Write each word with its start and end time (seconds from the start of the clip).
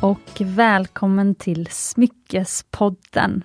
och 0.00 0.40
välkommen 0.40 1.34
till 1.34 1.66
Smyckespodden. 1.70 3.44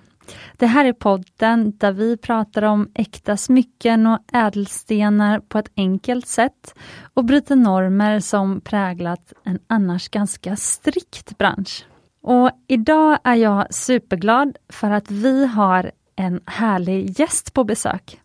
Det 0.56 0.66
här 0.66 0.84
är 0.84 0.92
podden 0.92 1.76
där 1.76 1.92
vi 1.92 2.16
pratar 2.16 2.62
om 2.62 2.90
äkta 2.94 3.36
smycken 3.36 4.06
och 4.06 4.18
ädelstenar 4.32 5.40
på 5.40 5.58
ett 5.58 5.70
enkelt 5.76 6.26
sätt 6.26 6.74
och 7.14 7.24
bryter 7.24 7.56
normer 7.56 8.20
som 8.20 8.60
präglat 8.60 9.32
en 9.44 9.58
annars 9.66 10.08
ganska 10.08 10.56
strikt 10.56 11.38
bransch. 11.38 11.86
Och 12.22 12.50
idag 12.68 13.18
är 13.24 13.34
jag 13.34 13.74
superglad 13.74 14.56
för 14.68 14.90
att 14.90 15.10
vi 15.10 15.46
har 15.46 15.90
en 16.16 16.40
härlig 16.46 17.20
gäst 17.20 17.54
på 17.54 17.64
besök. 17.64 18.20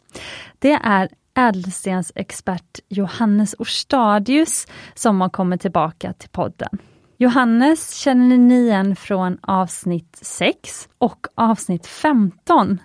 Det 0.59 0.79
är 0.83 1.09
ädelstensexpert 1.33 2.79
Johannes 2.89 3.55
Orstadius 3.59 4.67
som 4.95 5.21
har 5.21 5.29
kommit 5.29 5.61
tillbaka 5.61 6.13
till 6.13 6.29
podden. 6.29 6.79
Johannes 7.21 7.93
känner 7.93 8.37
ni 8.37 8.55
igen 8.55 8.95
från 8.95 9.37
avsnitt 9.41 10.19
6 10.21 10.89
och 10.97 11.27
avsnitt 11.35 11.87
15. 11.87 12.81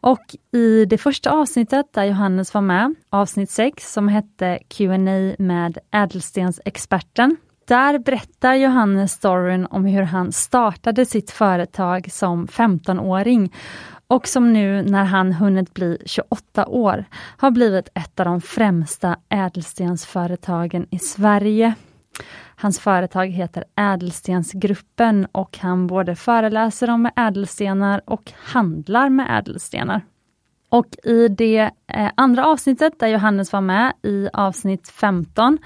Och 0.00 0.36
i 0.52 0.84
det 0.84 0.98
första 0.98 1.30
avsnittet 1.30 1.86
där 1.92 2.04
Johannes 2.04 2.54
var 2.54 2.60
med, 2.60 2.94
avsnitt 3.10 3.50
6 3.50 3.92
som 3.92 4.08
hette 4.08 4.58
Q&A 4.68 5.34
med 5.38 5.78
ädelstensexperten, 5.90 7.36
där 7.68 7.98
berättar 7.98 8.54
Johannes 8.54 9.12
storyn 9.12 9.66
om 9.66 9.84
hur 9.84 10.02
han 10.02 10.32
startade 10.32 11.06
sitt 11.06 11.30
företag 11.30 12.12
som 12.12 12.46
15-åring 12.46 13.54
och 14.06 14.28
som 14.28 14.52
nu 14.52 14.82
när 14.82 15.04
han 15.04 15.32
hunnit 15.32 15.74
bli 15.74 15.98
28 16.06 16.66
år 16.66 17.04
har 17.36 17.50
blivit 17.50 17.88
ett 17.94 18.20
av 18.20 18.26
de 18.26 18.40
främsta 18.40 19.16
ädelstensföretagen 19.28 20.86
i 20.90 20.98
Sverige. 20.98 21.74
Hans 22.56 22.80
företag 22.80 23.26
heter 23.26 23.64
Ädelstensgruppen 23.76 25.26
och 25.32 25.58
han 25.58 25.86
både 25.86 26.16
föreläser 26.16 26.90
om 26.90 27.10
ädelstenar 27.16 28.00
och 28.04 28.32
handlar 28.36 29.08
med 29.08 29.38
ädelstenar. 29.38 30.02
Och 30.68 30.86
i 31.04 31.28
det 31.28 31.70
eh, 31.86 32.10
andra 32.14 32.46
avsnittet 32.46 32.98
där 32.98 33.08
Johannes 33.08 33.52
var 33.52 33.60
med, 33.60 33.92
i 34.02 34.28
avsnitt 34.32 34.88
15, 34.88 35.58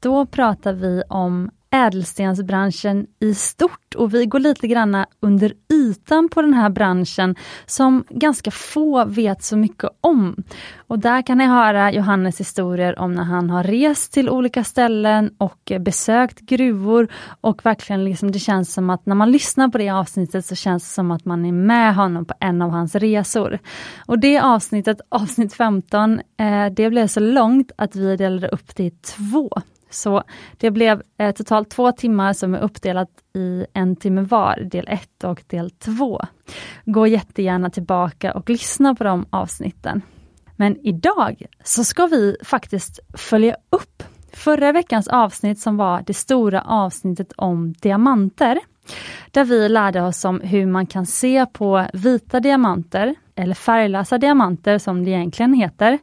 då 0.00 0.26
pratar 0.26 0.72
vi 0.72 1.02
om 1.08 1.50
ädelstensbranschen 1.70 3.06
i 3.20 3.34
stort 3.34 3.94
och 3.94 4.14
vi 4.14 4.26
går 4.26 4.38
lite 4.38 4.68
grann 4.68 5.04
under 5.20 5.52
ytan 5.72 6.28
på 6.28 6.42
den 6.42 6.54
här 6.54 6.70
branschen 6.70 7.36
som 7.66 8.04
ganska 8.10 8.50
få 8.50 9.04
vet 9.04 9.42
så 9.42 9.56
mycket 9.56 9.90
om. 10.00 10.36
Och 10.76 10.98
där 10.98 11.22
kan 11.22 11.38
ni 11.38 11.46
höra 11.46 11.92
Johannes 11.92 12.40
historier 12.40 12.98
om 12.98 13.12
när 13.12 13.24
han 13.24 13.50
har 13.50 13.64
rest 13.64 14.12
till 14.12 14.30
olika 14.30 14.64
ställen 14.64 15.34
och 15.38 15.72
besökt 15.80 16.40
gruvor 16.40 17.08
och 17.40 17.66
verkligen 17.66 18.04
liksom 18.04 18.32
det 18.32 18.38
känns 18.38 18.72
som 18.72 18.90
att 18.90 19.06
när 19.06 19.14
man 19.14 19.30
lyssnar 19.30 19.68
på 19.68 19.78
det 19.78 19.90
avsnittet 19.90 20.46
så 20.46 20.54
känns 20.54 20.82
det 20.82 20.94
som 20.94 21.10
att 21.10 21.24
man 21.24 21.46
är 21.46 21.52
med 21.52 21.94
honom 21.94 22.24
på 22.24 22.34
en 22.40 22.62
av 22.62 22.70
hans 22.70 22.94
resor. 22.94 23.58
Och 24.06 24.18
det 24.18 24.38
avsnittet, 24.38 25.00
avsnitt 25.08 25.54
15, 25.54 26.20
eh, 26.40 26.66
det 26.72 26.90
blev 26.90 27.06
så 27.06 27.20
långt 27.20 27.72
att 27.76 27.96
vi 27.96 28.16
delade 28.16 28.48
upp 28.48 28.76
det 28.76 28.84
i 28.84 28.90
två. 28.90 29.50
Så 29.90 30.22
det 30.56 30.70
blev 30.70 31.02
eh, 31.18 31.34
totalt 31.34 31.70
två 31.70 31.92
timmar 31.92 32.32
som 32.32 32.54
är 32.54 32.58
uppdelat 32.58 33.10
i 33.34 33.66
en 33.72 33.96
timme 33.96 34.20
var, 34.20 34.68
del 34.70 34.88
1 34.88 35.24
och 35.24 35.42
del 35.46 35.70
2. 35.70 36.20
Gå 36.84 37.06
jättegärna 37.06 37.70
tillbaka 37.70 38.32
och 38.32 38.50
lyssna 38.50 38.94
på 38.94 39.04
de 39.04 39.26
avsnitten. 39.30 40.02
Men 40.56 40.86
idag 40.86 41.42
så 41.64 41.84
ska 41.84 42.06
vi 42.06 42.36
faktiskt 42.44 43.00
följa 43.14 43.56
upp 43.70 44.02
förra 44.32 44.72
veckans 44.72 45.08
avsnitt 45.08 45.60
som 45.60 45.76
var 45.76 46.02
det 46.06 46.14
stora 46.14 46.60
avsnittet 46.60 47.32
om 47.36 47.72
diamanter. 47.72 48.60
Där 49.30 49.44
vi 49.44 49.68
lärde 49.68 50.02
oss 50.02 50.24
om 50.24 50.40
hur 50.40 50.66
man 50.66 50.86
kan 50.86 51.06
se 51.06 51.46
på 51.46 51.86
vita 51.92 52.40
diamanter, 52.40 53.14
eller 53.34 53.54
färglösa 53.54 54.18
diamanter 54.18 54.78
som 54.78 55.04
det 55.04 55.10
egentligen 55.10 55.54
heter, 55.54 55.98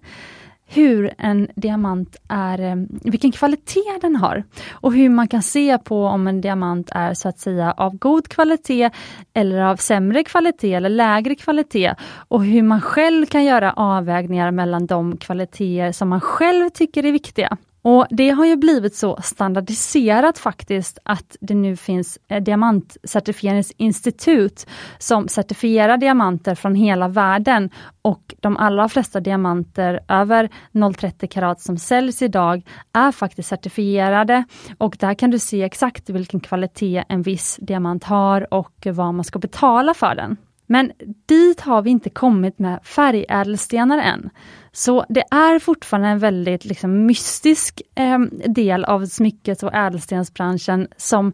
hur 0.68 1.14
en 1.18 1.48
diamant 1.56 2.16
är, 2.30 2.60
eh, 2.62 2.76
vilken 3.02 3.32
kvalitet 3.32 4.00
den 4.02 4.16
har 4.16 4.44
och 4.72 4.94
hur 4.94 5.10
man 5.10 5.28
kan 5.28 5.44
se 5.44 5.78
på 5.78 6.06
om 6.06 6.28
en 6.28 6.42
diamant 6.42 6.90
är 6.92 7.14
så 7.14 7.30
att 7.30 7.40
säga 7.40 7.72
av 7.72 7.98
god 7.98 8.28
kvalitet 8.28 8.90
eller 9.34 9.60
av 9.60 9.76
sämre 9.76 10.24
kvalitet 10.24 10.74
eller 10.74 10.90
lägre 10.90 11.36
kvalitet 11.36 11.94
och 12.28 12.46
hur 12.46 12.64
man 12.64 12.82
själv 12.82 13.26
kan 13.26 13.44
göra 13.44 13.74
avvägningar 13.74 14.52
mellan 14.52 14.86
de 14.86 15.18
kvaliteter 15.18 15.92
som 15.92 16.10
man 16.10 16.22
själv 16.22 16.70
tycker 16.70 17.06
är 17.06 17.12
viktiga. 17.12 17.58
Och 17.88 18.08
Det 18.10 18.30
har 18.30 18.46
ju 18.46 18.56
blivit 18.56 18.96
så 18.96 19.18
standardiserat 19.22 20.38
faktiskt 20.38 21.00
att 21.04 21.36
det 21.42 21.56
nu 21.56 21.76
finns 21.76 22.20
eh, 22.28 22.44
diamantcertifieringsinstitut 22.44 24.68
som 24.98 25.28
certifierar 25.28 25.98
diamanter 25.98 26.56
från 26.56 26.76
hela 26.76 27.08
världen 27.08 27.70
och 28.02 28.36
de 28.40 28.58
allra 28.58 28.90
flesta 28.90 29.20
diamanter 29.20 30.00
över 30.08 30.50
0,30 30.72 31.28
karat 31.28 31.62
som 31.62 31.78
säljs 31.78 32.22
idag 32.22 32.68
är 32.94 33.12
faktiskt 33.12 33.50
certifierade 33.50 34.44
och 34.78 34.98
där 35.00 35.14
kan 35.14 35.32
du 35.32 35.40
se 35.40 35.64
exakt 35.64 36.10
vilken 36.10 36.40
kvalitet 36.40 37.04
en 37.10 37.22
viss 37.22 37.58
diamant 37.62 38.04
har 38.04 38.54
och 38.54 38.88
vad 38.92 39.14
man 39.14 39.24
ska 39.24 39.40
betala 39.40 39.94
för 39.94 40.16
den. 40.16 40.38
Men 40.68 40.92
dit 41.26 41.62
har 41.62 41.82
vi 41.82 41.90
inte 41.90 42.10
kommit 42.10 42.60
med 42.60 42.80
färgädelstenar 42.84 43.98
än. 43.98 44.30
Så 44.76 45.06
det 45.10 45.24
är 45.32 45.60
fortfarande 45.60 46.08
en 46.08 46.20
väldigt 46.20 46.66
liksom, 46.66 47.06
mystisk 47.06 47.82
eh, 47.96 48.20
del 48.48 48.86
av 48.86 49.06
smyckes 49.06 49.64
och 49.64 49.74
ädelstensbranschen 49.74 50.88
som 50.98 51.34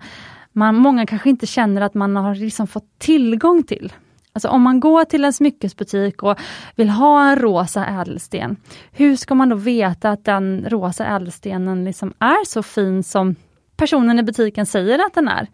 man, 0.52 0.76
många 0.76 1.06
kanske 1.06 1.30
inte 1.30 1.48
känner 1.48 1.82
att 1.82 1.94
man 1.94 2.16
har 2.16 2.36
liksom 2.36 2.68
fått 2.68 3.00
tillgång 3.00 3.64
till. 3.64 3.94
Alltså 4.34 4.48
om 4.48 4.62
man 4.62 4.80
går 4.80 5.06
till 5.06 5.26
en 5.26 5.34
smyckesbutik 5.34 6.24
och 6.24 6.40
vill 6.76 6.90
ha 6.90 7.30
en 7.30 7.40
rosa 7.40 7.86
ädelsten, 7.86 8.58
hur 8.92 9.16
ska 9.16 9.36
man 9.36 9.50
då 9.50 9.56
veta 9.56 10.10
att 10.10 10.26
den 10.26 10.66
rosa 10.70 11.06
ädelstenen 11.06 11.86
liksom 11.86 12.14
är 12.20 12.46
så 12.46 12.64
fin 12.64 13.04
som 13.04 13.36
personen 13.78 14.20
i 14.20 14.24
butiken 14.24 14.66
säger 14.66 15.00
att 15.00 15.14
den 15.14 15.28
är? 15.28 15.48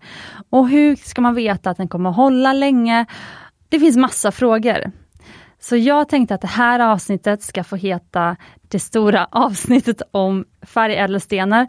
Och 0.49 0.69
hur 0.69 0.95
ska 0.95 1.21
man 1.21 1.35
veta 1.35 1.69
att 1.69 1.77
den 1.77 1.87
kommer 1.87 2.11
hålla 2.11 2.53
länge? 2.53 3.05
Det 3.69 3.79
finns 3.79 3.97
massa 3.97 4.31
frågor. 4.31 4.91
Så 5.59 5.75
jag 5.75 6.09
tänkte 6.09 6.35
att 6.35 6.41
det 6.41 6.47
här 6.47 6.79
avsnittet 6.79 7.41
ska 7.41 7.63
få 7.63 7.75
heta 7.75 8.35
det 8.67 8.79
stora 8.79 9.25
avsnittet 9.31 10.01
om 10.11 10.45
färgädelstenar, 10.61 11.67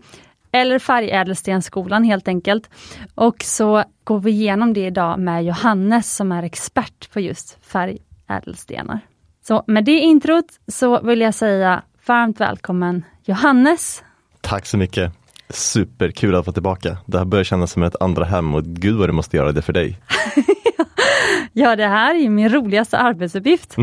eller 0.53 0.79
Färgädelstensskolan 0.79 2.05
helt 2.05 2.29
enkelt. 2.29 2.71
Och 3.15 3.43
så 3.45 3.85
går 4.05 4.21
vi 4.21 4.31
igenom 4.31 4.73
det 4.73 4.87
idag 4.87 5.19
med 5.19 5.45
Johannes 5.45 6.17
som 6.17 6.33
är 6.33 6.43
expert 6.43 7.13
på 7.13 7.21
just 7.21 7.59
färgädelstenar. 7.63 9.01
Så 9.47 9.65
med 9.67 9.85
det 9.85 9.99
introt 9.99 10.47
så 10.69 11.01
vill 11.01 11.21
jag 11.21 11.35
säga 11.35 11.83
varmt 12.07 12.41
välkommen 12.41 13.05
Johannes! 13.25 14.03
Tack 14.41 14.67
så 14.67 14.77
mycket! 14.77 15.13
Superkul 15.51 16.35
att 16.35 16.47
vara 16.47 16.55
tillbaka. 16.55 16.99
Det 17.07 17.19
här 17.19 17.25
börjar 17.25 17.45
kännas 17.45 17.73
som 17.73 17.83
ett 17.83 17.97
andra 18.01 18.25
hem 18.25 18.55
och 18.55 18.65
gud 18.65 18.97
vad 18.97 19.09
det 19.09 19.13
måste 19.13 19.37
göra 19.37 19.53
det 19.53 19.63
för 19.63 19.73
dig. 19.73 20.01
Ja, 20.79 20.85
det 21.77 21.87
här 21.87 22.15
är 22.15 22.29
min 22.29 22.49
roligaste 22.49 22.99
arbetsuppgift. 22.99 23.77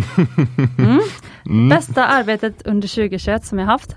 Mm. 0.78 1.00
Mm. 1.46 1.70
Bästa 1.70 2.08
arbetet 2.08 2.62
under 2.66 2.88
2021 2.88 3.46
som 3.46 3.60
jag 3.60 3.66
haft. 3.66 3.96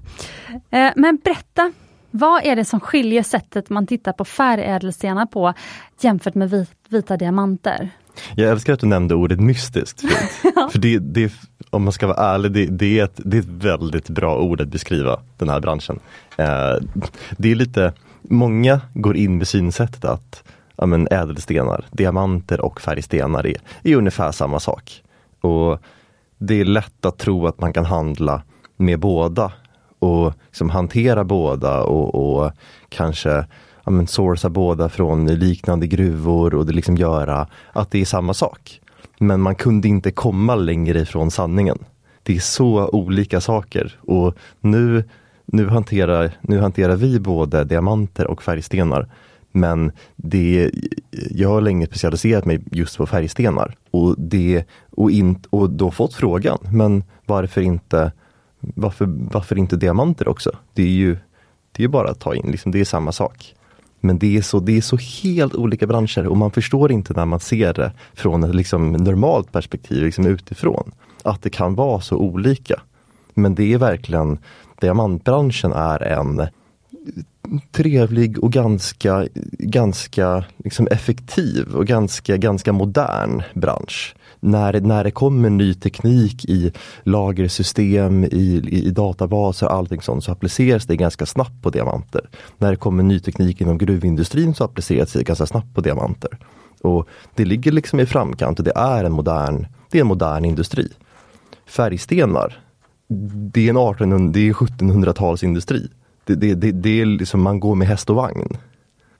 Eh, 0.71 0.91
men 0.97 1.19
berätta, 1.25 1.73
vad 2.11 2.45
är 2.45 2.57
det 2.57 2.65
som 2.65 2.81
skiljer 2.81 3.23
sättet 3.23 3.71
man 3.71 3.87
tittar 3.87 4.13
på 4.13 4.25
färgädelstenar 4.25 5.27
på 5.27 5.55
jämfört 6.01 6.35
med 6.35 6.51
vit, 6.51 6.71
vita 6.89 7.17
diamanter? 7.17 7.91
Jag 8.35 8.51
älskar 8.51 8.73
att 8.73 8.81
du 8.81 8.87
nämnde 8.87 9.15
ordet 9.15 9.41
mystiskt. 9.41 10.03
ja. 10.55 10.69
För 10.73 10.79
det, 10.79 10.99
det, 10.99 11.33
om 11.71 11.83
man 11.83 11.93
ska 11.93 12.07
vara 12.07 12.35
ärlig, 12.35 12.53
det, 12.53 12.67
det, 12.67 12.99
är 12.99 13.05
ett, 13.05 13.21
det 13.25 13.37
är 13.37 13.41
ett 13.41 13.49
väldigt 13.49 14.09
bra 14.09 14.39
ord 14.39 14.61
att 14.61 14.69
beskriva 14.69 15.21
den 15.37 15.49
här 15.49 15.61
branschen. 15.61 15.99
Eh, 16.37 16.75
det 17.37 17.51
är 17.51 17.55
lite, 17.55 17.93
många 18.23 18.81
går 18.95 19.17
in 19.17 19.39
med 19.39 19.49
synsättet 19.49 20.05
att 20.05 20.45
ja, 20.79 20.87
men 20.87 21.09
ädelstenar, 21.11 21.87
diamanter 21.91 22.61
och 22.61 22.81
färgstenar 22.81 23.47
är, 23.47 23.57
är 23.83 23.97
ungefär 23.97 24.33
samma 24.33 24.61
sak. 24.61 25.03
Och 25.41 25.79
Det 26.39 26.61
är 26.61 26.65
lätt 26.65 27.05
att 27.05 27.19
tro 27.19 27.47
att 27.47 27.61
man 27.61 27.73
kan 27.73 27.85
handla 27.85 28.43
med 28.77 29.01
båda 29.01 29.53
och 29.99 30.33
liksom 30.47 30.71
hantera 30.71 31.25
båda 31.25 31.83
och, 31.83 32.15
och 32.15 32.53
kanske 32.89 33.47
ja, 33.85 33.91
men 33.91 34.07
sourca 34.07 34.49
båda 34.49 34.89
från 34.89 35.27
liknande 35.27 35.87
gruvor 35.87 36.55
och 36.55 36.67
det 36.67 36.73
liksom 36.73 36.97
göra 36.97 37.47
att 37.73 37.91
det 37.91 38.01
är 38.01 38.05
samma 38.05 38.35
sak. 38.35 38.81
Men 39.19 39.41
man 39.41 39.55
kunde 39.55 39.89
inte 39.89 40.11
komma 40.11 40.55
längre 40.55 41.01
ifrån 41.01 41.31
sanningen. 41.31 41.79
Det 42.23 42.37
är 42.37 42.41
så 42.41 42.89
olika 42.89 43.41
saker 43.41 43.99
och 44.01 44.35
nu, 44.61 45.05
nu, 45.47 45.69
hanterar, 45.69 46.31
nu 46.41 46.61
hanterar 46.61 46.97
vi 46.97 47.21
både 47.21 47.65
diamanter 47.65 48.27
och 48.27 48.43
färgstenar 48.43 49.09
men 49.61 49.93
det, 50.17 50.71
jag 51.11 51.49
har 51.49 51.61
länge 51.61 51.87
specialiserat 51.87 52.45
mig 52.45 52.61
just 52.73 52.97
på 52.97 53.07
färgstenar 53.07 53.77
och, 53.91 54.15
det, 54.19 54.65
och, 54.91 55.11
in, 55.11 55.39
och 55.51 55.71
då 55.71 55.91
fått 55.91 56.15
frågan, 56.15 56.59
men 56.73 57.05
varför 57.27 57.61
inte, 57.61 58.13
varför, 58.61 59.07
varför 59.07 59.59
inte 59.59 59.77
diamanter 59.77 60.29
också? 60.29 60.51
Det 60.75 60.83
är 60.83 60.87
ju 60.87 61.17
det 61.73 61.85
är 61.85 61.89
bara 61.89 62.11
att 62.11 62.21
ta 62.21 62.35
in, 62.35 62.51
liksom, 62.51 62.73
det 62.73 62.81
är 62.81 62.85
samma 62.85 63.13
sak. 63.13 63.55
Men 64.01 64.19
det 64.19 64.37
är, 64.37 64.43
så, 64.43 64.61
det 64.61 64.77
är 64.77 64.81
så 64.81 64.97
helt 64.97 65.55
olika 65.55 65.87
branscher 65.87 66.27
och 66.27 66.37
man 66.37 66.51
förstår 66.51 66.93
inte 66.93 67.13
när 67.13 67.25
man 67.25 67.41
ser 67.41 67.75
det 67.75 67.93
från 68.15 68.45
ett 68.45 68.55
liksom 68.55 68.93
normalt 68.93 69.53
perspektiv 69.53 70.03
liksom 70.03 70.27
utifrån. 70.27 70.93
Att 71.23 71.43
det 71.43 71.51
kan 71.51 71.75
vara 71.75 72.01
så 72.01 72.17
olika. 72.17 72.81
Men 73.35 73.55
det 73.55 73.73
är 73.73 73.79
verkligen, 73.79 74.39
diamantbranschen 74.81 75.73
är 75.73 76.03
en 76.03 76.47
trevlig 77.73 78.45
och 78.45 78.53
ganska, 78.53 79.27
ganska 79.59 80.45
liksom 80.57 80.89
effektiv 80.91 81.75
och 81.75 81.87
ganska, 81.87 82.37
ganska 82.37 82.73
modern 82.73 83.43
bransch. 83.55 84.15
När, 84.41 84.81
när 84.81 85.05
det 85.05 85.11
kommer 85.11 85.51
ny 85.51 85.75
teknik 85.75 86.45
i 86.45 86.73
lagersystem, 87.03 88.25
i, 88.25 88.69
i 88.71 88.91
databaser 88.91 89.67
och 89.67 89.73
allting 89.73 90.01
sånt 90.03 90.25
så 90.25 90.33
appliceras 90.33 90.87
det 90.87 90.97
ganska 90.97 91.27
snabbt 91.27 91.63
på 91.63 91.71
diamanter. 91.71 92.29
När 92.59 92.71
det 92.71 92.77
kommer 92.77 93.03
ny 93.03 93.21
teknik 93.21 93.61
inom 93.61 93.79
gruvindustrin 93.79 94.55
så 94.55 94.65
appliceras 94.65 95.13
det 95.13 95.23
ganska 95.23 95.47
snabbt 95.47 95.75
på 95.75 95.81
diamanter. 95.81 96.39
Och 96.83 97.09
Det 97.35 97.45
ligger 97.45 97.73
liksom 97.73 98.01
i 98.01 98.07
framkant 98.07 98.59
och 98.59 98.65
det 98.65 98.77
är 98.77 99.05
en 99.05 99.13
modern, 99.13 99.67
det 99.91 99.99
är 99.99 100.03
en 100.03 100.07
modern 100.07 100.45
industri. 100.45 100.93
Färgstenar, 101.67 102.63
det 103.53 103.61
är 103.61 103.71
en 103.71 103.77
1800, 103.77 104.33
det 104.33 104.49
är 104.49 104.53
1700-talsindustri. 104.53 105.89
Det, 106.29 106.35
det, 106.35 106.55
det, 106.55 106.73
det 106.73 107.01
är 107.01 107.07
liksom, 107.07 107.43
man 107.43 107.61
går 107.61 107.75
med 107.75 107.89
häst 107.89 108.11
och 108.11 108.17
vagn. 108.17 108.57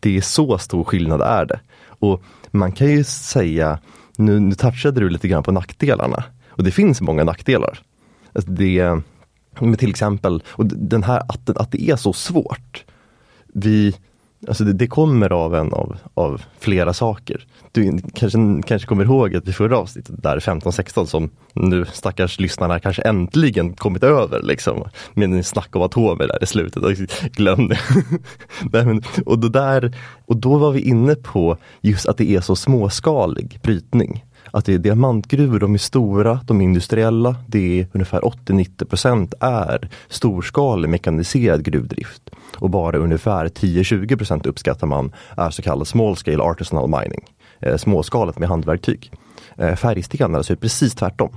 Det 0.01 0.17
är 0.17 0.21
så 0.21 0.59
stor 0.59 0.85
skillnad 0.85 1.21
är 1.21 1.47
det. 1.47 1.61
Och 1.87 2.23
man 2.51 2.73
kan 2.73 2.91
ju 2.91 3.05
säga, 3.05 3.79
nu, 4.17 4.41
nu 4.41 4.55
touchade 4.55 5.01
du 5.01 5.09
lite 5.09 5.29
grann 5.29 5.43
på 5.43 5.53
nackdelarna. 5.53 6.25
Och 6.49 6.65
det 6.65 6.71
finns 6.71 7.01
många 7.01 7.25
nackdelar. 7.25 7.79
Alltså 8.33 8.51
det, 8.51 9.01
med 9.61 9.79
till 9.79 9.91
exempel, 9.91 10.43
och 10.49 10.67
den 10.67 11.03
här 11.03 11.23
att, 11.29 11.51
att 11.51 11.73
det 11.73 11.91
är 11.91 11.97
så 11.97 12.13
svårt. 12.13 12.85
Vi, 13.47 13.95
Alltså 14.49 14.65
det, 14.65 14.73
det, 14.73 14.87
kommer 14.87 15.33
av 15.33 15.55
en 15.55 15.73
av, 15.73 15.99
av 16.15 16.43
flera 16.59 16.93
saker. 16.93 17.47
Du 17.73 17.99
kanske, 18.15 18.39
kanske 18.67 18.89
kommer 18.89 19.05
ihåg 19.05 19.37
att 19.37 19.49
i 19.49 19.53
förra 19.53 19.79
avsnittet, 19.79 20.23
där 20.23 20.41
15-16, 20.41 21.05
som 21.05 21.31
nu 21.53 21.85
stackars 21.85 22.41
lyssnarna 22.41 22.79
kanske 22.79 23.03
äntligen 23.03 23.73
kommit 23.75 24.03
över 24.03 24.43
liksom. 24.43 24.85
Med 25.15 25.33
en 25.33 25.45
snack 25.45 25.77
om 25.77 25.83
atomer 25.83 26.29
där 26.29 26.43
i 26.43 26.47
slutet, 26.47 26.83
glöm 27.33 27.69
det. 27.69 27.79
Nej, 28.73 28.85
men, 28.85 29.03
och, 29.27 29.39
det 29.39 29.49
där, 29.49 29.97
och 30.27 30.37
då 30.37 30.59
var 30.59 30.73
vi 30.73 30.81
inne 30.81 31.15
på 31.15 31.57
just 31.81 32.07
att 32.07 32.17
det 32.17 32.31
är 32.31 32.41
så 32.41 32.57
småskalig 32.57 33.59
brytning. 33.63 34.25
Att 34.51 34.65
det 34.65 34.75
är 34.75 34.79
diamantgruvor, 34.79 35.59
de 35.59 35.75
är 35.75 35.79
stora, 35.79 36.41
de 36.47 36.61
är 36.61 36.65
industriella. 36.65 37.37
Det 37.47 37.81
är 37.81 37.87
ungefär 37.93 38.21
80-90% 38.21 39.35
är 39.41 39.89
storskalig 40.09 40.89
mekaniserad 40.89 41.65
gruvdrift 41.65 42.23
och 42.57 42.71
bara 42.71 42.99
ungefär 42.99 43.49
10-20% 43.49 44.47
uppskattar 44.49 44.87
man 44.87 45.13
är 45.37 45.51
så 45.51 45.63
kallad 45.63 45.87
small 45.87 46.17
scale 46.17 46.43
artisanal 46.43 46.89
mining. 46.89 47.25
Eh, 47.61 47.77
småskaligt 47.77 48.39
med 48.39 48.49
handverktyg. 48.49 49.13
Eh, 49.57 49.75
färgstenar 49.75 50.43
så 50.43 50.53
är 50.53 50.55
det 50.55 50.61
precis 50.61 50.95
tvärtom. 50.95 51.31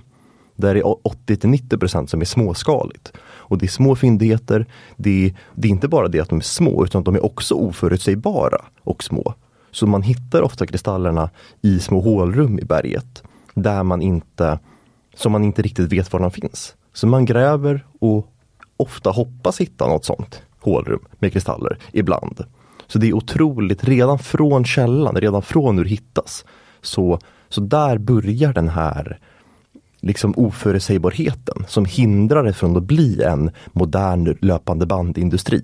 Där 0.55 0.75
är 0.75 0.83
80-90% 0.83 2.07
som 2.07 2.21
är 2.21 2.25
småskaligt. 2.25 3.13
Och 3.21 3.57
det 3.57 3.65
är 3.65 3.67
små 3.67 3.95
fyndigheter. 3.95 4.65
Det 4.97 5.25
är, 5.25 5.33
det 5.55 5.67
är 5.67 5.71
inte 5.71 5.87
bara 5.87 6.07
det 6.07 6.19
att 6.19 6.29
de 6.29 6.37
är 6.39 6.43
små 6.43 6.83
utan 6.83 7.03
de 7.03 7.15
är 7.15 7.25
också 7.25 7.55
oförutsägbara 7.55 8.61
och 8.83 9.03
små. 9.03 9.33
Så 9.71 9.87
man 9.87 10.01
hittar 10.01 10.41
ofta 10.41 10.67
kristallerna 10.67 11.29
i 11.61 11.79
små 11.79 12.01
hålrum 12.01 12.59
i 12.59 12.65
berget. 12.65 13.23
Där 13.53 13.83
man 13.83 14.01
inte, 14.01 14.59
som 15.15 15.31
man 15.31 15.43
inte 15.43 15.61
riktigt 15.61 15.91
vet 15.91 16.13
var 16.13 16.19
de 16.19 16.31
finns. 16.31 16.75
Så 16.93 17.07
man 17.07 17.25
gräver 17.25 17.85
och 17.99 18.27
ofta 18.77 19.09
hoppas 19.09 19.61
hitta 19.61 19.87
något 19.87 20.05
sånt 20.05 20.41
hålrum 20.59 21.05
med 21.19 21.33
kristaller 21.33 21.77
ibland. 21.91 22.45
Så 22.91 22.99
det 22.99 23.07
är 23.07 23.13
otroligt, 23.13 23.83
redan 23.83 24.19
från 24.19 24.65
källan, 24.65 25.15
redan 25.15 25.41
från 25.41 25.77
hur 25.77 25.83
det 25.83 25.89
hittas. 25.89 26.45
Så, 26.81 27.19
så 27.49 27.61
där 27.61 27.97
börjar 27.97 28.53
den 28.53 28.69
här 28.69 29.19
liksom 29.99 30.33
oförutsägbarheten 30.37 31.65
som 31.67 31.85
hindrar 31.85 32.43
det 32.43 32.53
från 32.53 32.77
att 32.77 32.83
bli 32.83 33.23
en 33.23 33.51
modern 33.71 34.37
löpande 34.41 34.85
bandindustri. 34.85 35.63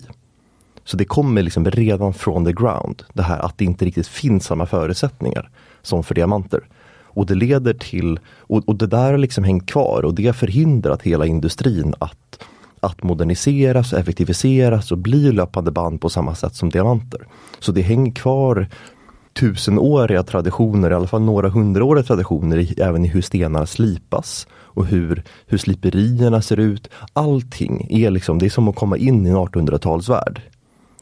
Så 0.84 0.96
det 0.96 1.04
kommer 1.04 1.42
liksom 1.42 1.64
redan 1.64 2.14
från 2.14 2.44
the 2.44 2.52
ground, 2.52 3.02
det 3.12 3.22
här 3.22 3.38
att 3.38 3.58
det 3.58 3.64
inte 3.64 3.84
riktigt 3.84 4.06
finns 4.06 4.44
samma 4.44 4.66
förutsättningar 4.66 5.50
som 5.82 6.04
för 6.04 6.14
diamanter. 6.14 6.60
Och 7.02 7.26
det 7.26 7.34
leder 7.34 7.74
till, 7.74 8.20
och, 8.36 8.68
och 8.68 8.76
det 8.76 8.86
där 8.86 9.10
har 9.10 9.18
liksom 9.18 9.44
hängt 9.44 9.70
kvar 9.70 10.04
och 10.04 10.14
det 10.14 10.26
har 10.26 10.32
förhindrat 10.32 11.02
hela 11.02 11.26
industrin 11.26 11.94
att 11.98 12.44
att 12.80 13.02
moderniseras, 13.02 13.92
effektiviseras 13.92 14.92
och 14.92 14.98
bli 14.98 15.32
löpande 15.32 15.70
band 15.70 16.00
på 16.00 16.08
samma 16.08 16.34
sätt 16.34 16.54
som 16.54 16.70
diamanter. 16.70 17.26
Så 17.58 17.72
det 17.72 17.82
hänger 17.82 18.12
kvar 18.12 18.68
tusenåriga 19.38 20.22
traditioner, 20.22 20.90
i 20.90 20.94
alla 20.94 21.06
fall 21.06 21.22
några 21.22 21.48
hundraåriga 21.48 22.04
traditioner 22.04 22.58
i, 22.58 22.74
även 22.80 23.04
i 23.04 23.08
hur 23.08 23.22
stenar 23.22 23.66
slipas 23.66 24.46
och 24.52 24.86
hur, 24.86 25.22
hur 25.46 25.58
sliperierna 25.58 26.42
ser 26.42 26.56
ut. 26.56 26.90
Allting 27.12 27.86
är 27.90 28.10
liksom, 28.10 28.38
det 28.38 28.46
är 28.46 28.50
som 28.50 28.68
att 28.68 28.76
komma 28.76 28.96
in 28.96 29.26
i 29.26 29.30
en 29.30 29.36
1800-talsvärld. 29.36 30.40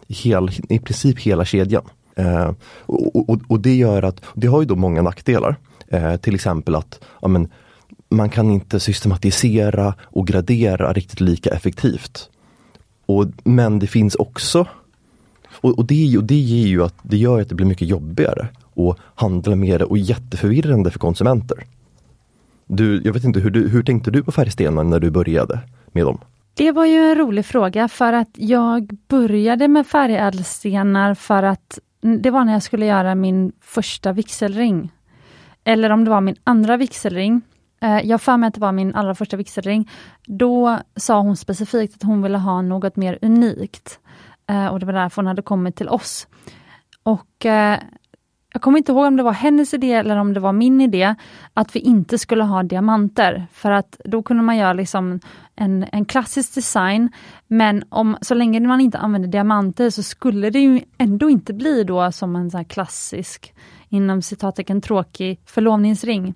Hel, 0.08 0.50
I 0.68 0.78
princip 0.78 1.20
hela 1.20 1.44
kedjan. 1.44 1.84
Eh, 2.16 2.50
och, 2.86 3.30
och, 3.30 3.40
och, 3.48 3.60
det 3.60 3.74
gör 3.74 4.02
att, 4.02 4.20
det 4.34 4.46
har 4.46 4.60
ju 4.60 4.66
då 4.66 4.76
många 4.76 5.02
nackdelar. 5.02 5.56
Eh, 5.88 6.16
till 6.16 6.34
exempel 6.34 6.74
att 6.74 7.00
ja, 7.22 7.28
men, 7.28 7.48
man 8.08 8.30
kan 8.30 8.50
inte 8.50 8.80
systematisera 8.80 9.94
och 10.00 10.26
gradera 10.26 10.92
riktigt 10.92 11.20
lika 11.20 11.50
effektivt. 11.50 12.30
Och, 13.06 13.26
men 13.44 13.78
det 13.78 13.86
finns 13.86 14.14
också, 14.14 14.66
och, 15.60 15.78
och, 15.78 15.86
det, 15.86 16.18
och 16.18 16.24
det 16.24 16.34
ger 16.34 16.66
ju 16.66 16.84
att 16.84 16.94
det 17.02 17.16
gör 17.16 17.40
att 17.40 17.48
det 17.48 17.54
blir 17.54 17.66
mycket 17.66 17.88
jobbigare 17.88 18.48
att 18.76 18.98
handla 19.14 19.56
med 19.56 19.80
det 19.80 19.84
och 19.84 19.98
jätteförvirrande 19.98 20.90
för 20.90 20.98
konsumenter. 20.98 21.64
Du, 22.66 23.02
jag 23.04 23.12
vet 23.12 23.24
inte, 23.24 23.40
hur, 23.40 23.50
du, 23.50 23.68
hur 23.68 23.82
tänkte 23.82 24.10
du 24.10 24.22
på 24.22 24.32
färgstenar 24.32 24.84
när 24.84 25.00
du 25.00 25.10
började 25.10 25.60
med 25.92 26.04
dem? 26.04 26.18
Det 26.54 26.72
var 26.72 26.86
ju 26.86 26.98
en 26.98 27.14
rolig 27.14 27.46
fråga 27.46 27.88
för 27.88 28.12
att 28.12 28.30
jag 28.34 28.98
började 29.08 29.68
med 29.68 29.86
färgädelstenar 29.86 31.14
för 31.14 31.42
att 31.42 31.78
det 32.00 32.30
var 32.30 32.44
när 32.44 32.52
jag 32.52 32.62
skulle 32.62 32.86
göra 32.86 33.14
min 33.14 33.52
första 33.60 34.12
vigselring. 34.12 34.92
Eller 35.64 35.90
om 35.90 36.04
det 36.04 36.10
var 36.10 36.20
min 36.20 36.36
andra 36.44 36.76
vigselring. 36.76 37.42
Eh, 37.86 38.00
jag 38.06 38.22
för 38.22 38.36
mig 38.36 38.48
att 38.48 38.54
det 38.54 38.60
var 38.60 38.72
min 38.72 38.94
allra 38.94 39.14
första 39.14 39.36
vigselring. 39.36 39.90
Då 40.26 40.78
sa 40.96 41.20
hon 41.20 41.36
specifikt 41.36 41.94
att 41.94 42.02
hon 42.02 42.22
ville 42.22 42.38
ha 42.38 42.62
något 42.62 42.96
mer 42.96 43.18
unikt. 43.22 44.00
Eh, 44.46 44.66
och 44.66 44.80
det 44.80 44.86
var 44.86 44.92
därför 44.92 45.22
hon 45.22 45.26
hade 45.26 45.42
kommit 45.42 45.76
till 45.76 45.88
oss. 45.88 46.26
Och 47.02 47.46
eh, 47.46 47.78
jag 48.52 48.62
kommer 48.62 48.78
inte 48.78 48.92
ihåg 48.92 49.06
om 49.06 49.16
det 49.16 49.22
var 49.22 49.32
hennes 49.32 49.74
idé 49.74 49.92
eller 49.92 50.16
om 50.16 50.34
det 50.34 50.40
var 50.40 50.52
min 50.52 50.80
idé, 50.80 51.14
att 51.54 51.76
vi 51.76 51.80
inte 51.80 52.18
skulle 52.18 52.44
ha 52.44 52.62
diamanter. 52.62 53.46
För 53.52 53.70
att 53.70 54.00
då 54.04 54.22
kunde 54.22 54.42
man 54.42 54.56
göra 54.56 54.72
liksom 54.72 55.20
en, 55.56 55.86
en 55.92 56.04
klassisk 56.04 56.54
design, 56.54 57.12
men 57.46 57.84
om, 57.88 58.16
så 58.20 58.34
länge 58.34 58.60
man 58.60 58.80
inte 58.80 58.98
använder 58.98 59.28
diamanter 59.28 59.90
så 59.90 60.02
skulle 60.02 60.50
det 60.50 60.60
ju 60.60 60.80
ändå 60.98 61.30
inte 61.30 61.52
bli 61.54 61.84
då 61.84 62.12
som 62.12 62.36
en 62.36 62.50
sån 62.50 62.64
klassisk 62.64 63.54
inom 63.88 64.22
citattecken 64.22 64.80
tråkig 64.80 65.40
förlovningsring. 65.44 66.34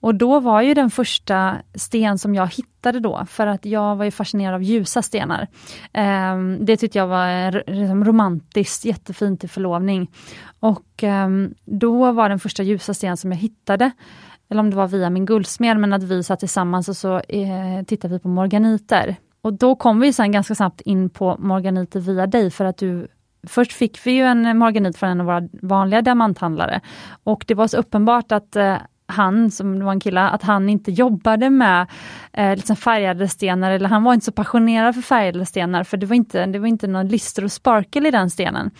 Och 0.00 0.14
då 0.14 0.40
var 0.40 0.62
ju 0.62 0.74
den 0.74 0.90
första 0.90 1.56
sten 1.74 2.18
som 2.18 2.34
jag 2.34 2.46
hittade 2.46 3.00
då, 3.00 3.26
för 3.28 3.46
att 3.46 3.64
jag 3.64 3.96
var 3.96 4.04
ju 4.04 4.10
fascinerad 4.10 4.54
av 4.54 4.62
ljusa 4.62 5.02
stenar. 5.02 5.46
Ehm, 5.92 6.64
det 6.64 6.76
tyckte 6.76 6.98
jag 6.98 7.06
var 7.06 7.28
eh, 7.28 7.62
liksom 7.66 8.04
romantiskt, 8.04 8.84
jättefint 8.84 9.40
till 9.40 9.48
förlovning. 9.48 10.10
Och 10.60 11.02
ehm, 11.02 11.54
då 11.64 12.12
var 12.12 12.28
den 12.28 12.40
första 12.40 12.62
ljusa 12.62 12.94
sten 12.94 13.16
som 13.16 13.32
jag 13.32 13.38
hittade, 13.38 13.90
eller 14.50 14.60
om 14.60 14.70
det 14.70 14.76
var 14.76 14.88
via 14.88 15.10
min 15.10 15.26
guldsmed, 15.26 15.78
men 15.78 15.92
att 15.92 16.02
vi 16.02 16.22
satt 16.22 16.40
tillsammans 16.40 16.88
och 16.88 16.96
så 16.96 17.16
eh, 17.16 17.84
tittade 17.86 18.14
vi 18.14 18.20
på 18.20 18.28
morganiter. 18.28 19.16
Och 19.42 19.52
då 19.52 19.76
kom 19.76 20.00
vi 20.00 20.12
sen 20.12 20.32
ganska 20.32 20.54
snabbt 20.54 20.80
in 20.80 21.10
på 21.10 21.36
morganiter 21.38 22.00
via 22.00 22.26
dig, 22.26 22.50
för 22.50 22.64
att 22.64 22.76
du 22.76 23.08
Först 23.46 23.72
fick 23.72 24.06
vi 24.06 24.10
ju 24.12 24.22
en 24.22 24.58
marganit 24.58 24.96
från 24.96 25.10
en 25.10 25.20
av 25.20 25.26
våra 25.26 25.48
vanliga 25.62 26.02
diamanthandlare 26.02 26.80
och 27.24 27.44
det 27.46 27.54
var 27.54 27.66
så 27.66 27.76
uppenbart 27.76 28.32
att 28.32 28.56
eh, 28.56 28.76
han, 29.10 29.50
som 29.50 29.84
var 29.84 29.92
en 29.92 30.00
kille, 30.00 30.20
att 30.20 30.42
han 30.42 30.68
inte 30.68 30.90
jobbade 30.90 31.50
med 31.50 31.86
eh, 32.32 32.56
liksom 32.56 32.76
färgade 32.76 33.28
stenar, 33.28 33.70
eller 33.70 33.88
han 33.88 34.04
var 34.04 34.14
inte 34.14 34.26
så 34.26 34.32
passionerad 34.32 34.94
för 34.94 35.02
färgade 35.02 35.46
stenar, 35.46 35.84
för 35.84 35.96
det 35.96 36.06
var 36.06 36.16
inte, 36.16 36.46
det 36.46 36.58
var 36.58 36.66
inte 36.66 36.86
någon 36.86 37.08
lister 37.08 37.44
och 37.44 37.52
sparkel 37.52 38.06
i 38.06 38.10
den 38.10 38.30
stenen. 38.30 38.70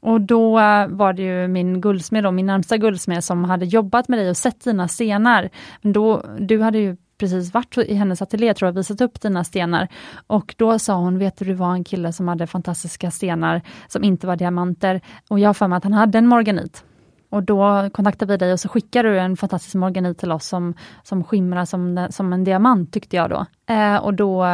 Och 0.00 0.20
då 0.20 0.58
eh, 0.58 0.88
var 0.88 1.12
det 1.12 1.22
ju 1.22 1.48
min 1.48 1.80
guldsmed, 1.80 2.24
då, 2.24 2.30
min 2.30 2.46
närmsta 2.46 2.76
guldsmed, 2.76 3.24
som 3.24 3.44
hade 3.44 3.66
jobbat 3.66 4.08
med 4.08 4.18
dig 4.18 4.30
och 4.30 4.36
sett 4.36 4.64
dina 4.64 4.88
stenar. 4.88 5.48
Men 5.82 5.92
då, 5.92 6.24
du 6.38 6.62
hade 6.62 6.78
ju 6.78 6.96
precis 7.18 7.54
varit 7.54 7.78
i 7.78 7.94
hennes 7.94 8.22
ateljé, 8.22 8.54
tror 8.54 8.66
jag, 8.68 8.72
visat 8.72 9.00
upp 9.00 9.20
dina 9.20 9.44
stenar. 9.44 9.88
Och 10.26 10.54
då 10.58 10.78
sa 10.78 10.94
hon, 10.94 11.18
vet 11.18 11.38
du, 11.38 11.44
du 11.44 11.54
var 11.54 11.72
en 11.72 11.84
kille 11.84 12.12
som 12.12 12.28
hade 12.28 12.46
fantastiska 12.46 13.10
stenar 13.10 13.62
som 13.88 14.04
inte 14.04 14.26
var 14.26 14.36
diamanter. 14.36 15.00
Och 15.28 15.38
jag 15.38 15.48
har 15.48 15.54
för 15.54 15.68
mig 15.68 15.76
att 15.76 15.84
han 15.84 15.92
hade 15.92 16.18
en 16.18 16.26
morganit. 16.26 16.84
Och 17.30 17.42
då 17.42 17.90
kontaktade 17.92 18.32
vi 18.32 18.36
dig 18.36 18.52
och 18.52 18.60
så 18.60 18.68
skickade 18.68 19.08
du 19.08 19.18
en 19.18 19.36
fantastisk 19.36 19.74
morganit 19.74 20.18
till 20.18 20.32
oss 20.32 20.46
som, 20.46 20.74
som 21.02 21.24
skimrar 21.24 21.64
som, 21.64 22.08
som 22.10 22.32
en 22.32 22.44
diamant, 22.44 22.92
tyckte 22.92 23.16
jag 23.16 23.30
då. 23.30 23.46
Eh, 23.74 23.96
och 23.96 24.14
då 24.14 24.46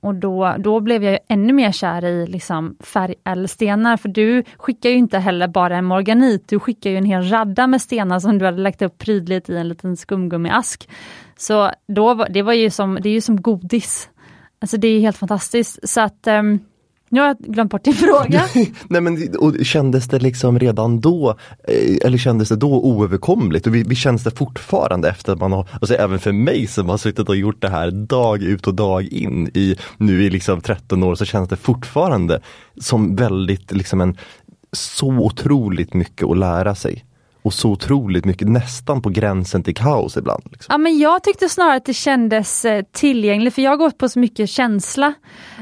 och 0.00 0.14
då, 0.14 0.56
då 0.58 0.80
blev 0.80 1.04
jag 1.04 1.18
ännu 1.28 1.52
mer 1.52 1.72
kär 1.72 2.04
i 2.04 2.26
liksom 2.26 2.76
färgädelstenar, 2.80 3.96
för 3.96 4.08
du 4.08 4.44
skickar 4.56 4.90
ju 4.90 4.96
inte 4.96 5.18
heller 5.18 5.48
bara 5.48 5.76
en 5.76 5.84
morganit, 5.84 6.48
du 6.48 6.60
skickar 6.60 6.90
ju 6.90 6.96
en 6.96 7.04
hel 7.04 7.22
radda 7.22 7.66
med 7.66 7.82
stenar 7.82 8.18
som 8.18 8.38
du 8.38 8.44
hade 8.44 8.62
lagt 8.62 8.82
upp 8.82 8.98
prydligt 8.98 9.48
i 9.48 9.56
en 9.56 9.68
liten 9.68 9.96
skumgummiask. 9.96 10.88
Så 11.36 11.70
då, 11.88 12.26
det 12.30 12.42
var 12.42 12.52
ju 12.52 12.70
som, 12.70 12.98
det 13.02 13.08
är 13.08 13.12
ju 13.12 13.20
som 13.20 13.42
godis. 13.42 14.10
Alltså 14.60 14.76
det 14.76 14.88
är 14.88 15.00
helt 15.00 15.16
fantastiskt. 15.16 15.88
Så 15.88 16.00
att 16.00 16.26
um, 16.26 16.60
nu 17.08 17.20
har 17.20 17.26
jag 17.26 17.38
glömt 17.38 17.70
bort 17.70 17.84
din 17.84 17.94
fråga. 17.94 18.44
Nej 18.88 19.00
men 19.00 19.36
och 19.38 19.54
kändes 19.64 20.08
det 20.08 20.18
liksom 20.18 20.58
redan 20.58 21.00
då, 21.00 21.36
eh, 21.68 22.06
eller 22.06 22.18
kändes 22.18 22.48
det 22.48 22.56
då 22.56 22.84
oöverkomligt? 22.84 23.66
Och 23.66 23.74
vi, 23.74 23.82
vi 23.82 23.94
känns 23.94 24.24
det 24.24 24.30
fortfarande 24.30 25.08
efter 25.08 25.32
att 25.32 25.40
man 25.40 25.52
har, 25.52 25.68
alltså 25.72 25.94
även 25.94 26.18
för 26.18 26.32
mig 26.32 26.66
som 26.66 26.88
har 26.88 26.98
suttit 26.98 27.28
och 27.28 27.36
gjort 27.36 27.62
det 27.62 27.68
här 27.70 27.90
dag 27.90 28.42
ut 28.42 28.66
och 28.66 28.74
dag 28.74 29.04
in 29.04 29.50
i, 29.54 29.76
nu 29.96 30.24
i 30.24 30.30
liksom 30.30 30.60
13 30.60 31.02
år, 31.02 31.14
så 31.14 31.24
känns 31.24 31.48
det 31.48 31.56
fortfarande 31.56 32.40
som 32.80 33.16
väldigt, 33.16 33.72
liksom 33.72 34.00
en, 34.00 34.16
så 34.72 35.08
otroligt 35.08 35.94
mycket 35.94 36.28
att 36.28 36.38
lära 36.38 36.74
sig 36.74 37.04
och 37.48 37.54
så 37.54 37.70
otroligt 37.70 38.24
mycket, 38.24 38.48
nästan 38.48 39.02
på 39.02 39.08
gränsen 39.08 39.62
till 39.62 39.74
kaos 39.74 40.16
ibland. 40.16 40.42
Liksom. 40.50 40.72
Ja 40.72 40.78
men 40.78 40.98
jag 40.98 41.22
tyckte 41.22 41.48
snarare 41.48 41.76
att 41.76 41.84
det 41.84 41.94
kändes 41.94 42.64
eh, 42.64 42.84
tillgängligt, 42.92 43.54
för 43.54 43.62
jag 43.62 43.70
har 43.70 43.76
gått 43.76 43.98
på 43.98 44.08
så 44.08 44.18
mycket 44.18 44.50
känsla. 44.50 45.14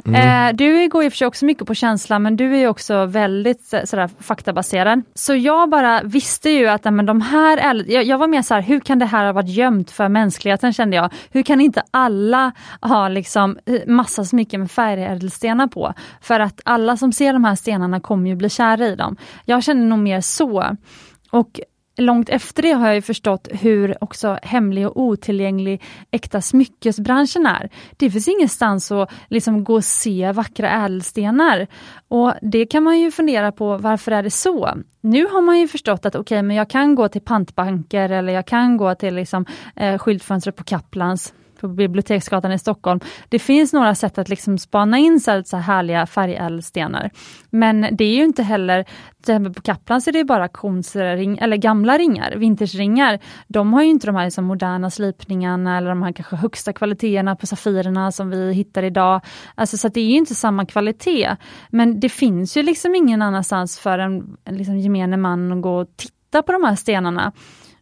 Mm. 0.06 0.48
Eh, 0.48 0.56
du 0.56 0.88
går 0.88 1.04
i 1.04 1.08
och 1.08 1.12
för 1.12 1.16
sig 1.16 1.26
också 1.26 1.44
mycket 1.44 1.66
på 1.66 1.74
känsla, 1.74 2.18
men 2.18 2.36
du 2.36 2.56
är 2.56 2.68
också 2.68 3.06
väldigt 3.06 3.72
eh, 3.74 3.84
sådär, 3.84 4.10
faktabaserad. 4.20 5.02
Så 5.14 5.34
jag 5.34 5.70
bara 5.70 6.02
visste 6.02 6.50
ju 6.50 6.66
att 6.66 6.84
men, 6.84 7.06
de 7.06 7.20
här, 7.20 7.84
jag, 7.90 8.04
jag 8.04 8.18
var 8.18 8.26
mer 8.26 8.42
så 8.42 8.54
här, 8.54 8.62
hur 8.62 8.80
kan 8.80 8.98
det 8.98 9.06
här 9.06 9.26
ha 9.26 9.32
varit 9.32 9.48
gömt 9.48 9.90
för 9.90 10.08
mänskligheten 10.08 10.72
kände 10.72 10.96
jag. 10.96 11.12
Hur 11.30 11.42
kan 11.42 11.60
inte 11.60 11.82
alla 11.90 12.52
ha 12.80 13.08
liksom 13.08 13.58
eh, 13.66 13.86
massa 13.86 14.24
smycken 14.24 14.60
med 14.60 14.70
färgädelstenar 14.70 15.66
på? 15.66 15.94
För 16.20 16.40
att 16.40 16.60
alla 16.64 16.96
som 16.96 17.12
ser 17.12 17.32
de 17.32 17.44
här 17.44 17.56
stenarna 17.56 18.00
kommer 18.00 18.30
ju 18.30 18.36
bli 18.36 18.48
kära 18.48 18.86
i 18.86 18.96
dem. 18.96 19.16
Jag 19.44 19.62
kände 19.62 19.84
nog 19.84 19.98
mer 19.98 20.20
så. 20.20 20.76
Och 21.30 21.60
långt 21.96 22.28
efter 22.28 22.62
det 22.62 22.72
har 22.72 22.92
jag 22.92 23.04
förstått 23.04 23.48
hur 23.50 24.04
också 24.04 24.38
hemlig 24.42 24.86
och 24.86 25.00
otillgänglig 25.00 25.82
äkta 26.10 26.40
smyckesbranschen 26.40 27.46
är. 27.46 27.70
Det 27.96 28.10
finns 28.10 28.28
ingenstans 28.28 28.92
att 28.92 29.10
liksom 29.28 29.64
gå 29.64 29.74
och 29.74 29.84
se 29.84 30.32
vackra 30.32 30.70
ädelstenar. 30.70 31.66
Och 32.08 32.32
det 32.42 32.66
kan 32.66 32.82
man 32.82 33.00
ju 33.00 33.10
fundera 33.10 33.52
på, 33.52 33.78
varför 33.78 34.12
är 34.12 34.22
det 34.22 34.30
så? 34.30 34.74
Nu 35.00 35.26
har 35.26 35.42
man 35.42 35.58
ju 35.58 35.68
förstått 35.68 36.06
att 36.06 36.14
okej, 36.14 36.20
okay, 36.20 36.42
men 36.42 36.56
jag 36.56 36.70
kan 36.70 36.94
gå 36.94 37.08
till 37.08 37.20
pantbanker 37.20 38.10
eller 38.10 38.32
jag 38.32 38.46
kan 38.46 38.76
gå 38.76 38.94
till 38.94 39.14
liksom, 39.14 39.46
eh, 39.76 39.98
skyltfönstret 39.98 40.56
på 40.56 40.64
Kaplans 40.64 41.34
på 41.60 41.68
Biblioteksgatan 41.68 42.52
i 42.52 42.58
Stockholm. 42.58 43.00
Det 43.28 43.38
finns 43.38 43.72
några 43.72 43.94
sätt 43.94 44.18
att 44.18 44.28
liksom 44.28 44.58
spana 44.58 44.98
in 44.98 45.20
så 45.20 45.30
här, 45.30 45.42
så 45.42 45.56
här 45.56 45.62
härliga 45.62 46.06
färgädelstenar. 46.06 47.10
Men 47.50 47.86
det 47.92 48.04
är 48.04 48.14
ju 48.14 48.24
inte 48.24 48.42
heller, 48.42 48.84
på 49.54 49.62
Kaplan 49.62 50.00
så 50.00 50.10
är 50.10 50.12
det 50.12 50.24
bara 50.24 50.48
konsring, 50.48 51.38
eller 51.38 51.56
gamla 51.56 51.98
ringar, 51.98 52.36
vintersringar. 52.36 53.18
De 53.48 53.72
har 53.72 53.82
ju 53.82 53.88
inte 53.88 54.06
de 54.06 54.16
här 54.16 54.24
liksom 54.24 54.44
moderna 54.44 54.90
slipningarna 54.90 55.78
eller 55.78 55.88
de 55.88 56.02
här 56.02 56.12
kanske 56.12 56.36
högsta 56.36 56.72
kvaliteterna 56.72 57.36
på 57.36 57.46
Safirerna 57.46 58.12
som 58.12 58.30
vi 58.30 58.52
hittar 58.52 58.82
idag. 58.82 59.20
Alltså 59.54 59.76
så 59.76 59.88
det 59.88 60.00
är 60.00 60.04
ju 60.10 60.16
inte 60.16 60.34
samma 60.34 60.66
kvalitet. 60.66 61.36
Men 61.70 62.00
det 62.00 62.08
finns 62.08 62.56
ju 62.56 62.62
liksom 62.62 62.94
ingen 62.94 63.22
annanstans 63.22 63.78
för 63.78 63.98
en 63.98 64.36
liksom, 64.50 64.78
gemene 64.78 65.16
man 65.16 65.52
att 65.52 65.62
gå 65.62 65.80
och 65.80 65.88
titta 65.96 66.42
på 66.42 66.52
de 66.52 66.64
här 66.64 66.76
stenarna. 66.76 67.32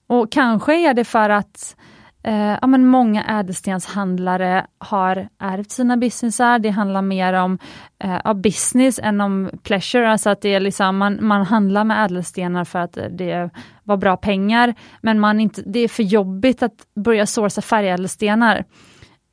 Och 0.06 0.32
kanske 0.32 0.90
är 0.90 0.94
det 0.94 1.04
för 1.04 1.30
att 1.30 1.76
Eh, 2.24 2.58
ja, 2.60 2.66
men 2.66 2.86
många 2.86 3.24
ädelstenshandlare 3.24 4.66
har 4.78 5.28
ärvt 5.38 5.70
sina 5.70 5.96
businessar. 5.96 6.58
Det 6.58 6.70
handlar 6.70 7.02
mer 7.02 7.32
om 7.32 7.58
eh, 7.98 8.34
business 8.34 9.00
än 9.02 9.20
om 9.20 9.50
pleasure. 9.62 10.10
Alltså 10.10 10.30
att 10.30 10.40
det 10.40 10.54
är 10.54 10.60
liksom, 10.60 10.96
man, 10.96 11.18
man 11.20 11.46
handlar 11.46 11.84
med 11.84 12.04
ädelstenar 12.04 12.64
för 12.64 12.78
att 12.78 12.98
det 13.10 13.50
var 13.82 13.96
bra 13.96 14.16
pengar. 14.16 14.74
Men 15.00 15.20
man 15.20 15.40
inte, 15.40 15.62
det 15.66 15.78
är 15.78 15.88
för 15.88 16.02
jobbigt 16.02 16.62
att 16.62 16.86
börja 16.94 17.26
sourca 17.26 17.62
färgädelstenar. 17.62 18.64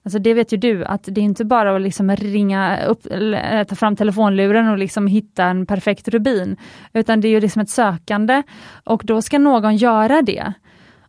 Alltså 0.06 0.20
det 0.20 0.34
vet 0.34 0.54
ju 0.54 0.58
du, 0.58 0.86
att 0.86 1.04
det 1.04 1.22
är 1.22 1.26
inte 1.26 1.46
bara 1.46 1.76
att 1.76 1.82
liksom 1.82 2.16
ringa 2.16 2.86
upp, 2.86 3.08
eh, 3.12 3.64
ta 3.64 3.76
fram 3.76 3.96
telefonluren 3.96 4.68
och 4.68 4.78
liksom 4.78 5.08
hitta 5.08 5.46
en 5.46 5.66
perfekt 5.66 6.08
rubin, 6.08 6.58
utan 6.94 7.22
det 7.22 7.28
är 7.28 7.30
ju 7.30 7.40
liksom 7.40 7.62
ett 7.62 7.70
sökande 7.70 8.44
och 8.84 9.02
då 9.06 9.22
ska 9.22 9.40
någon 9.40 9.76
göra 9.76 10.22
det. 10.22 10.54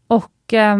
Och 0.06 0.28
Eh, 0.52 0.78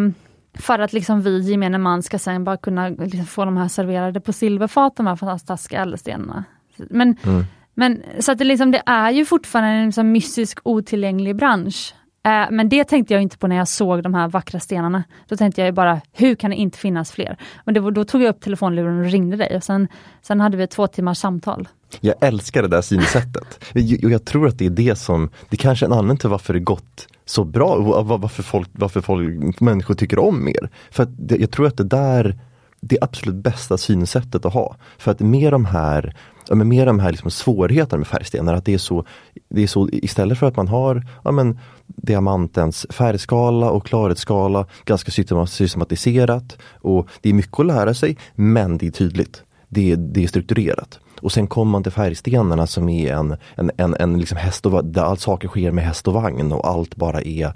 för 0.55 0.79
att 0.79 0.93
liksom 0.93 1.23
vi 1.23 1.41
gemene 1.41 1.79
man 1.79 2.03
ska 2.03 2.19
sen 2.19 2.45
bara 2.45 2.57
kunna 2.57 2.89
liksom 2.89 3.27
få 3.27 3.45
de 3.45 3.57
här 3.57 3.69
serverade 3.69 4.21
på 4.21 4.33
silverfat, 4.33 4.97
de 4.97 5.07
här 5.07 5.17
fantastiska 5.17 5.83
ädelstenarna. 5.83 6.45
Men, 6.77 7.17
mm. 7.23 7.45
men 7.75 8.03
så 8.21 8.33
att 8.33 8.39
det, 8.39 8.45
liksom, 8.45 8.71
det 8.71 8.83
är 8.87 9.11
ju 9.11 9.25
fortfarande 9.25 9.71
en 9.71 9.87
liksom 9.87 10.13
mystisk 10.13 10.59
otillgänglig 10.63 11.37
bransch. 11.37 11.95
Eh, 12.25 12.47
men 12.51 12.69
det 12.69 12.85
tänkte 12.85 13.15
jag 13.15 13.23
inte 13.23 13.39
på 13.39 13.47
när 13.47 13.57
jag 13.57 13.69
såg 13.69 14.03
de 14.03 14.15
här 14.15 14.29
vackra 14.29 14.61
stenarna. 14.61 15.05
Då 15.29 15.37
tänkte 15.37 15.63
jag 15.63 15.75
bara, 15.75 16.01
hur 16.13 16.35
kan 16.35 16.51
det 16.51 16.57
inte 16.57 16.79
finnas 16.79 17.13
fler? 17.13 17.37
Och 17.65 17.73
det 17.73 17.91
då 17.91 18.05
tog 18.05 18.23
jag 18.23 18.29
upp 18.29 18.41
telefonluren 18.41 18.99
och 18.99 19.05
ringde 19.05 19.37
dig 19.37 19.57
och 19.57 19.65
sen, 19.65 19.89
sen 20.23 20.41
hade 20.41 20.57
vi 20.57 20.63
ett 20.63 20.71
två 20.71 20.87
timmars 20.87 21.19
samtal. 21.19 21.69
Jag 22.01 22.15
älskar 22.21 22.63
det 22.63 22.69
där 22.69 22.83
synsättet. 22.83 23.65
Och 24.05 24.11
jag 24.11 24.25
tror 24.25 24.49
att 24.49 24.59
det 24.59 24.67
är 24.67 24.71
det 24.71 24.99
som, 24.99 25.31
det 25.49 25.57
kanske 25.57 25.85
är 25.85 25.87
en 25.87 25.93
anledning 25.93 26.17
till 26.17 26.29
varför 26.29 26.55
det 26.55 26.61
gått 26.61 27.09
så 27.25 27.45
bra, 27.45 27.77
varför, 28.03 28.43
folk, 28.43 28.69
varför 28.73 29.01
folk, 29.01 29.61
människor 29.61 29.95
tycker 29.95 30.19
om 30.19 30.45
mer. 30.45 30.71
För 30.91 31.03
att 31.03 31.09
jag 31.29 31.51
tror 31.51 31.67
att 31.67 31.77
det 31.77 31.85
där 31.85 32.39
det 32.85 32.99
absolut 33.01 33.35
bästa 33.35 33.79
synsättet 33.79 34.45
att 34.45 34.53
ha. 34.53 34.77
För 34.99 35.11
att 35.11 35.21
med 35.21 35.53
de 35.53 35.65
här, 35.65 36.17
med 36.51 36.87
de 36.87 36.99
här 36.99 37.11
liksom 37.11 37.31
svårigheterna 37.31 37.99
med 37.99 38.07
färgstenar, 38.07 38.55
att 38.55 38.65
det 38.65 38.75
är, 38.75 38.79
så, 38.79 39.05
det 39.49 39.63
är 39.63 39.67
så 39.67 39.89
istället 39.93 40.39
för 40.39 40.47
att 40.47 40.57
man 40.57 40.69
har 40.69 41.07
ja 41.25 41.33
men, 41.33 41.59
diamantens 41.87 42.87
färgskala 42.91 43.71
och 43.71 43.87
klarhetsskala 43.87 44.67
ganska 44.85 45.11
systematiserat 45.47 46.59
och 46.81 47.09
det 47.21 47.29
är 47.29 47.35
mycket 47.35 47.61
att 47.61 47.67
lära 47.67 47.95
sig 47.95 48.17
men 48.35 48.79
det 48.79 48.87
är 48.87 48.91
tydligt. 48.91 49.43
Det, 49.69 49.97
det 49.97 50.25
är 50.25 50.29
strukturerat. 50.29 51.01
Och 51.23 51.33
sen 51.33 51.47
kommer 51.47 51.73
man 51.73 51.83
till 51.83 51.93
färgstenarna 51.93 52.67
som 52.67 52.89
är 52.89 53.13
en, 53.13 53.37
en, 53.55 53.71
en, 53.77 53.97
en 53.99 54.19
liksom 54.19 54.37
häst 54.37 54.67
och, 54.67 54.85
där 54.85 55.03
allt 55.03 55.21
saker 55.21 55.49
sker 55.49 55.71
med 55.71 55.85
häst 55.85 56.09
och 56.09 56.15
vagn 56.15 56.53
och 56.53 56.69
allt 56.69 56.97
bara 56.97 57.23
är 57.23 57.47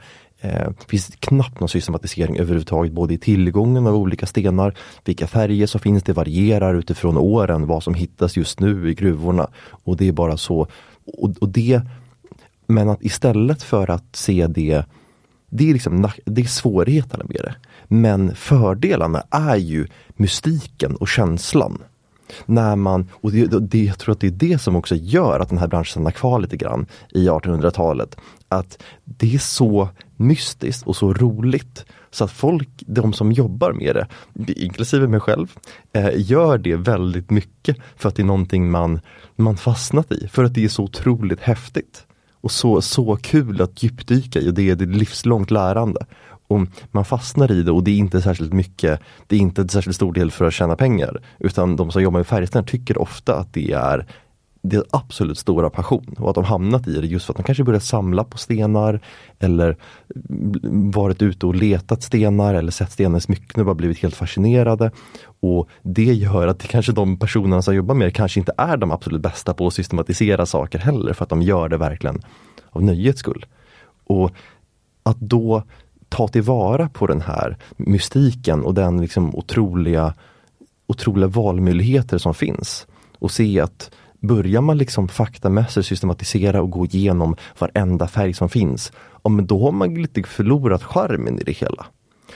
eh, 0.40 0.68
det 0.78 0.88
finns 0.88 1.12
knappt 1.18 1.61
någon 1.61 1.68
systematisering 1.68 2.38
överhuvudtaget 2.38 2.92
både 2.92 3.14
i 3.14 3.18
tillgången 3.18 3.87
av 3.87 3.96
olika 3.96 4.26
stenar, 4.26 4.75
vilka 5.04 5.26
färger 5.26 5.66
som 5.66 5.80
finns, 5.80 6.02
det 6.02 6.12
varierar 6.12 6.75
utifrån 6.75 7.16
åren 7.16 7.66
vad 7.66 7.82
som 7.82 7.94
hittas 7.94 8.37
just 8.37 8.61
nu 8.61 8.90
i 8.90 8.94
gruvorna. 8.94 9.50
Och 9.68 9.96
det 9.96 10.08
är 10.08 10.12
bara 10.12 10.37
så. 10.37 10.66
Och, 11.18 11.30
och 11.40 11.49
det, 11.49 11.80
men 12.66 12.88
att 12.88 13.02
istället 13.02 13.62
för 13.62 13.90
att 13.90 14.16
se 14.16 14.46
det 14.46 14.85
det 15.49 15.70
är, 15.70 15.73
liksom, 15.73 16.11
det 16.25 16.40
är 16.40 16.44
svårigheterna 16.44 17.25
med 17.28 17.40
det. 17.44 17.54
Men 17.88 18.35
fördelarna 18.35 19.23
är 19.30 19.56
ju 19.56 19.87
mystiken 20.16 20.96
och 20.96 21.08
känslan 21.08 21.82
när 22.47 22.76
man, 22.76 23.11
och 23.12 23.33
det, 23.33 23.47
det, 23.61 23.85
jag 23.85 23.99
tror 23.99 24.12
att 24.12 24.21
det 24.21 24.26
är 24.26 24.30
det 24.30 24.59
som 24.59 24.76
också 24.76 24.95
gör 24.95 25.40
att 25.40 25.49
den 25.49 25.59
här 25.59 25.66
branschen 25.66 25.90
stannar 25.90 26.11
kvar 26.11 26.40
lite 26.40 26.56
grann 26.56 26.87
i 27.14 27.28
1800-talet. 27.28 28.16
Att 28.49 28.83
det 29.04 29.35
är 29.35 29.38
så 29.38 29.88
mystiskt 30.16 30.87
och 30.87 30.97
så 30.97 31.14
roligt 31.14 31.85
så 32.11 32.25
att 32.25 32.30
folk, 32.30 32.68
de 32.87 33.12
som 33.12 33.33
jobbar 33.33 33.73
med 33.73 34.06
det, 34.33 34.52
inklusive 34.52 35.09
mig 35.09 35.21
själv, 35.21 35.52
eh, 35.92 36.11
gör 36.14 36.59
det 36.59 36.76
väldigt 36.76 37.30
mycket 37.30 37.76
för 37.97 38.09
att 38.09 38.16
det 38.16 38.23
är 38.23 38.26
någonting 38.26 38.71
man, 38.71 39.00
man 39.37 39.56
fastnat 39.56 40.12
i. 40.12 40.28
För 40.28 40.45
att 40.45 40.54
det 40.54 40.64
är 40.64 40.68
så 40.68 40.83
otroligt 40.83 41.40
häftigt. 41.40 42.06
Och 42.40 42.50
så, 42.50 42.80
så 42.80 43.16
kul 43.16 43.62
att 43.62 43.83
djupdyka 43.83 44.40
i 44.40 44.50
och 44.50 44.54
det 44.54 44.71
är 44.71 44.73
ett 44.73 44.88
livslångt 44.88 45.50
lärande. 45.50 46.06
Och 46.48 46.60
man 46.90 47.04
fastnar 47.04 47.52
i 47.52 47.62
det 47.62 47.70
och 47.70 47.84
det 47.84 47.90
är 47.90 47.96
inte 47.96 48.22
särskilt 48.22 48.52
mycket, 48.52 49.00
det 49.26 49.36
är 49.36 49.40
inte 49.40 49.62
en 49.62 49.68
särskilt 49.68 49.96
stor 49.96 50.12
del 50.12 50.30
för 50.30 50.44
att 50.44 50.54
tjäna 50.54 50.76
pengar. 50.76 51.20
Utan 51.38 51.76
de 51.76 51.90
som 51.90 52.02
jobbar 52.02 52.18
med 52.18 52.26
färgstenar 52.26 52.66
tycker 52.66 52.98
ofta 52.98 53.34
att 53.34 53.52
det 53.52 53.72
är 53.72 54.06
det 54.68 54.76
är 54.76 54.84
absolut 54.90 55.38
stora 55.38 55.70
passion 55.70 56.14
och 56.18 56.28
att 56.28 56.34
de 56.34 56.44
hamnat 56.44 56.88
i 56.88 57.00
det 57.00 57.06
just 57.06 57.26
för 57.26 57.32
att 57.32 57.36
de 57.36 57.42
kanske 57.42 57.64
börjat 57.64 57.82
samla 57.82 58.24
på 58.24 58.38
stenar 58.38 59.00
eller 59.38 59.76
varit 60.94 61.22
ute 61.22 61.46
och 61.46 61.54
letat 61.54 62.02
stenar 62.02 62.54
eller 62.54 62.70
sett 62.70 62.92
stenar 62.92 63.18
i 63.18 63.20
smycken 63.20 63.60
och 63.60 63.66
bara 63.66 63.74
blivit 63.74 63.98
helt 63.98 64.14
fascinerade. 64.14 64.90
Och 65.40 65.68
Det 65.82 66.02
gör 66.14 66.48
att 66.48 66.58
det 66.58 66.66
kanske 66.66 66.92
de 66.92 67.18
personerna 67.18 67.62
som 67.62 67.74
jobbar 67.74 67.94
med 67.94 68.06
det 68.06 68.12
kanske 68.12 68.40
inte 68.40 68.52
är 68.58 68.76
de 68.76 68.90
absolut 68.90 69.22
bästa 69.22 69.54
på 69.54 69.66
att 69.66 69.74
systematisera 69.74 70.46
saker 70.46 70.78
heller 70.78 71.12
för 71.12 71.22
att 71.22 71.30
de 71.30 71.42
gör 71.42 71.68
det 71.68 71.76
verkligen 71.76 72.22
av 72.70 72.82
nöjets 72.82 73.20
skull. 73.20 73.46
Och 74.04 74.30
att 75.02 75.20
då 75.20 75.62
ta 76.08 76.28
tillvara 76.28 76.88
på 76.88 77.06
den 77.06 77.20
här 77.20 77.56
mystiken 77.76 78.62
och 78.62 78.75
den 78.75 79.00
liksom 79.00 79.34
otroliga, 79.34 80.14
otroliga 80.86 81.28
valmöjligheter 81.28 82.18
som 82.18 82.34
finns. 82.34 82.86
Och 83.18 83.30
se 83.30 83.60
att 83.60 83.90
börjar 84.20 84.60
man 84.60 84.78
liksom 84.78 85.08
faktamässigt 85.08 85.86
systematisera 85.86 86.62
och 86.62 86.70
gå 86.70 86.84
igenom 86.84 87.36
varenda 87.58 88.08
färg 88.08 88.34
som 88.34 88.48
finns, 88.48 88.92
ja, 89.25 89.30
men 89.30 89.46
då 89.46 89.64
har 89.64 89.72
man 89.72 89.94
lite 89.94 90.22
förlorat 90.22 90.82
charmen 90.82 91.38
i 91.40 91.42
det 91.42 91.52
hela. 91.52 91.86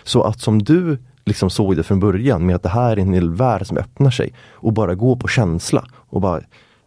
Så 0.05 0.23
att 0.23 0.41
som 0.41 0.63
du 0.63 0.99
liksom 1.25 1.51
såg 1.51 1.77
det 1.77 1.83
från 1.83 2.01
början 2.01 2.47
med 2.47 2.57
att 2.57 2.63
det 2.63 2.69
här 2.69 2.97
är 2.97 3.01
en 3.01 3.15
hel 3.15 3.35
värld 3.35 3.67
som 3.67 3.77
öppnar 3.79 4.11
sig 4.11 4.35
och 4.53 4.73
bara 4.73 4.95
gå 4.95 5.17
på 5.17 5.29
känsla 5.29 5.87
och 5.95 6.21
bara 6.21 6.41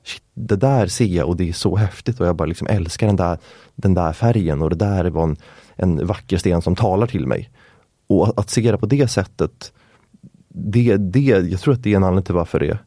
shit, 0.03 0.23
det 0.33 0.55
där 0.55 0.87
ser 0.87 1.05
jag 1.05 1.27
och 1.27 1.37
det 1.37 1.49
är 1.49 1.53
så 1.53 1.75
häftigt 1.75 2.19
och 2.19 2.27
jag 2.27 2.35
bara 2.35 2.45
liksom 2.45 2.67
älskar 2.67 3.07
den 3.07 3.15
där, 3.15 3.37
den 3.75 3.93
där 3.93 4.13
färgen 4.13 4.61
och 4.61 4.69
det 4.69 4.75
där 4.75 5.05
var 5.05 5.23
en, 5.23 5.37
en 5.75 6.07
vacker 6.07 6.37
sten 6.37 6.61
som 6.61 6.75
talar 6.75 7.07
till 7.07 7.27
mig. 7.27 7.49
Och 8.07 8.39
att 8.39 8.49
se 8.49 8.71
det 8.71 8.77
på 8.77 8.85
det 8.85 9.07
sättet, 9.07 9.73
det, 10.49 10.97
det, 10.97 11.19
jag 11.19 11.59
tror 11.59 11.73
att 11.73 11.83
det 11.83 11.93
är 11.93 11.97
en 11.97 12.03
anledning 12.03 12.25
till 12.25 12.35
varför 12.35 12.59
det 12.59 12.67
är 12.67 12.79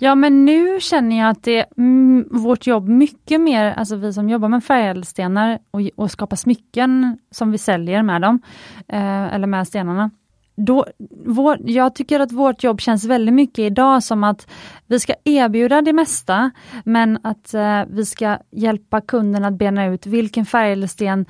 Ja 0.00 0.14
men 0.14 0.44
nu 0.44 0.80
känner 0.80 1.18
jag 1.18 1.30
att 1.30 1.42
det 1.42 1.64
mm, 1.76 2.28
vårt 2.30 2.66
jobb 2.66 2.88
mycket 2.88 3.40
mer, 3.40 3.72
alltså 3.72 3.96
vi 3.96 4.12
som 4.12 4.28
jobbar 4.28 4.48
med 4.48 4.64
färgädelstenar 4.64 5.58
och, 5.70 5.80
och 5.96 6.10
skapar 6.10 6.36
smycken 6.36 7.18
som 7.30 7.50
vi 7.50 7.58
säljer 7.58 8.02
med 8.02 8.22
dem, 8.22 8.40
eh, 8.88 9.34
eller 9.34 9.46
med 9.46 9.68
stenarna. 9.68 10.10
Då, 10.60 10.86
vår, 11.26 11.58
jag 11.64 11.94
tycker 11.94 12.20
att 12.20 12.32
vårt 12.32 12.64
jobb 12.64 12.80
känns 12.80 13.04
väldigt 13.04 13.34
mycket 13.34 13.58
idag 13.58 14.02
som 14.02 14.24
att 14.24 14.50
vi 14.86 15.00
ska 15.00 15.14
erbjuda 15.24 15.82
det 15.82 15.92
mesta, 15.92 16.50
men 16.84 17.18
att 17.22 17.54
eh, 17.54 17.82
vi 17.88 18.06
ska 18.06 18.38
hjälpa 18.50 19.00
kunden 19.00 19.44
att 19.44 19.58
bena 19.58 19.86
ut 19.86 20.06
vilken 20.06 20.46
färgädelsten 20.46 21.26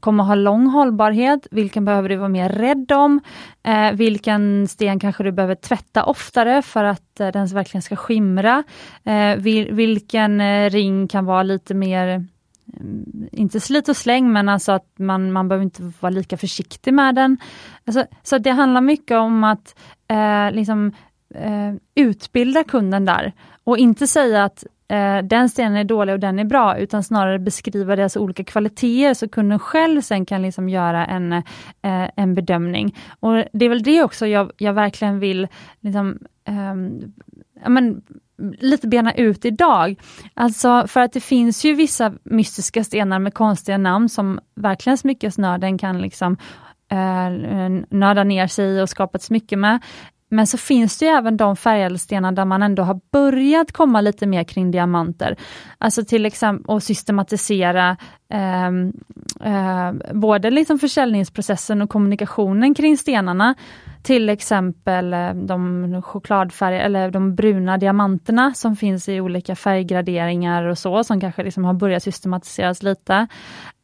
kommer 0.00 0.24
ha 0.24 0.34
lång 0.34 0.66
hållbarhet, 0.66 1.46
vilken 1.50 1.84
behöver 1.84 2.08
du 2.08 2.16
vara 2.16 2.28
mer 2.28 2.48
rädd 2.48 2.92
om, 2.92 3.20
eh, 3.62 3.92
vilken 3.92 4.68
sten 4.68 4.98
kanske 4.98 5.22
du 5.22 5.32
behöver 5.32 5.54
tvätta 5.54 6.04
oftare 6.04 6.62
för 6.62 6.84
att 6.84 7.20
eh, 7.20 7.28
den 7.28 7.46
verkligen 7.46 7.82
ska 7.82 7.96
skimra, 7.96 8.62
eh, 9.04 9.36
vil, 9.36 9.72
vilken 9.72 10.40
eh, 10.40 10.70
ring 10.70 11.08
kan 11.08 11.24
vara 11.24 11.42
lite 11.42 11.74
mer 11.74 12.26
Ehm, 12.80 13.28
inte 13.32 13.60
slit 13.60 13.88
och 13.88 13.96
släng, 13.96 14.32
men 14.32 14.48
alltså 14.48 14.72
att 14.72 14.98
man, 14.98 15.32
man 15.32 15.48
behöver 15.48 15.64
inte 15.64 15.92
vara 16.00 16.10
lika 16.10 16.36
försiktig 16.36 16.94
med 16.94 17.14
den. 17.14 17.36
Alltså, 17.84 18.04
så 18.22 18.38
det 18.38 18.50
handlar 18.50 18.80
mycket 18.80 19.16
om 19.16 19.44
att 19.44 19.78
eh, 20.08 20.50
liksom, 20.52 20.92
eh, 21.34 21.74
utbilda 21.94 22.64
kunden 22.64 23.04
där 23.04 23.32
och 23.64 23.78
inte 23.78 24.06
säga 24.06 24.44
att 24.44 24.64
eh, 24.88 25.18
den 25.18 25.48
stenen 25.48 25.76
är 25.76 25.84
dålig 25.84 26.12
och 26.12 26.20
den 26.20 26.38
är 26.38 26.44
bra, 26.44 26.78
utan 26.78 27.02
snarare 27.02 27.38
beskriva 27.38 27.96
deras 27.96 28.16
olika 28.16 28.44
kvaliteter 28.44 29.14
så 29.14 29.28
kunden 29.28 29.58
själv 29.58 30.00
sen 30.00 30.26
kan 30.26 30.42
liksom 30.42 30.68
göra 30.68 31.06
en, 31.06 31.32
eh, 31.32 31.42
en 32.16 32.34
bedömning. 32.34 32.96
Och 33.20 33.44
Det 33.52 33.64
är 33.64 33.68
väl 33.68 33.82
det 33.82 34.02
också 34.02 34.26
jag, 34.26 34.52
jag 34.58 34.72
verkligen 34.72 35.18
vill 35.18 35.48
liksom, 35.80 36.18
eh, 36.44 36.74
men, 37.68 38.02
lite 38.58 38.88
bena 38.88 39.14
ut 39.14 39.44
idag. 39.44 40.00
Alltså 40.34 40.86
för 40.86 41.00
att 41.00 41.12
det 41.12 41.20
finns 41.20 41.64
ju 41.64 41.74
vissa 41.74 42.12
mystiska 42.22 42.84
stenar 42.84 43.18
med 43.18 43.34
konstiga 43.34 43.78
namn 43.78 44.08
som 44.08 44.40
verkligen 44.54 44.98
smyckesnörden 44.98 45.78
kan 45.78 46.00
liksom 46.00 46.36
eh, 46.90 47.68
nörda 47.90 48.24
ner 48.24 48.46
sig 48.46 48.66
i 48.66 48.82
och 48.82 48.88
skapa 48.88 49.16
ett 49.16 49.22
smycke 49.22 49.56
med. 49.56 49.80
Men 50.32 50.46
så 50.46 50.58
finns 50.58 50.98
det 50.98 51.06
även 51.06 51.36
de 51.36 51.56
färgade 51.56 51.98
stenar 51.98 52.32
där 52.32 52.44
man 52.44 52.62
ändå 52.62 52.82
har 52.82 53.00
börjat 53.12 53.72
komma 53.72 54.00
lite 54.00 54.26
mer 54.26 54.44
kring 54.44 54.70
diamanter. 54.70 55.36
Alltså 55.78 56.04
till 56.04 56.26
exempel 56.26 56.76
att 56.76 56.84
systematisera 56.84 57.96
eh, 58.32 58.66
eh, 59.52 59.92
både 60.12 60.50
liksom 60.50 60.78
försäljningsprocessen 60.78 61.82
och 61.82 61.90
kommunikationen 61.90 62.74
kring 62.74 62.98
stenarna. 62.98 63.54
Till 64.02 64.28
exempel 64.28 65.12
eh, 65.12 65.34
de 65.34 66.02
chokladfärg 66.02 66.78
eller 66.78 67.10
de 67.10 67.34
bruna 67.34 67.78
diamanterna 67.78 68.54
som 68.54 68.76
finns 68.76 69.08
i 69.08 69.20
olika 69.20 69.56
färggraderingar 69.56 70.64
och 70.64 70.78
så, 70.78 71.04
som 71.04 71.20
kanske 71.20 71.42
liksom 71.42 71.64
har 71.64 71.74
börjat 71.74 72.02
systematiseras 72.02 72.82
lite. 72.82 73.26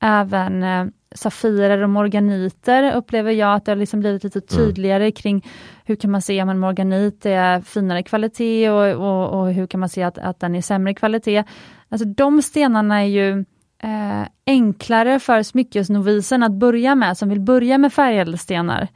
Även 0.00 0.62
eh, 0.62 0.86
Safirer 1.14 1.82
och 1.82 1.90
morganiter 1.90 2.92
upplever 2.96 3.32
jag 3.32 3.54
att 3.54 3.64
det 3.64 3.70
har 3.70 3.76
liksom 3.76 4.00
blivit 4.00 4.24
lite 4.24 4.38
mm. 4.38 4.66
tydligare 4.66 5.04
mm. 5.04 5.12
kring 5.12 5.46
hur 5.84 5.96
kan 5.96 6.10
man 6.10 6.22
se 6.22 6.42
om 6.42 6.60
morganit 6.60 7.26
är 7.26 7.60
finare 7.60 8.02
kvalitet 8.02 8.70
och, 8.70 8.86
och, 8.86 9.40
och, 9.40 9.52
hur 9.52 9.66
kan 9.66 9.80
man 9.80 9.88
se 9.88 10.02
att, 10.02 10.18
att 10.18 10.40
den 10.40 10.54
är 10.54 10.62
sämre 10.62 10.94
kvalitet. 10.94 11.44
Alltså 11.88 12.08
de 12.08 12.42
stenarna 12.42 13.00
är 13.00 13.06
ju 13.06 13.44
eh, 13.82 14.28
enklare 14.46 15.20
för 15.20 15.42
smyckesnovisen 15.42 16.42
att 16.42 16.52
börja 16.52 16.94
med, 16.94 17.18
som 17.18 17.28
vill 17.28 17.40
börja 17.40 17.78
med 17.78 17.92
färgädelstenar. 17.92 18.88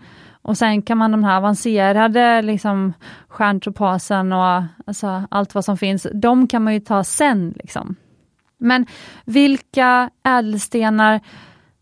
Och 0.43 0.59
sen 0.59 0.83
kan 0.83 0.99
man 0.99 1.11
de 1.11 1.25
här 1.25 1.37
avancerade, 1.37 2.43
liksom 2.43 2.93
stjärntropasen 3.29 4.33
och 4.33 4.63
alltså, 4.87 5.23
allt 5.31 5.55
vad 5.55 5.65
som 5.65 5.77
finns, 5.77 6.07
de 6.15 6.49
kan 6.49 6.65
man 6.65 6.75
ju 6.75 6.81
ta 6.81 7.05
sen. 7.05 7.55
Liksom. 7.57 7.97
Men 8.59 8.87
vilka 9.25 10.11
ädelstenar 10.25 11.21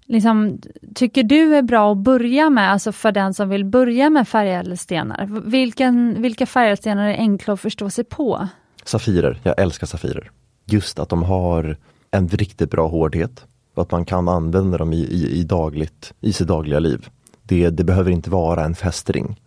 liksom, 0.07 0.61
tycker 0.95 1.23
du 1.23 1.57
är 1.57 1.63
bra 1.63 1.93
att 1.93 1.99
börja 1.99 2.51
med, 2.51 2.73
alltså 2.73 2.93
för 2.93 3.13
den 3.13 3.35
som 3.35 3.49
vill 3.49 3.65
börja 3.65 4.11
med 4.11 4.29
färgädelstenar? 4.29 5.27
Vilken, 5.45 6.23
vilka 6.23 6.47
färgädelstenar 6.47 7.09
är 7.09 7.15
enkla 7.15 7.55
att 7.55 7.61
förstå 7.61 7.91
sig 7.91 8.05
på? 8.05 8.49
Safirer, 8.85 9.41
jag 9.43 9.61
älskar 9.61 9.87
safirer. 9.87 10.31
Just 10.65 10.99
att 10.99 11.09
de 11.09 11.23
har 11.23 11.77
en 12.11 12.29
riktigt 12.29 12.71
bra 12.71 12.89
hårdhet 12.89 13.47
och 13.75 13.83
att 13.83 13.91
man 13.91 14.05
kan 14.05 14.29
använda 14.29 14.79
dem 14.79 14.93
i, 14.93 14.97
i, 14.97 15.41
i, 15.41 15.45
dagligt, 15.45 16.13
i 16.21 16.33
sitt 16.33 16.49
dagliga 16.49 16.79
liv. 16.79 17.09
Det, 17.51 17.71
det 17.71 17.85
behöver 17.85 18.11
inte 18.11 18.31
vara 18.31 18.65
en 18.65 18.75
fästring 18.75 19.41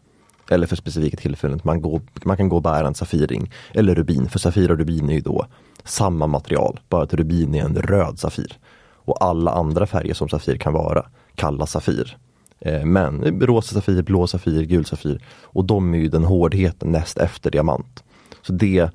eller 0.50 0.68
för 0.68 0.76
specifika 0.76 1.18
tillfällen. 1.18 1.60
Man, 1.64 1.82
går, 1.82 2.02
man 2.24 2.38
kan 2.38 2.50
gå 2.50 2.56
och 2.56 2.62
bära 2.62 2.88
en 2.88 2.96
safirring 2.96 3.52
eller 3.74 3.96
rubin, 3.96 4.30
för 4.30 4.40
safir 4.40 4.72
och 4.72 4.78
rubin 4.78 5.10
är 5.10 5.14
ju 5.14 5.22
då 5.22 5.46
samma 5.84 6.28
material, 6.28 6.80
bara 6.90 7.04
att 7.04 7.14
rubin 7.14 7.56
är 7.56 7.64
en 7.64 7.76
röd 7.76 8.20
safir 8.20 8.58
och 9.06 9.24
alla 9.24 9.52
andra 9.52 9.86
färger 9.86 10.14
som 10.14 10.30
Safir 10.30 10.58
kan 10.58 10.74
vara 10.74 11.06
kallas 11.36 11.72
Safir. 11.72 12.18
Eh, 12.60 12.86
men 12.86 13.42
rosa 13.42 13.76
Safir, 13.76 14.02
blå 14.02 14.28
Safir, 14.28 14.64
gul 14.64 14.86
Safir 14.86 15.22
och 15.42 15.66
de 15.66 15.94
är 15.94 15.98
ju 15.98 16.08
den 16.08 16.24
hårdheten 16.24 16.92
näst 16.92 17.18
efter 17.18 17.52
diamant. 17.52 18.04
Så 18.42 18.54
det, 18.54 18.90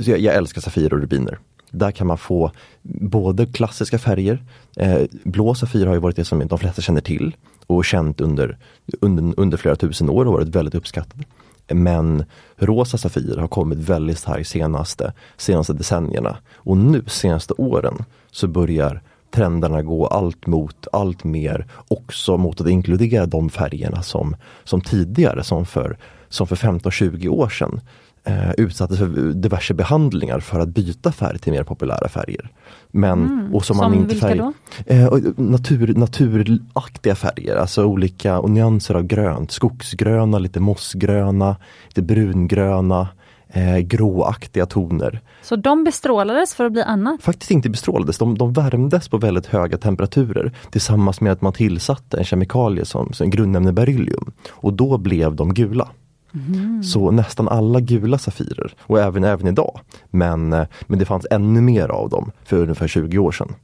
så 0.00 0.10
jag, 0.10 0.20
jag 0.20 0.34
älskar 0.34 0.60
Safir 0.60 0.92
och 0.94 1.00
rubiner. 1.00 1.38
Där 1.70 1.90
kan 1.90 2.06
man 2.06 2.18
få 2.18 2.50
både 2.82 3.46
klassiska 3.46 3.98
färger, 3.98 4.42
eh, 4.76 5.02
blå 5.24 5.54
Safir 5.54 5.86
har 5.86 5.94
ju 5.94 6.00
varit 6.00 6.16
det 6.16 6.24
som 6.24 6.48
de 6.48 6.58
flesta 6.58 6.82
känner 6.82 7.00
till 7.00 7.36
och 7.66 7.84
känt 7.84 8.20
under, 8.20 8.58
under, 9.00 9.34
under 9.36 9.56
flera 9.56 9.76
tusen 9.76 10.10
år 10.10 10.26
och 10.26 10.32
varit 10.32 10.48
väldigt 10.48 10.74
uppskattad. 10.74 11.24
Men 11.68 12.24
rosa 12.56 12.98
Safir 12.98 13.36
har 13.36 13.48
kommit 13.48 13.78
väldigt 13.78 14.18
starkt 14.18 14.48
senaste, 14.48 15.12
senaste 15.36 15.72
decennierna. 15.72 16.36
Och 16.54 16.76
nu 16.76 17.04
senaste 17.06 17.54
åren 17.54 18.04
så 18.30 18.48
börjar 18.48 19.02
trenderna 19.30 19.82
gå 19.82 20.06
allt 20.06 20.46
mot 20.46 20.88
allt 20.92 21.24
mer 21.24 21.66
också 21.88 22.36
mot 22.36 22.60
att 22.60 22.68
inkludera 22.68 23.26
de 23.26 23.50
färgerna 23.50 24.02
som, 24.02 24.36
som 24.64 24.80
tidigare, 24.80 25.44
som 25.44 25.66
för, 25.66 25.96
som 26.28 26.46
för 26.46 26.56
15-20 26.56 27.28
år 27.28 27.48
sedan 27.48 27.80
eh, 28.24 28.50
utsattes 28.58 28.98
för 28.98 29.32
diverse 29.32 29.74
behandlingar 29.74 30.40
för 30.40 30.60
att 30.60 30.68
byta 30.68 31.12
färg 31.12 31.38
till 31.38 31.52
mer 31.52 31.62
populära 31.62 32.08
färger. 32.08 32.50
Men, 32.90 33.24
mm, 33.24 33.54
och 33.54 33.64
som, 33.64 33.76
som 33.76 33.84
man 33.84 33.94
inte 33.94 34.14
vilka 34.14 34.26
färg, 34.28 34.38
då? 34.38 34.52
eh, 34.86 35.12
natur, 35.36 35.94
naturaktiga 35.94 37.14
färger, 37.14 37.56
alltså 37.56 37.84
olika 37.84 38.38
och 38.38 38.50
nyanser 38.50 38.94
av 38.94 39.02
grönt. 39.02 39.50
Skogsgröna, 39.50 40.38
lite 40.38 40.60
mossgröna, 40.60 41.56
lite 41.88 42.02
brungröna 42.02 43.08
eh, 43.48 43.78
gråaktiga 43.78 44.66
toner. 44.66 45.20
Så 45.42 45.56
de 45.56 45.84
bestrålades 45.84 46.54
för 46.54 46.64
att 46.64 46.72
bli 46.72 46.82
annat? 46.82 47.22
Faktiskt 47.22 47.50
inte 47.50 47.70
bestrålades, 47.70 48.18
de, 48.18 48.38
de 48.38 48.52
värmdes 48.52 49.08
på 49.08 49.18
väldigt 49.18 49.46
höga 49.46 49.78
temperaturer 49.78 50.52
tillsammans 50.70 51.20
med 51.20 51.32
att 51.32 51.40
man 51.40 51.52
tillsatte 51.52 52.18
en 52.18 52.24
kemikalie 52.24 52.84
som, 52.84 53.12
som 53.12 53.30
grundämne 53.30 53.72
beryllium. 53.72 54.32
Och 54.50 54.72
då 54.72 54.98
blev 54.98 55.34
de 55.34 55.54
gula. 55.54 55.88
Mm. 56.34 56.82
Så 56.82 57.10
nästan 57.10 57.48
alla 57.48 57.80
gula 57.80 58.18
Safirer, 58.18 58.74
och 58.80 59.00
även, 59.00 59.24
även 59.24 59.46
idag. 59.46 59.80
Men, 60.10 60.52
eh, 60.52 60.66
men 60.86 60.98
det 60.98 61.04
fanns 61.04 61.26
ännu 61.30 61.60
mer 61.60 61.88
av 61.88 62.08
dem 62.08 62.32
för 62.44 62.62
ungefär 62.62 62.88
20 62.88 63.18
år 63.18 63.32
sedan. 63.32 63.54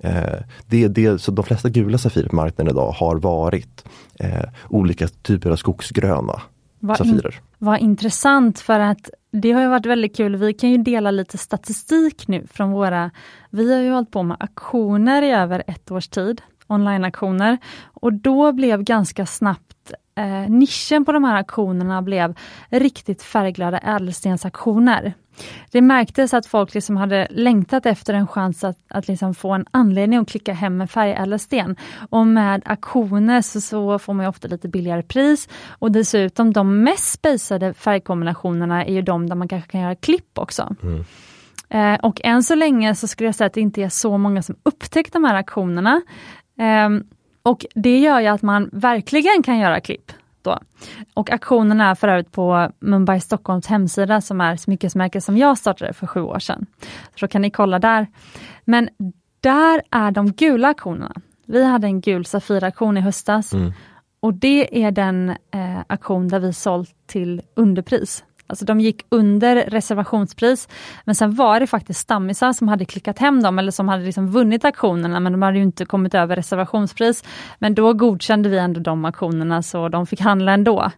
Eh, 0.00 0.38
det, 0.66 0.88
det, 0.88 1.20
så 1.20 1.30
de 1.30 1.44
flesta 1.44 1.68
gula 1.68 1.98
Safirer 1.98 2.28
på 2.28 2.36
marknaden 2.36 2.72
idag 2.72 2.90
har 2.90 3.16
varit 3.16 3.84
eh, 4.14 4.44
olika 4.68 5.08
typer 5.08 5.50
av 5.50 5.56
skogsgröna 5.56 6.40
vad 6.80 6.96
Safirer. 6.96 7.34
In, 7.34 7.40
vad 7.58 7.80
intressant 7.80 8.60
för 8.60 8.80
att 8.80 9.10
det 9.30 9.52
har 9.52 9.62
ju 9.62 9.68
varit 9.68 9.86
väldigt 9.86 10.16
kul. 10.16 10.36
Vi 10.36 10.52
kan 10.52 10.70
ju 10.70 10.78
dela 10.78 11.10
lite 11.10 11.38
statistik 11.38 12.28
nu 12.28 12.46
från 12.52 12.70
våra... 12.70 13.10
Vi 13.50 13.74
har 13.74 13.82
ju 13.82 13.90
hållit 13.90 14.10
på 14.10 14.22
med 14.22 14.36
aktioner 14.40 15.22
i 15.22 15.30
över 15.30 15.62
ett 15.66 15.90
års 15.90 16.08
tid, 16.08 16.42
onlineaktioner. 16.66 17.58
Och 17.84 18.12
då 18.12 18.52
blev 18.52 18.82
ganska 18.82 19.26
snabbt 19.26 19.67
eh, 20.18 20.50
nischen 20.50 21.04
på 21.04 21.12
de 21.12 21.24
här 21.24 21.36
aktionerna 21.36 22.02
blev 22.02 22.34
riktigt 22.70 23.22
färgglada 23.22 23.78
ädelstensaktioner. 23.78 25.14
Det 25.70 25.82
märktes 25.82 26.34
att 26.34 26.46
folk 26.46 26.74
liksom 26.74 26.96
hade 26.96 27.26
längtat 27.30 27.86
efter 27.86 28.14
en 28.14 28.26
chans 28.26 28.64
att, 28.64 28.76
att 28.88 29.08
liksom 29.08 29.34
få 29.34 29.52
en 29.52 29.66
anledning 29.70 30.18
att 30.18 30.28
klicka 30.28 30.52
hem 30.52 30.80
en 30.80 30.88
färgädelsten. 30.88 31.76
Och 32.10 32.26
med 32.26 32.62
auktioner 32.64 33.42
så, 33.42 33.60
så, 33.60 33.98
får 33.98 34.14
man 34.14 34.26
ofta 34.26 34.48
lite 34.48 34.68
billigare 34.68 35.02
pris 35.02 35.48
och 35.68 35.92
dessutom 35.92 36.52
de 36.52 36.82
mest 36.82 37.12
spejsade 37.12 37.74
färgkombinationerna 37.74 38.84
är 38.84 38.92
ju 38.92 39.02
de 39.02 39.28
där 39.28 39.36
man 39.36 39.48
kanske 39.48 39.70
kan 39.70 39.80
göra 39.80 39.94
klipp 39.94 40.38
också. 40.38 40.76
Mm. 40.82 41.04
Eh, 41.70 42.00
och 42.00 42.20
än 42.24 42.42
så 42.42 42.54
länge 42.54 42.94
så 42.94 43.06
skulle 43.08 43.28
jag 43.28 43.34
säga 43.34 43.46
att 43.46 43.54
det 43.54 43.60
inte 43.60 43.82
är 43.82 43.88
så 43.88 44.18
många 44.18 44.42
som 44.42 44.56
upptäckt 44.62 45.12
de 45.12 45.24
här 45.24 45.34
aktionerna. 45.34 46.02
Eh, 46.58 46.88
och 47.48 47.66
det 47.74 47.98
gör 47.98 48.20
ju 48.20 48.26
att 48.26 48.42
man 48.42 48.70
verkligen 48.72 49.42
kan 49.42 49.58
göra 49.58 49.80
klipp. 49.80 50.12
Då. 50.42 50.58
Och 51.14 51.30
auktionen 51.30 51.80
är 51.80 51.94
för 51.94 52.08
övrigt 52.08 52.32
på 52.32 52.72
Mumbai 52.80 53.20
Stockholms 53.20 53.66
hemsida 53.66 54.20
som 54.20 54.40
är 54.40 54.56
smyckesmärke 54.56 55.20
som 55.20 55.36
jag 55.36 55.58
startade 55.58 55.92
för 55.92 56.06
sju 56.06 56.20
år 56.20 56.38
sedan. 56.38 56.66
Så 57.14 57.26
då 57.26 57.28
kan 57.28 57.42
ni 57.42 57.50
kolla 57.50 57.78
där. 57.78 58.06
Men 58.64 58.88
där 59.40 59.82
är 59.90 60.10
de 60.10 60.32
gula 60.32 60.68
auktionerna. 60.68 61.14
Vi 61.46 61.64
hade 61.64 61.86
en 61.86 62.00
gul 62.00 62.24
Safir-auktion 62.24 62.98
i 62.98 63.00
höstas 63.00 63.52
Mm. 63.52 63.72
och 64.20 64.34
det 64.34 64.84
är 64.84 64.90
den 64.90 65.30
eh, 65.30 65.80
auktion 65.86 66.28
där 66.28 66.40
vi 66.40 66.52
sålt 66.52 66.90
till 67.06 67.42
underpris. 67.54 68.24
Alltså 68.50 68.64
de 68.64 68.80
gick 68.80 69.06
under 69.08 69.56
reservationspris, 69.56 70.68
men 71.04 71.14
sen 71.14 71.34
var 71.34 71.60
det 71.60 71.66
faktiskt 71.66 72.00
stammisar 72.00 72.52
som 72.52 72.68
hade 72.68 72.84
klickat 72.84 73.18
hem 73.18 73.42
dem 73.42 73.58
eller 73.58 73.72
som 73.72 73.88
hade 73.88 74.04
liksom 74.04 74.30
vunnit 74.30 74.64
auktionerna, 74.64 75.20
men 75.20 75.32
de 75.32 75.42
hade 75.42 75.58
ju 75.58 75.62
inte 75.62 75.84
kommit 75.84 76.14
över 76.14 76.36
reservationspris. 76.36 77.24
Men 77.58 77.74
då 77.74 77.92
godkände 77.92 78.48
vi 78.48 78.58
ändå 78.58 78.80
de 78.80 79.04
auktionerna 79.04 79.62
så 79.62 79.88
de 79.88 80.06
fick 80.06 80.20
handla 80.20 80.52
ändå. 80.52 80.90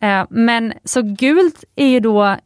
Eh, 0.00 0.24
men 0.30 0.72
så 0.84 1.02
gult 1.02 1.64
är 1.76 1.86
ju 1.86 2.00
då 2.00 2.36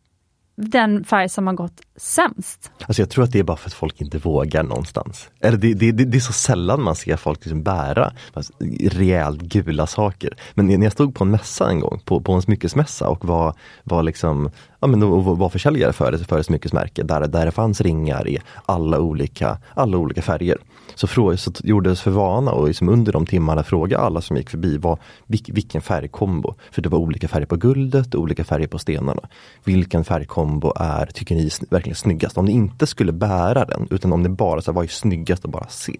den 0.60 1.04
färg 1.04 1.28
som 1.28 1.46
har 1.46 1.54
gått 1.54 1.80
sämst. 1.96 2.70
Alltså 2.86 3.02
jag 3.02 3.10
tror 3.10 3.24
att 3.24 3.32
det 3.32 3.38
är 3.38 3.42
bara 3.42 3.56
för 3.56 3.68
att 3.68 3.74
folk 3.74 4.00
inte 4.00 4.18
vågar 4.18 4.62
någonstans. 4.62 5.28
Eller 5.40 5.58
det, 5.58 5.74
det, 5.74 5.92
det, 5.92 6.04
det 6.04 6.18
är 6.18 6.20
så 6.20 6.32
sällan 6.32 6.82
man 6.82 6.96
ser 6.96 7.16
folk 7.16 7.44
liksom 7.44 7.62
bära 7.62 8.12
alltså, 8.34 8.52
rejält 8.80 9.40
gula 9.40 9.86
saker. 9.86 10.36
Men 10.54 10.66
när 10.66 10.82
jag 10.82 10.92
stod 10.92 11.14
på 11.14 11.24
en 11.24 11.30
mässa 11.30 11.70
en 11.70 11.80
gång, 11.80 12.00
på, 12.04 12.20
på 12.20 12.32
en 12.32 12.42
smyckesmässa 12.42 13.08
och 13.08 13.24
var, 13.24 13.54
var 13.84 14.02
liksom 14.02 14.50
ja, 14.80 14.86
men 14.86 15.02
och 15.02 15.38
var 15.38 15.48
försäljare 15.48 15.92
för, 15.92 16.12
ett- 16.12 16.26
för 16.28 16.38
ett 16.38 16.46
smyckesmärke 16.46 17.02
där, 17.02 17.26
där 17.26 17.44
det 17.46 17.52
fanns 17.52 17.80
ringar 17.80 18.28
i 18.28 18.38
alla 18.66 19.00
olika, 19.00 19.58
alla 19.74 19.96
olika 19.98 20.22
färger. 20.22 20.58
Så, 20.94 21.06
fråga, 21.06 21.36
så 21.36 21.52
gjordes 21.64 22.00
för 22.00 22.10
vana 22.10 22.52
och 22.52 22.68
liksom 22.68 22.88
under 22.88 23.12
de 23.12 23.26
timmarna 23.26 23.62
fråga 23.62 23.98
alla 23.98 24.20
som 24.20 24.36
gick 24.36 24.50
förbi 24.50 24.78
vad, 24.78 24.98
vilken 25.26 25.82
färgkombo. 25.82 26.54
För 26.70 26.82
det 26.82 26.88
var 26.88 26.98
olika 26.98 27.28
färger 27.28 27.46
på 27.46 27.56
guldet 27.56 28.14
och 28.14 28.22
olika 28.22 28.44
färger 28.44 28.66
på 28.66 28.78
stenarna. 28.78 29.22
Vilken 29.64 30.04
färgkombo 30.04 30.72
är, 30.76 31.06
tycker 31.06 31.34
ni, 31.34 31.48
sn- 31.48 31.66
verkligen 31.70 31.96
snyggast? 31.96 32.38
Om 32.38 32.44
ni 32.44 32.52
inte 32.52 32.86
skulle 32.86 33.12
bära 33.12 33.64
den 33.64 33.88
utan 33.90 34.12
om 34.12 34.22
ni 34.22 34.28
bara 34.28 34.62
så 34.62 34.70
här, 34.70 34.76
vad 34.76 34.84
är 34.84 34.88
snyggast 34.88 35.44
att 35.44 35.50
bara 35.50 35.68
se? 35.68 35.96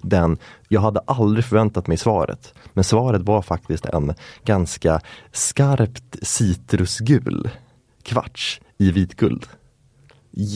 Den, 0.00 0.38
jag 0.68 0.80
hade 0.80 1.00
aldrig 1.06 1.44
förväntat 1.44 1.86
mig 1.86 1.96
svaret. 1.96 2.54
Men 2.72 2.84
svaret 2.84 3.22
var 3.22 3.42
faktiskt 3.42 3.86
en 3.86 4.14
ganska 4.44 5.00
skarpt 5.32 6.16
citrusgul 6.22 7.50
kvarts 8.02 8.60
i 8.78 8.90
vitguld. 8.90 9.46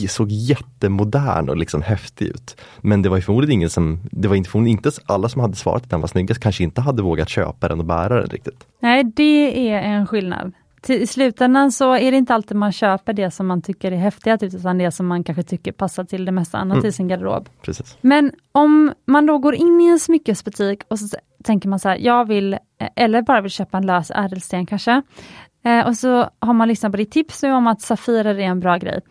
Såg 0.09 0.31
jättemodern 0.31 1.49
och 1.49 1.57
liksom 1.57 1.81
häftig 1.81 2.25
ut. 2.25 2.57
Men 2.81 3.01
det 3.01 3.09
var 3.09 3.15
ju 3.17 3.21
förmodligen 3.21 3.53
ingen 3.53 3.69
som, 3.69 3.99
det 4.11 4.27
var 4.27 4.35
inte, 4.35 4.49
förmodligen 4.49 4.77
inte 4.77 4.91
alla 5.05 5.29
som 5.29 5.41
hade 5.41 5.55
svarat 5.55 5.83
att 5.83 5.89
den 5.89 6.01
var 6.01 6.07
snyggast, 6.07 6.41
kanske 6.41 6.63
inte 6.63 6.81
hade 6.81 7.01
vågat 7.01 7.29
köpa 7.29 7.67
den 7.67 7.79
och 7.79 7.85
bära 7.85 8.19
den 8.19 8.29
riktigt. 8.29 8.67
Nej, 8.79 9.03
det 9.03 9.69
är 9.69 9.81
en 9.81 10.07
skillnad. 10.07 10.53
Till, 10.81 11.01
I 11.01 11.07
slutändan 11.07 11.71
så 11.71 11.93
är 11.93 12.11
det 12.11 12.17
inte 12.17 12.33
alltid 12.33 12.57
man 12.57 12.71
köper 12.71 13.13
det 13.13 13.31
som 13.31 13.47
man 13.47 13.61
tycker 13.61 13.91
är 13.91 13.97
häftigt, 13.97 14.43
utan 14.43 14.77
det 14.77 14.91
som 14.91 15.07
man 15.07 15.23
kanske 15.23 15.43
tycker 15.43 15.71
passar 15.71 16.03
till 16.03 16.25
det 16.25 16.31
mesta 16.31 16.57
annat 16.57 16.85
i 16.85 16.91
sin 16.91 17.07
garderob. 17.07 17.49
Precis. 17.61 17.97
Men 18.01 18.31
om 18.51 18.93
man 19.05 19.25
då 19.25 19.37
går 19.37 19.55
in 19.55 19.81
i 19.81 19.85
en 19.85 19.99
smyckesbutik 19.99 20.81
och 20.87 20.99
så 20.99 21.17
tänker 21.43 21.69
man 21.69 21.79
så 21.79 21.89
här, 21.89 21.97
jag 21.97 22.27
vill, 22.27 22.53
eh, 22.53 22.59
eller 22.95 23.21
bara 23.21 23.41
vill 23.41 23.51
köpa 23.51 23.77
en 23.77 23.85
lös 23.85 24.11
ädelsten 24.11 24.65
kanske. 24.65 25.01
Eh, 25.65 25.87
och 25.87 25.97
så 25.97 26.29
har 26.39 26.53
man 26.53 26.67
lyssnat 26.67 26.91
på 26.91 26.97
ditt 26.97 27.11
tips 27.11 27.43
nu 27.43 27.51
om 27.51 27.67
att 27.67 27.81
Safirer 27.81 28.39
är 28.39 28.39
en 28.39 28.59
bra 28.59 28.77
grej. 28.77 29.01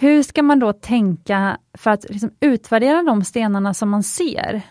Hur 0.00 0.22
ska 0.22 0.42
man 0.42 0.58
då 0.58 0.72
tänka 0.72 1.58
för 1.78 1.90
att 1.90 2.04
liksom 2.08 2.30
utvärdera 2.40 3.02
de 3.02 3.24
stenarna 3.24 3.74
som 3.74 3.90
man 3.90 4.02
ser? 4.02 4.62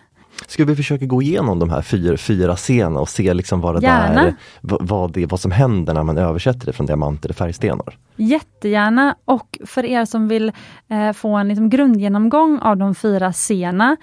Ska 0.48 0.66
vi 0.66 0.76
försöka 0.76 1.06
gå 1.06 1.22
igenom 1.22 1.60
de 1.60 1.70
här 1.70 1.82
fyra, 1.82 2.18
fyra 2.18 2.56
scenerna 2.56 3.00
och 3.00 3.10
se 3.10 3.34
liksom 3.34 3.62
vad 3.62 3.76
det 3.76 3.88
Gärna. 3.88 4.24
där, 4.24 4.36
vad, 4.62 4.88
vad, 4.88 5.14
det, 5.14 5.26
vad 5.26 5.40
som 5.40 5.52
händer 5.52 5.94
när 5.94 6.04
man 6.04 6.18
översätter 6.18 6.66
det 6.66 6.74
från 6.74 6.86
diamanter 6.86 7.30
till 7.30 7.36
färgstenar? 7.36 7.98
Jättegärna 8.16 9.16
och 9.26 9.58
för 9.66 9.86
er 9.86 10.06
som 10.06 10.28
vill 10.28 10.52
eh, 10.88 11.14
få 11.14 11.36
en 11.36 11.48
liksom, 11.48 11.70
grundgenomgång 11.70 12.60
av 12.60 12.78
de 12.78 12.96
fyra 12.96 13.34
scenerna 13.34 13.98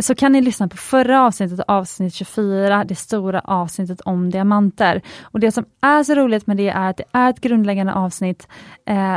så 0.00 0.14
kan 0.14 0.32
ni 0.32 0.40
lyssna 0.40 0.68
på 0.68 0.76
förra 0.76 1.26
avsnittet, 1.26 1.60
avsnitt 1.68 2.14
24, 2.14 2.84
det 2.84 2.94
stora 2.94 3.40
avsnittet 3.40 4.00
om 4.00 4.30
diamanter. 4.30 5.02
Och 5.22 5.40
Det 5.40 5.52
som 5.52 5.64
är 5.80 6.04
så 6.04 6.14
roligt 6.14 6.46
med 6.46 6.56
det 6.56 6.68
är 6.68 6.90
att 6.90 6.96
det 6.96 7.04
är 7.12 7.30
ett 7.30 7.40
grundläggande 7.40 7.92
avsnitt 7.92 8.48
eh, 8.86 9.16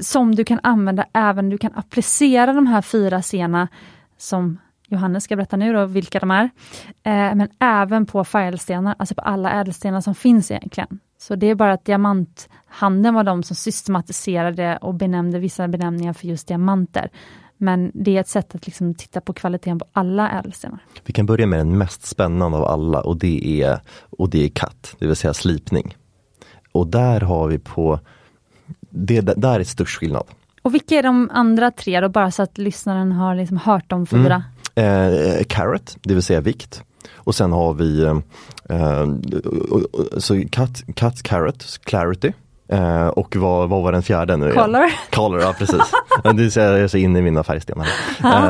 som 0.00 0.34
du 0.34 0.44
kan 0.44 0.60
använda 0.62 1.06
även, 1.12 1.50
du 1.50 1.58
kan 1.58 1.74
applicera 1.74 2.52
de 2.52 2.66
här 2.66 2.82
fyra 2.82 3.22
scenerna 3.22 3.68
som 4.16 4.58
Johannes 4.88 5.24
ska 5.24 5.36
berätta 5.36 5.56
nu 5.56 5.72
då, 5.72 5.86
vilka 5.86 6.20
de 6.20 6.30
är. 6.30 6.44
Eh, 7.02 7.34
men 7.34 7.48
även 7.58 8.06
på 8.06 8.24
färgädelstenar, 8.24 8.94
alltså 8.98 9.14
på 9.14 9.20
alla 9.20 9.60
ädelstenar 9.60 10.00
som 10.00 10.14
finns 10.14 10.50
egentligen. 10.50 10.98
Så 11.18 11.34
det 11.34 11.46
är 11.46 11.54
bara 11.54 11.72
att 11.72 11.84
diamanthandeln 11.84 13.14
var 13.14 13.24
de 13.24 13.42
som 13.42 13.56
systematiserade 13.56 14.76
och 14.76 14.94
benämnde 14.94 15.38
vissa 15.38 15.68
benämningar 15.68 16.12
för 16.12 16.26
just 16.26 16.48
diamanter. 16.48 17.10
Men 17.56 17.90
det 17.94 18.16
är 18.16 18.20
ett 18.20 18.28
sätt 18.28 18.54
att 18.54 18.66
liksom 18.66 18.94
titta 18.94 19.20
på 19.20 19.32
kvaliteten 19.32 19.78
på 19.78 19.84
alla 19.92 20.30
ädelstenar. 20.30 20.78
Vi 21.04 21.12
kan 21.12 21.26
börja 21.26 21.46
med 21.46 21.58
den 21.58 21.78
mest 21.78 22.06
spännande 22.06 22.58
av 22.58 22.64
alla 22.64 23.00
och 23.00 23.16
det 23.16 23.62
är, 23.62 23.80
och 24.18 24.30
det 24.30 24.44
är 24.44 24.48
katt, 24.48 24.96
det 24.98 25.06
vill 25.06 25.16
säga 25.16 25.34
slipning. 25.34 25.96
Och 26.72 26.86
där 26.86 27.20
har 27.20 27.48
vi 27.48 27.58
på, 27.58 28.00
det, 28.92 29.20
där 29.20 29.60
är 29.60 29.64
störst 29.64 29.98
skillnad. 29.98 30.24
Och 30.62 30.74
vilka 30.74 30.94
är 30.94 31.02
de 31.02 31.30
andra 31.32 31.70
tre 31.70 32.00
då, 32.00 32.08
bara 32.08 32.30
så 32.30 32.42
att 32.42 32.58
lyssnaren 32.58 33.12
har 33.12 33.34
liksom 33.34 33.56
hört 33.56 33.84
de 33.86 34.06
fyra? 34.06 34.44
Eh, 34.74 35.44
carrot, 35.48 35.96
det 36.02 36.14
vill 36.14 36.22
säga 36.22 36.40
vikt. 36.40 36.82
Och 37.14 37.34
sen 37.34 37.52
har 37.52 37.74
vi 37.74 38.02
eh, 38.02 38.18
eh, 38.68 39.06
så 40.18 40.34
cut, 40.50 40.86
cut 40.96 41.22
carrot, 41.22 41.78
clarity. 41.84 42.32
Eh, 42.68 43.06
och 43.06 43.36
vad, 43.36 43.68
vad 43.68 43.82
var 43.82 43.92
den 43.92 44.02
fjärde 44.02 44.36
nu? 44.36 44.52
Color. 44.52 44.90
Color, 45.10 45.40
ja 45.40 45.54
precis. 45.58 45.80
Det 46.22 46.56
är 46.56 46.76
jag 46.76 46.90
så 46.90 46.96
in 46.96 47.16
i 47.16 47.22
mina 47.22 47.42
färgstenar. 47.42 47.86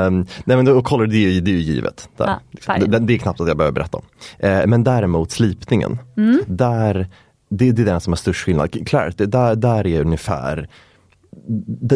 um, 0.07 0.27
nej 0.45 0.57
men 0.57 0.65
då, 0.65 0.73
och 0.73 0.85
color 0.85 1.07
det 1.07 1.17
är 1.17 1.31
ju, 1.31 1.41
det 1.41 1.51
är 1.51 1.55
ju 1.55 1.61
givet. 1.61 2.09
Där, 2.17 2.39
Ja, 2.67 2.79
det, 2.87 2.99
det 2.99 3.15
är 3.15 3.19
knappt 3.19 3.41
att 3.41 3.49
jag 3.49 3.57
behöver 3.57 3.75
berätta 3.75 3.97
om. 3.99 4.05
Eh, 4.39 4.67
men 4.67 4.85
däremot 4.85 5.31
slipningen, 5.31 5.99
Mm. 6.17 6.41
där, 6.47 7.09
det, 7.53 7.73
det 7.73 7.83
är 7.83 7.87
den 7.87 8.01
som 8.01 8.13
har 8.13 8.17
störst 8.17 8.45
skillnad. 8.45 8.89
Clarity, 8.89 9.27
där, 9.27 9.57
där 9.57 9.87
är 9.87 10.01
ungefär, 10.01 10.69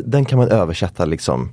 den 0.05 0.25
kan 0.25 0.39
man 0.39 0.49
översätta 0.49 1.05
liksom 1.05 1.49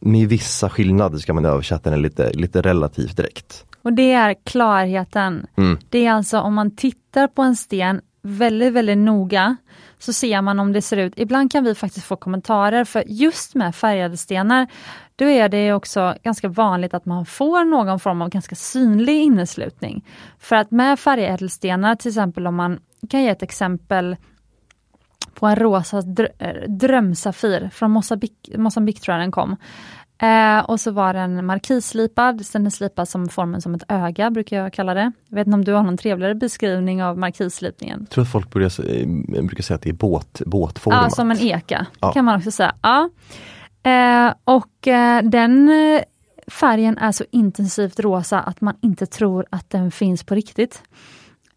med 0.00 0.28
vissa 0.28 0.70
skillnader 0.70 1.18
ska 1.18 1.34
man 1.34 1.44
översätta 1.44 1.90
den 1.90 2.02
lite, 2.02 2.32
lite 2.32 2.62
relativt 2.62 3.16
direkt. 3.16 3.64
Och 3.82 3.92
det 3.92 4.12
är 4.12 4.34
klarheten. 4.44 5.46
Mm. 5.56 5.78
Det 5.88 6.06
är 6.06 6.12
alltså 6.12 6.40
om 6.40 6.54
man 6.54 6.76
tittar 6.76 7.26
på 7.26 7.42
en 7.42 7.56
sten 7.56 8.00
väldigt, 8.22 8.72
väldigt 8.72 8.98
noga 8.98 9.56
så 10.02 10.12
ser 10.12 10.42
man 10.42 10.60
om 10.60 10.72
det 10.72 10.82
ser 10.82 10.96
ut, 10.96 11.12
ibland 11.16 11.52
kan 11.52 11.64
vi 11.64 11.74
faktiskt 11.74 12.06
få 12.06 12.16
kommentarer 12.16 12.84
för 12.84 13.04
just 13.06 13.54
med 13.54 13.74
färgade 13.74 14.16
stenar 14.16 14.66
då 15.16 15.24
är 15.24 15.48
det 15.48 15.72
också 15.72 16.14
ganska 16.22 16.48
vanligt 16.48 16.94
att 16.94 17.04
man 17.04 17.26
får 17.26 17.64
någon 17.64 18.00
form 18.00 18.22
av 18.22 18.28
ganska 18.28 18.54
synlig 18.54 19.22
inneslutning. 19.22 20.04
För 20.38 20.56
att 20.56 20.70
med 20.70 20.98
färgädelstenar, 20.98 21.94
till 21.94 22.08
exempel 22.08 22.46
om 22.46 22.54
man 22.54 22.80
kan 23.10 23.22
ge 23.22 23.28
ett 23.28 23.42
exempel 23.42 24.16
på 25.34 25.46
en 25.46 25.56
rosa 25.56 26.00
drö- 26.00 26.32
eh, 26.38 26.68
drömsafir 26.68 27.70
från 27.72 27.90
Mosambik, 27.90 28.50
Mosambik 28.56 29.00
tror 29.00 29.14
jag 29.16 29.22
den 29.22 29.32
kom. 29.32 29.56
Eh, 30.22 30.58
och 30.64 30.80
så 30.80 30.90
var 30.90 31.14
den 31.14 31.46
markisslipad, 31.46 32.44
den 32.52 32.66
är 32.66 32.70
slipad 32.70 33.08
som 33.08 33.28
formen 33.28 33.62
som 33.62 33.74
ett 33.74 33.82
öga 33.88 34.30
brukar 34.30 34.56
jag 34.56 34.72
kalla 34.72 34.94
det. 34.94 35.12
Jag 35.28 35.36
vet 35.36 35.46
inte 35.46 35.54
om 35.54 35.64
du 35.64 35.72
har 35.72 35.82
någon 35.82 35.96
trevligare 35.96 36.34
beskrivning 36.34 37.04
av 37.04 37.18
markisslipningen? 37.18 37.98
Jag 38.00 38.10
tror 38.10 38.24
att 38.24 38.32
folk 38.32 38.50
börjar, 38.50 38.72
eh, 38.90 39.06
brukar 39.44 39.62
säga 39.62 39.74
att 39.76 39.82
det 39.82 39.88
är 39.88 39.94
båt, 39.94 40.42
båtformat. 40.46 41.02
Ja, 41.02 41.10
som 41.10 41.30
en 41.30 41.38
eka 41.38 41.86
Ja. 42.00 42.12
kan 42.12 42.24
man 42.24 42.36
också 42.38 42.50
säga. 42.50 42.74
Ja. 42.82 43.08
Eh, 43.90 44.34
och 44.44 44.88
eh, 44.88 45.22
den 45.22 45.68
eh, 45.68 46.00
färgen 46.46 46.98
är 46.98 47.12
så 47.12 47.24
intensivt 47.30 48.00
rosa 48.00 48.40
att 48.40 48.60
man 48.60 48.74
inte 48.82 49.06
tror 49.06 49.46
att 49.50 49.70
den 49.70 49.90
finns 49.90 50.24
på 50.24 50.34
riktigt. 50.34 50.82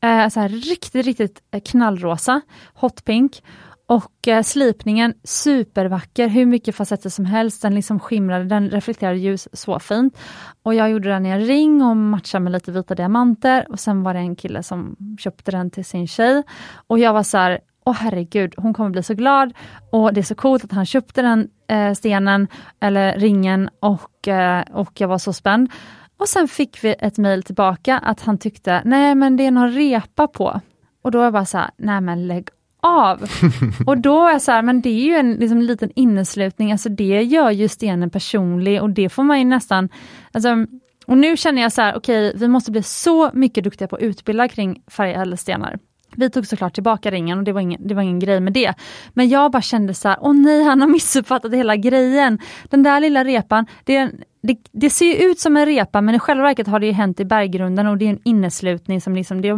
Eh, 0.01 0.29
så 0.29 0.39
här 0.39 0.49
riktigt, 0.49 1.05
riktigt 1.05 1.41
knallrosa, 1.65 2.41
hot 2.73 3.05
pink. 3.05 3.43
Och 3.87 4.27
eh, 4.27 4.43
slipningen 4.43 5.13
supervacker, 5.23 6.27
hur 6.27 6.45
mycket 6.45 6.75
facetter 6.75 7.09
som 7.09 7.25
helst. 7.25 7.61
Den 7.61 7.75
liksom 7.75 7.99
skimrade, 7.99 8.45
den 8.45 8.69
reflekterade 8.69 9.17
ljus 9.17 9.47
så 9.53 9.79
fint. 9.79 10.17
Och 10.63 10.75
jag 10.75 10.91
gjorde 10.91 11.09
den 11.09 11.25
i 11.25 11.29
en 11.29 11.41
ring 11.41 11.83
och 11.83 11.97
matchade 11.97 12.43
med 12.43 12.51
lite 12.51 12.71
vita 12.71 12.95
diamanter. 12.95 13.65
Och 13.69 13.79
sen 13.79 14.03
var 14.03 14.13
det 14.13 14.19
en 14.19 14.35
kille 14.35 14.63
som 14.63 14.95
köpte 15.19 15.51
den 15.51 15.71
till 15.71 15.85
sin 15.85 16.07
tjej. 16.07 16.43
Och 16.87 16.99
jag 16.99 17.13
var 17.13 17.23
så 17.23 17.37
här, 17.37 17.59
åh 17.85 17.93
herregud, 17.93 18.53
hon 18.57 18.73
kommer 18.73 18.89
bli 18.89 19.03
så 19.03 19.13
glad. 19.13 19.53
Och 19.91 20.13
det 20.13 20.21
är 20.21 20.23
så 20.23 20.35
coolt 20.35 20.63
att 20.63 20.71
han 20.71 20.85
köpte 20.85 21.21
den 21.21 21.49
eh, 21.67 21.93
stenen, 21.93 22.47
eller 22.79 23.19
ringen, 23.19 23.69
och, 23.79 24.27
eh, 24.27 24.63
och 24.73 25.01
jag 25.01 25.07
var 25.07 25.17
så 25.17 25.33
spänd. 25.33 25.71
Och 26.17 26.27
sen 26.27 26.47
fick 26.47 26.83
vi 26.83 26.95
ett 26.99 27.17
mejl 27.17 27.43
tillbaka 27.43 27.97
att 27.97 28.21
han 28.21 28.37
tyckte, 28.37 28.81
nej 28.85 29.15
men 29.15 29.37
det 29.37 29.45
är 29.45 29.51
någon 29.51 29.71
repa 29.71 30.27
på. 30.27 30.61
Och 31.01 31.11
då 31.11 31.17
var 31.17 31.25
jag 31.25 31.33
bara 31.33 31.45
så 31.45 31.57
här, 31.57 31.69
nej 31.77 32.01
men 32.01 32.27
lägg 32.27 32.49
av. 32.85 33.23
och 33.85 33.97
då 33.97 34.27
är 34.27 34.39
så 34.39 34.51
här, 34.51 34.61
men 34.61 34.81
det 34.81 34.89
är 34.89 35.05
ju 35.05 35.15
en 35.15 35.33
liksom, 35.33 35.61
liten 35.61 35.91
inneslutning, 35.95 36.71
alltså 36.71 36.89
det 36.89 37.21
gör 37.23 37.51
ju 37.51 37.67
stenen 37.67 38.09
personlig 38.09 38.81
och 38.81 38.89
det 38.89 39.09
får 39.09 39.23
man 39.23 39.39
ju 39.39 39.45
nästan, 39.45 39.89
alltså, 40.31 40.49
och 41.07 41.17
nu 41.17 41.37
känner 41.37 41.61
jag 41.61 41.71
så 41.71 41.81
här, 41.81 41.97
okej, 41.97 42.33
vi 42.35 42.47
måste 42.47 42.71
bli 42.71 42.83
så 42.83 43.31
mycket 43.33 43.63
duktiga 43.63 43.87
på 43.87 43.95
att 43.95 44.01
utbilda 44.01 44.47
kring 44.47 44.81
färgädelstenar. 44.87 45.79
Vi 46.15 46.29
tog 46.29 46.47
såklart 46.47 46.73
tillbaka 46.73 47.11
ringen 47.11 47.37
och 47.37 47.43
det 47.43 47.51
var, 47.51 47.61
ingen, 47.61 47.87
det 47.87 47.93
var 47.93 48.01
ingen 48.01 48.19
grej 48.19 48.39
med 48.39 48.53
det. 48.53 48.73
Men 49.13 49.29
jag 49.29 49.51
bara 49.51 49.61
kände 49.61 49.93
så 49.93 50.07
här, 50.07 50.17
åh 50.21 50.33
nej 50.33 50.63
han 50.63 50.81
har 50.81 50.87
missuppfattat 50.87 51.53
hela 51.53 51.75
grejen. 51.75 52.39
Den 52.69 52.83
där 52.83 52.99
lilla 52.99 53.23
repan, 53.23 53.65
det, 53.83 54.11
det, 54.45 54.57
det 54.71 54.89
ser 54.89 55.29
ut 55.29 55.39
som 55.39 55.57
en 55.57 55.65
repa 55.65 56.01
men 56.01 56.15
i 56.15 56.19
själva 56.19 56.43
verket 56.43 56.67
har 56.67 56.79
det 56.79 56.91
hänt 56.91 57.19
i 57.19 57.25
berggrunden 57.25 57.87
och 57.87 57.97
det 57.97 58.05
är 58.05 58.09
en 58.09 58.19
inneslutning 58.23 59.01
som 59.01 59.15
liksom, 59.15 59.41
det, 59.41 59.49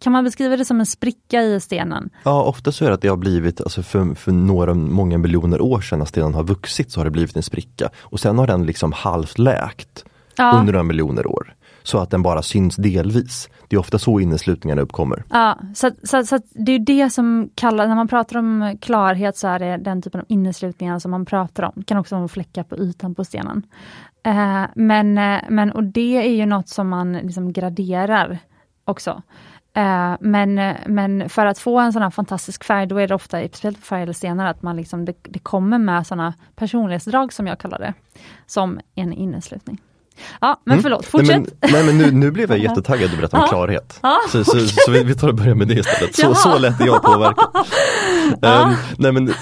kan 0.00 0.12
man 0.12 0.24
beskriva 0.24 0.56
det 0.56 0.64
som 0.64 0.80
en 0.80 0.86
spricka 0.86 1.42
i 1.42 1.60
stenen? 1.60 2.10
Ja, 2.24 2.42
ofta 2.42 2.72
så 2.72 2.84
är 2.84 2.88
det 2.88 2.94
att 2.94 3.02
det 3.02 3.08
har 3.08 3.16
blivit, 3.16 3.60
alltså 3.60 3.82
för, 3.82 4.14
för 4.14 4.32
några, 4.32 4.74
många 4.74 5.18
miljoner 5.18 5.60
år 5.60 5.80
sedan 5.80 5.98
när 5.98 6.06
stenen 6.06 6.34
har 6.34 6.44
vuxit 6.44 6.92
så 6.92 7.00
har 7.00 7.04
det 7.04 7.10
blivit 7.10 7.36
en 7.36 7.42
spricka 7.42 7.90
och 7.98 8.20
sen 8.20 8.38
har 8.38 8.46
den 8.46 8.66
liksom 8.66 8.92
halvt 8.92 9.38
läkt 9.38 10.04
ja. 10.36 10.58
under 10.58 10.72
några 10.72 10.84
miljoner 10.84 11.26
år 11.26 11.54
så 11.82 11.98
att 11.98 12.10
den 12.10 12.22
bara 12.22 12.42
syns 12.42 12.76
delvis. 12.76 13.48
Det 13.68 13.76
är 13.76 13.80
ofta 13.80 13.98
så 13.98 14.20
inneslutningarna 14.20 14.82
uppkommer. 14.82 15.24
Ja, 15.30 15.58
så, 15.74 15.90
så, 16.02 16.26
så 16.26 16.40
det 16.50 16.72
är 16.72 16.78
det 16.78 17.10
som 17.10 17.50
kallas, 17.54 17.88
när 17.88 17.94
man 17.94 18.08
pratar 18.08 18.38
om 18.38 18.78
klarhet 18.80 19.36
så 19.36 19.48
är 19.48 19.58
det 19.58 19.76
den 19.76 20.02
typen 20.02 20.20
av 20.20 20.26
inneslutningar 20.28 20.98
som 20.98 21.10
man 21.10 21.26
pratar 21.26 21.62
om. 21.62 21.72
Det 21.74 21.84
kan 21.84 21.98
också 21.98 22.16
vara 22.16 22.28
fläckar 22.28 22.62
på 22.62 22.76
ytan 22.76 23.14
på 23.14 23.24
stenen. 23.24 23.62
Eh, 24.22 24.64
men, 24.74 25.18
eh, 25.18 25.40
men, 25.48 25.72
och 25.72 25.84
det 25.84 26.16
är 26.16 26.34
ju 26.34 26.46
något 26.46 26.68
som 26.68 26.88
man 26.88 27.12
liksom 27.12 27.52
graderar 27.52 28.38
också. 28.84 29.22
Eh, 29.74 30.14
men, 30.20 30.58
eh, 30.58 30.76
men 30.86 31.28
för 31.28 31.46
att 31.46 31.58
få 31.58 31.78
en 31.78 31.92
sån 31.92 32.02
här 32.02 32.10
fantastisk 32.10 32.64
färg, 32.64 32.86
då 32.86 32.96
är 32.96 33.08
det 33.08 33.14
ofta, 33.14 33.38
speciellt 33.48 33.88
på 33.88 33.94
eller 33.94 34.12
stenar, 34.12 34.46
att 34.46 34.62
man 34.62 34.76
liksom, 34.76 35.04
det, 35.04 35.16
det 35.22 35.38
kommer 35.38 35.78
med 35.78 36.06
såna 36.06 36.34
personlighetsdrag 36.54 37.32
som 37.32 37.46
jag 37.46 37.58
kallar 37.58 37.78
det, 37.78 37.94
som 38.46 38.80
en 38.94 39.12
inneslutning. 39.12 39.80
Ja, 40.40 40.60
men 40.64 40.72
mm. 40.72 40.82
förlåt, 40.82 41.06
fortsätt. 41.06 41.36
Nej 41.36 41.46
men, 41.60 41.72
nej, 41.72 41.84
men 41.84 41.98
nu, 41.98 42.10
nu 42.12 42.30
blev 42.30 42.50
jag 42.50 42.58
jättetaggad 42.62 43.10
att 43.10 43.16
berätta 43.16 43.40
om 43.42 43.48
klarhet. 43.48 43.98
Ja, 44.02 44.18
så, 44.32 44.44
så, 44.44 44.58
så, 44.60 44.90
vi, 44.90 45.04
vi 45.04 45.14
tar 45.14 45.28
och 45.28 45.34
börjar 45.34 45.54
med 45.54 45.68
det 45.68 45.74
istället. 45.74 46.16
Så, 46.16 46.34
så 46.34 46.58
lätt 46.58 46.80
är 46.80 46.86
jag 46.86 46.96
att 46.96 47.02
påverka. 47.02 47.48
um, 48.64 48.76
nej, 48.98 49.12
men, 49.12 49.34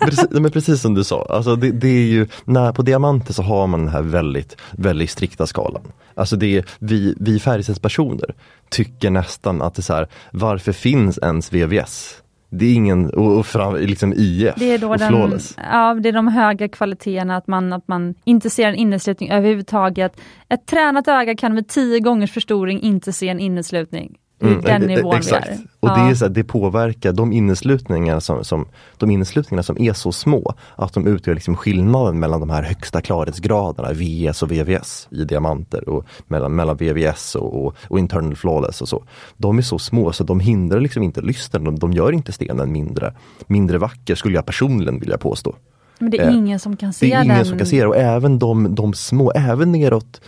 precis, 0.00 0.26
men 0.30 0.50
precis 0.50 0.82
som 0.82 0.94
du 0.94 1.04
sa, 1.04 1.26
alltså 1.30 1.56
det, 1.56 1.70
det, 1.70 1.88
är 1.88 2.06
ju, 2.06 2.26
när, 2.44 2.72
på 2.72 2.82
diamanter 2.82 3.32
så 3.32 3.42
har 3.42 3.66
man 3.66 3.80
den 3.80 3.88
här 3.88 4.02
väldigt, 4.02 4.56
väldigt 4.70 5.10
strikta 5.10 5.46
skalan. 5.46 5.82
Alltså 6.14 6.36
det 6.36 6.58
är, 6.58 6.64
vi, 6.78 7.14
vi 7.20 7.40
färgsättspersoner 7.40 8.34
tycker 8.70 9.10
nästan 9.10 9.62
att 9.62 9.74
det 9.74 9.80
är 9.80 9.82
så 9.82 9.94
här, 9.94 10.08
varför 10.30 10.72
finns 10.72 11.18
ens 11.18 11.52
VVS? 11.52 12.21
Det 12.54 12.64
är 12.66 12.74
ingen, 12.74 13.10
och, 13.10 13.38
och 13.38 13.46
fram, 13.46 13.76
liksom 13.76 14.12
IF 14.16 14.54
det 14.56 14.74
är 14.74 14.78
då 14.78 14.90
och 14.90 14.98
den, 14.98 15.08
flawless. 15.08 15.56
Ja, 15.72 15.94
det 15.94 16.08
är 16.08 16.12
de 16.12 16.28
höga 16.28 16.68
kvaliteterna, 16.68 17.36
att 17.36 17.46
man, 17.46 17.72
att 17.72 17.88
man 17.88 18.14
inte 18.24 18.50
ser 18.50 18.68
en 18.68 18.74
inneslutning 18.74 19.30
överhuvudtaget. 19.30 20.20
Ett 20.48 20.66
tränat 20.66 21.08
öga 21.08 21.34
kan 21.34 21.54
med 21.54 21.68
tio 21.68 22.00
gångers 22.00 22.32
förstoring 22.32 22.80
inte 22.80 23.12
se 23.12 23.28
en 23.28 23.40
inneslutning. 23.40 24.16
Mm, 24.42 24.60
den 24.60 24.82
nivån 24.82 25.16
exakt. 25.16 25.48
vi 25.48 25.52
är. 25.52 25.58
Och 25.80 25.88
ja. 25.88 25.94
det, 25.94 26.10
är 26.10 26.14
så 26.14 26.24
här, 26.24 26.32
det 26.32 26.44
påverkar 26.44 27.12
de 27.12 27.32
inneslutningar 27.32 28.20
som, 28.20 28.44
som, 28.44 28.66
de 28.96 29.10
inneslutningar 29.10 29.62
som 29.62 29.78
är 29.78 29.92
så 29.92 30.12
små 30.12 30.54
att 30.76 30.92
de 30.92 31.06
utgör 31.06 31.34
liksom 31.34 31.56
skillnaden 31.56 32.18
mellan 32.18 32.40
de 32.40 32.50
här 32.50 32.62
högsta 32.62 33.00
klarhetsgraderna, 33.00 33.92
VS 33.92 34.42
och 34.42 34.52
VVS 34.52 35.08
i 35.10 35.24
diamanter 35.24 35.88
och 35.88 36.04
mellan, 36.28 36.54
mellan 36.54 36.76
VVS 36.76 37.34
och, 37.34 37.64
och, 37.64 37.76
och, 37.88 37.98
internal 37.98 38.36
flawless 38.36 38.82
och 38.82 38.88
så. 38.88 39.04
De 39.36 39.58
är 39.58 39.62
så 39.62 39.78
små 39.78 40.12
så 40.12 40.24
de 40.24 40.40
hindrar 40.40 40.80
liksom 40.80 41.02
inte 41.02 41.20
lysten, 41.20 41.64
de, 41.64 41.78
de 41.78 41.92
gör 41.92 42.12
inte 42.12 42.32
stenen 42.32 42.72
mindre, 42.72 43.14
mindre 43.46 43.78
vacker 43.78 44.14
skulle 44.14 44.34
jag 44.34 44.46
personligen 44.46 45.00
vilja 45.00 45.18
påstå. 45.18 45.54
Men 46.02 46.10
det 46.10 46.18
är 46.18 46.28
eh, 46.28 46.36
ingen 46.36 46.58
som 46.58 46.76
kan 46.76 46.92
se 46.92 47.06
Det 47.06 47.12
är 47.12 47.24
ingen 47.24 47.36
den. 47.36 47.46
som 47.46 47.58
kan 47.58 47.66
se 47.66 47.80
det 47.80 47.86
och 47.86 47.96
även 47.96 48.38
de, 48.38 48.74
de 48.74 48.94
små, 48.94 49.32
även 49.32 49.72
neråt 49.72 50.20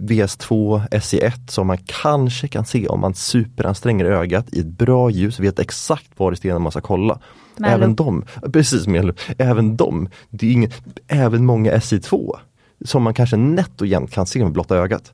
VS2, 0.00 0.82
SE1 0.88 1.50
som 1.50 1.66
man 1.66 1.78
kanske 1.84 2.48
kan 2.48 2.64
se 2.64 2.88
om 2.88 3.00
man 3.00 3.14
superanstränger 3.14 4.04
ögat 4.04 4.46
i 4.52 4.60
ett 4.60 4.66
bra 4.66 5.10
ljus, 5.10 5.40
vet 5.40 5.58
exakt 5.58 6.10
var 6.16 6.32
i 6.32 6.36
stenen 6.36 6.62
man 6.62 6.72
ska 6.72 6.80
kolla. 6.80 7.20
Med 7.56 7.72
även 7.72 7.94
de, 7.94 8.24
precis 8.52 8.86
med 8.86 9.18
även 9.38 9.76
de, 9.76 10.08
det 10.30 10.46
är 10.46 10.52
ingen, 10.52 10.70
även 11.08 11.44
många 11.44 11.72
SI2 11.72 12.36
som 12.84 13.02
man 13.02 13.14
kanske 13.14 13.36
nätt 13.36 13.80
och 13.80 13.86
jämnt 13.86 14.10
kan 14.10 14.26
se 14.26 14.42
med 14.42 14.52
blotta 14.52 14.76
ögat. 14.76 15.12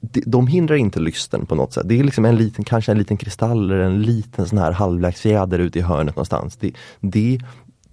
De, 0.00 0.22
de 0.26 0.46
hindrar 0.46 0.76
inte 0.76 1.00
lysten 1.00 1.46
på 1.46 1.54
något 1.54 1.72
sätt. 1.72 1.88
Det 1.88 1.98
är 1.98 2.04
liksom 2.04 2.24
en 2.24 2.36
liten, 2.36 2.64
kanske 2.64 2.92
en 2.92 2.98
liten 2.98 3.16
kristall 3.16 3.70
eller 3.70 3.84
en 3.84 4.02
liten 4.02 4.46
sån 4.46 4.58
här 4.58 4.72
halvlägsfjäder 4.72 5.58
ute 5.58 5.78
i 5.78 5.82
hörnet 5.82 6.16
någonstans. 6.16 6.56
Det, 6.56 6.72
det, 7.00 7.40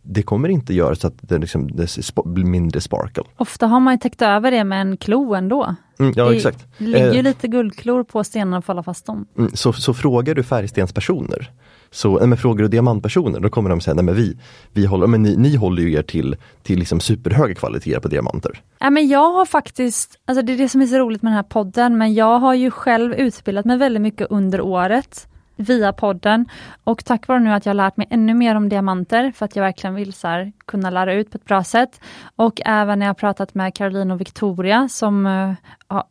det 0.01 0.21
kommer 0.23 0.49
inte 0.49 0.73
göra 0.73 0.95
så 0.95 1.07
att 1.07 1.13
det, 1.21 1.37
liksom, 1.37 1.67
det 1.67 1.87
blir 2.25 2.45
mindre 2.45 2.81
sparkle. 2.81 3.23
Ofta 3.37 3.67
har 3.67 3.79
man 3.79 3.99
täckt 3.99 4.21
över 4.21 4.51
det 4.51 4.63
med 4.63 4.81
en 4.81 4.97
klo 4.97 5.35
ändå. 5.35 5.75
Mm, 5.99 6.13
ja, 6.15 6.25
det 6.25 6.35
exakt. 6.35 6.67
ligger 6.77 7.15
eh, 7.15 7.23
lite 7.23 7.47
guldklor 7.47 8.03
på 8.03 8.23
stenarna 8.23 8.61
för 8.61 8.73
att 8.73 8.75
hålla 8.75 8.83
fast 8.83 9.05
dem. 9.05 9.25
Mm, 9.37 9.51
så, 9.53 9.73
så 9.73 9.93
frågar 9.93 10.35
du 10.35 10.43
färgstenspersoner, 10.43 11.51
så, 11.91 12.27
men 12.27 12.37
frågar 12.37 12.63
du 12.63 12.67
diamantpersoner, 12.67 13.39
då 13.39 13.49
kommer 13.49 13.69
de 13.69 13.81
säga, 13.81 13.95
nej 13.95 14.03
men 14.03 14.15
vi, 14.15 14.37
vi 14.73 14.85
håller, 14.85 15.07
men 15.07 15.23
ni, 15.23 15.35
ni 15.37 15.55
håller 15.55 15.81
ju 15.81 15.93
er 15.93 16.01
till, 16.01 16.35
till 16.63 16.79
liksom 16.79 16.99
superhöga 16.99 17.55
kvaliteter 17.55 17.99
på 17.99 18.07
diamanter. 18.07 18.61
Ja, 18.79 18.89
men 18.89 19.07
jag 19.07 19.33
har 19.33 19.45
faktiskt, 19.45 20.19
alltså 20.25 20.41
det 20.41 20.53
är 20.53 20.57
det 20.57 20.69
som 20.69 20.81
är 20.81 20.85
så 20.85 20.97
roligt 20.97 21.21
med 21.21 21.31
den 21.31 21.35
här 21.35 21.43
podden, 21.43 21.97
men 21.97 22.13
jag 22.13 22.39
har 22.39 22.53
ju 22.53 22.71
själv 22.71 23.13
utbildat 23.13 23.65
mig 23.65 23.77
väldigt 23.77 24.01
mycket 24.01 24.27
under 24.29 24.61
året 24.61 25.27
via 25.59 25.93
podden. 25.93 26.49
Och 26.83 27.05
tack 27.05 27.27
vare 27.27 27.39
nu 27.39 27.53
att 27.53 27.65
jag 27.65 27.75
lärt 27.75 27.97
mig 27.97 28.07
ännu 28.09 28.33
mer 28.33 28.55
om 28.55 28.69
diamanter, 28.69 29.31
för 29.31 29.45
att 29.45 29.55
jag 29.55 29.63
verkligen 29.63 29.95
vill 29.95 30.13
så 30.13 30.27
här, 30.27 30.51
kunna 30.65 30.89
lära 30.89 31.13
ut 31.13 31.31
på 31.31 31.37
ett 31.37 31.45
bra 31.45 31.63
sätt. 31.63 32.01
Och 32.35 32.61
även 32.65 32.99
när 32.99 33.05
jag 33.05 33.17
pratat 33.17 33.55
med 33.55 33.73
Caroline 33.73 34.11
och 34.11 34.21
Victoria 34.21 34.89
som 34.89 35.25
uh, 35.25 35.53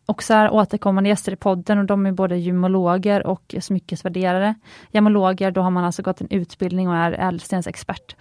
också 0.07 0.35
är 0.35 0.51
återkommande 0.51 1.09
gäster 1.09 1.33
i 1.33 1.37
podden 1.37 1.79
och 1.79 1.85
de 1.85 2.07
är 2.07 2.13
både 2.13 2.37
gymologer 2.37 3.27
och 3.27 3.55
smyckesvärderare. 3.61 4.55
Gemologer, 4.91 5.51
då 5.51 5.61
har 5.61 5.71
man 5.71 5.85
alltså 5.85 6.03
gått 6.03 6.21
en 6.21 6.31
utbildning 6.31 6.89
och 6.89 6.97
är 6.97 7.13
ädelstensexpert. 7.13 8.17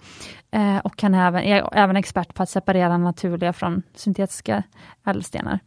Uh, 0.56 0.78
och 0.78 0.96
kan 0.96 1.14
även, 1.14 1.42
är 1.42 1.68
även 1.72 1.96
expert 1.96 2.34
på 2.34 2.42
att 2.42 2.50
separera 2.50 2.98
naturliga 2.98 3.52
från 3.52 3.82
syntetiska 3.94 4.62
ädelstenar. 5.04 5.58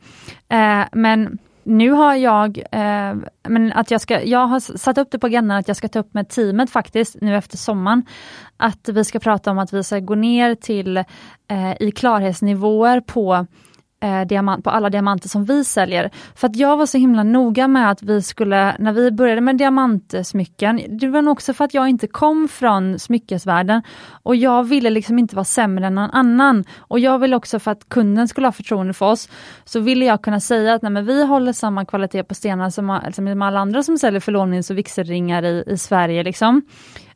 Uh, 0.53 0.85
men 0.91 1.39
nu 1.63 1.91
har 1.91 2.15
jag, 2.15 2.57
eh, 2.57 3.15
men 3.47 3.73
att 3.73 3.91
jag 3.91 4.01
ska, 4.01 4.23
jag 4.23 4.47
har 4.47 4.59
satt 4.59 4.97
upp 4.97 5.11
det 5.11 5.19
på 5.19 5.27
agendan 5.27 5.57
att 5.57 5.67
jag 5.67 5.77
ska 5.77 5.87
ta 5.87 5.99
upp 5.99 6.13
med 6.13 6.29
teamet 6.29 6.69
faktiskt 6.69 7.21
nu 7.21 7.35
efter 7.35 7.57
sommaren. 7.57 8.05
Att 8.57 8.89
vi 8.89 9.03
ska 9.05 9.19
prata 9.19 9.51
om 9.51 9.59
att 9.59 9.73
vi 9.73 9.83
ska 9.83 9.99
gå 9.99 10.15
ner 10.15 10.55
till 10.55 10.97
eh, 10.97 11.71
i 11.79 11.91
klarhetsnivåer 11.91 13.01
på 13.01 13.45
eh, 14.01 14.21
diamant, 14.21 14.63
på 14.63 14.69
alla 14.69 14.89
diamanter 14.89 15.29
som 15.29 15.45
vi 15.45 15.63
säljer. 15.63 16.09
För 16.35 16.47
att 16.47 16.55
jag 16.55 16.77
var 16.77 16.85
så 16.85 16.97
himla 16.97 17.23
noga 17.23 17.67
med 17.67 17.91
att 17.91 18.03
vi 18.03 18.21
skulle, 18.21 18.75
när 18.79 18.93
vi 18.93 19.11
började 19.11 19.41
med 19.41 19.57
diamantsmycken, 19.57 20.81
det 20.89 21.07
var 21.07 21.21
nog 21.21 21.31
också 21.31 21.53
för 21.53 21.65
att 21.65 21.73
jag 21.73 21.89
inte 21.89 22.07
kom 22.07 22.47
från 22.47 22.99
smyckesvärlden 22.99 23.81
och 24.23 24.35
jag 24.35 24.63
ville 24.63 24.89
liksom 24.89 25.19
inte 25.19 25.35
vara 25.35 25.43
sämre 25.43 25.87
än 25.87 25.95
någon 25.95 26.09
annan. 26.09 26.63
Och 26.77 26.99
jag 26.99 27.19
ville 27.19 27.35
också 27.35 27.59
för 27.59 27.71
att 27.71 27.89
kunden 27.89 28.27
skulle 28.27 28.47
ha 28.47 28.51
förtroende 28.51 28.93
för 28.93 29.05
oss, 29.05 29.29
så 29.65 29.79
ville 29.79 30.05
jag 30.05 30.21
kunna 30.21 30.39
säga 30.39 30.73
att 30.73 30.81
nej, 30.81 30.91
men 30.91 31.05
vi 31.05 31.25
håller 31.25 31.53
samma 31.53 31.85
kvalitet 31.85 32.23
på 32.23 32.35
stenar 32.35 32.69
som, 32.69 32.99
som 33.13 33.41
alla 33.41 33.59
andra 33.59 33.83
som 33.83 33.97
säljer 33.97 34.19
förlovnings 34.19 34.69
och 34.69 34.77
vigselringar 34.77 35.43
i, 35.45 35.63
i 35.67 35.77
Sverige. 35.77 36.23
Liksom. 36.23 36.61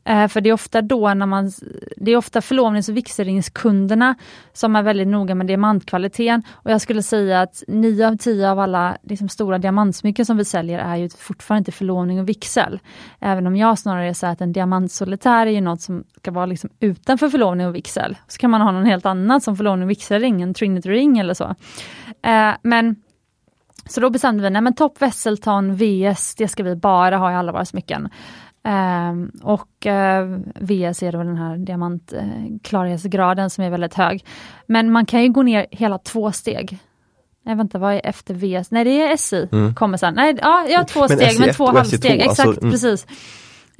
Eh, 0.06 0.28
för 0.28 0.40
det 0.40 0.48
är 0.48 0.52
ofta 0.52 0.82
då 0.82 1.14
när 1.14 1.26
man, 1.26 1.52
det 1.96 2.10
är 2.10 2.16
ofta 2.16 2.40
förlovnings 2.40 2.88
och 2.88 2.96
vigselringskunderna 2.96 4.14
som 4.52 4.76
är 4.76 4.82
väldigt 4.82 5.08
noga 5.08 5.34
med 5.34 5.46
diamantkvaliteten. 5.46 6.42
Och 6.52 6.70
jag 6.70 6.80
skulle 6.80 7.02
säga 7.02 7.40
att 7.40 7.62
9 7.68 8.08
av 8.08 8.16
10 8.16 8.50
av 8.50 8.58
alla 8.58 8.96
liksom, 9.02 9.28
stora 9.28 9.58
diamantsmycken 9.58 10.26
som 10.26 10.36
vi 10.36 10.44
säljer 10.44 10.78
är 10.78 10.96
ju 10.96 11.08
fortfarande 11.08 11.60
inte 11.60 11.72
förlovning 11.72 12.20
och 12.20 12.28
vigsel. 12.28 12.80
Även 13.20 13.46
om 13.46 13.56
jag 13.56 13.78
snarare 13.78 14.14
säger 14.14 14.32
att 14.32 14.40
en 14.40 14.52
diamantsolitär 14.52 15.46
är 15.46 15.50
ju 15.50 15.60
något 15.60 15.80
som 15.80 16.04
ska 16.16 16.30
vara 16.30 16.46
liksom 16.46 16.70
utanför 16.80 17.28
förlovning 17.28 17.66
och 17.66 17.74
vigsel. 17.74 18.16
Så 18.28 18.38
kan 18.38 18.50
man 18.50 18.60
ha 18.60 18.72
någon 18.72 18.86
helt 18.86 19.06
annat 19.06 19.42
som 19.42 19.56
förlovning 19.56 19.82
och 19.82 19.90
vigselring, 19.90 20.42
en 20.42 20.54
Trinity 20.54 20.88
ring 20.90 21.18
eller 21.18 21.34
så. 21.34 21.54
Eh, 22.22 22.54
men 22.62 22.96
så 23.88 24.00
då 24.00 24.10
bestämde 24.10 24.42
vi, 24.42 24.50
nej 24.50 24.62
men 24.62 24.74
Top 24.74 25.02
Wesselton 25.02 25.74
VS, 25.74 26.34
det 26.34 26.48
ska 26.48 26.62
vi 26.62 26.76
bara 26.76 27.16
ha 27.16 27.32
i 27.32 27.34
alla 27.34 27.52
våra 27.52 27.64
smycken. 27.64 28.08
Um, 28.66 29.30
och 29.42 29.86
uh, 29.86 30.38
VS 30.54 31.02
är 31.02 31.12
då 31.12 31.18
den 31.18 31.36
här 31.36 31.56
diamantklarhetsgraden 31.56 33.44
uh, 33.44 33.48
som 33.48 33.64
är 33.64 33.70
väldigt 33.70 33.94
hög. 33.94 34.24
Men 34.66 34.92
man 34.92 35.06
kan 35.06 35.22
ju 35.22 35.28
gå 35.28 35.42
ner 35.42 35.66
hela 35.70 35.98
två 35.98 36.32
steg. 36.32 36.78
Nej 37.42 37.54
vänta, 37.54 37.78
vad 37.78 37.94
är 37.94 38.00
efter 38.04 38.34
VS? 38.34 38.70
Nej 38.70 38.84
det 38.84 39.02
är 39.02 39.16
SI, 39.16 39.48
mm. 39.52 39.74
kommer 39.74 39.98
sen. 39.98 40.14
Nej, 40.14 40.36
ja, 40.42 40.66
jag 40.68 40.78
har 40.78 40.84
två 40.84 41.00
men 41.00 41.08
steg, 41.08 41.40
men 41.40 41.54
två 41.54 41.66
halvsteg. 41.66 42.22
Alltså, 42.22 42.42
Exakt, 42.42 42.58
mm. 42.58 42.70
precis. 42.70 43.06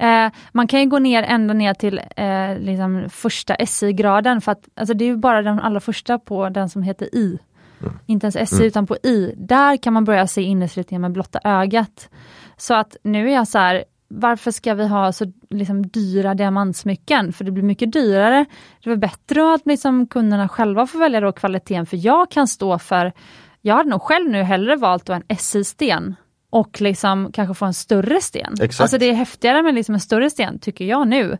Uh, 0.03 0.31
man 0.51 0.67
kan 0.67 0.79
ju 0.79 0.85
gå 0.85 0.99
ner 0.99 1.23
ända 1.23 1.53
ner 1.53 1.73
till 1.73 1.99
uh, 2.19 2.59
liksom 2.59 3.05
första 3.09 3.55
SI-graden, 3.65 4.41
för 4.41 4.51
att 4.51 4.67
alltså, 4.75 4.93
det 4.93 5.05
är 5.05 5.07
ju 5.07 5.17
bara 5.17 5.41
den 5.41 5.59
allra 5.59 5.79
första 5.79 6.19
på 6.19 6.49
den 6.49 6.69
som 6.69 6.81
heter 6.81 7.15
I. 7.15 7.39
Mm. 7.81 7.99
Inte 8.05 8.25
ens 8.25 8.49
SI 8.49 8.55
mm. 8.55 8.67
utan 8.67 8.87
på 8.87 8.97
I. 9.03 9.33
Där 9.37 9.77
kan 9.77 9.93
man 9.93 10.05
börja 10.05 10.27
se 10.27 10.41
inneslutningen 10.41 11.01
med 11.01 11.11
blotta 11.11 11.39
ögat. 11.43 12.09
Så 12.57 12.73
att 12.73 12.97
nu 13.03 13.29
är 13.29 13.33
jag 13.33 13.47
så 13.47 13.57
här, 13.57 13.83
varför 14.07 14.51
ska 14.51 14.73
vi 14.73 14.87
ha 14.87 15.11
så 15.11 15.31
liksom, 15.49 15.87
dyra 15.87 16.33
diamantsmycken? 16.33 17.33
För 17.33 17.43
det 17.43 17.51
blir 17.51 17.63
mycket 17.63 17.91
dyrare. 17.91 18.45
Det 18.83 18.91
är 18.91 18.95
bättre 18.95 19.53
att 19.53 19.65
liksom, 19.65 20.07
kunderna 20.07 20.49
själva 20.49 20.87
får 20.87 20.99
välja 20.99 21.19
då 21.19 21.31
kvaliteten, 21.31 21.85
för 21.85 22.05
jag 22.05 22.31
kan 22.31 22.47
stå 22.47 22.79
för, 22.79 23.13
jag 23.61 23.75
hade 23.75 23.89
nog 23.89 24.01
själv 24.01 24.29
nu 24.29 24.43
hellre 24.43 24.75
valt 24.75 25.09
en 25.09 25.23
SI-sten 25.37 26.15
och 26.49 26.81
liksom 26.81 27.31
kanske 27.33 27.53
få 27.53 27.65
en 27.65 27.73
större 27.73 28.21
sten. 28.21 28.53
Exakt. 28.53 28.81
Alltså 28.81 28.97
det 28.97 29.09
är 29.09 29.13
häftigare 29.13 29.63
med 29.63 29.75
liksom 29.75 29.95
en 29.95 30.01
större 30.01 30.29
sten, 30.29 30.59
tycker 30.59 30.85
jag 30.85 31.07
nu, 31.07 31.31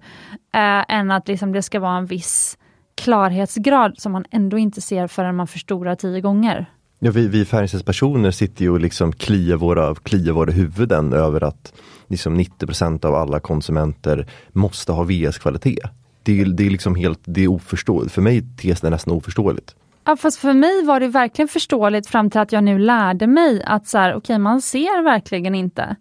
eh, 0.54 0.96
än 0.96 1.12
att 1.12 1.28
liksom 1.28 1.52
det 1.52 1.62
ska 1.62 1.80
vara 1.80 1.98
en 1.98 2.06
viss 2.06 2.58
klarhetsgrad 2.96 3.96
som 3.98 4.12
man 4.12 4.26
ändå 4.32 4.58
inte 4.58 4.82
ser 4.82 5.08
förrän 5.08 5.36
man 5.36 5.48
förstorar 5.48 5.96
tio 5.96 6.22
gånger. 6.22 6.66
Ja, 7.00 7.12
vi, 7.12 7.28
vi 7.28 7.46
färgsättspersoner 7.46 8.32
sitter 8.32 8.64
ju 8.64 8.70
och 8.70 8.80
liksom 8.80 9.14
kliar 9.14 9.58
våra, 9.58 9.96
kliar 9.96 10.34
våra 10.34 10.52
huvuden 10.52 11.14
över 11.14 11.44
att 11.44 11.74
liksom 12.08 12.40
90% 12.40 13.06
av 13.06 13.16
alla 13.16 13.40
konsumenter 13.40 14.28
måste 14.52 14.92
ha 14.92 15.04
VS-kvalitet. 15.04 15.82
Det 16.24 16.42
är, 16.42 16.46
det 16.46 16.66
är 16.66 16.70
liksom 16.70 16.96
helt, 16.96 17.20
det 17.26 17.44
är 17.44 17.48
oförståeligt. 17.48 18.14
För 18.14 18.22
mig 18.22 18.44
tes 18.62 18.82
det 18.82 18.90
nästan 18.90 19.14
oförståeligt. 19.14 19.76
Ja, 20.06 20.18
fast 20.18 20.40
för 20.40 20.54
mig 20.54 20.86
var 20.86 21.00
det 21.00 21.08
verkligen 21.08 21.48
förståeligt 21.48 22.08
fram 22.08 22.30
till 22.30 22.40
att 22.40 22.52
jag 22.52 22.64
nu 22.64 22.80
lärde 22.80 23.28
mig 23.28 23.64
att 23.64 23.88
så 23.88 23.98
här, 23.98 24.16
okay, 24.16 24.38
man 24.38 24.62
ser 24.62 25.04
verkligen 25.04 25.56
inte. 25.56 25.96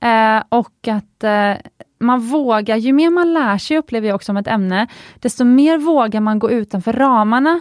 Eh, 0.00 0.42
och 0.48 0.88
att 0.88 1.24
eh, 1.24 1.54
man 2.00 2.20
vågar, 2.20 2.76
ju 2.76 2.92
mer 2.92 3.10
man 3.10 3.32
lär 3.32 3.58
sig 3.58 3.78
upplever 3.78 4.08
jag 4.08 4.14
också 4.14 4.32
om 4.32 4.36
ett 4.36 4.48
ämne, 4.48 4.86
desto 5.20 5.44
mer 5.44 5.78
vågar 5.78 6.20
man 6.20 6.38
gå 6.38 6.50
utanför 6.50 6.92
ramarna. 6.92 7.60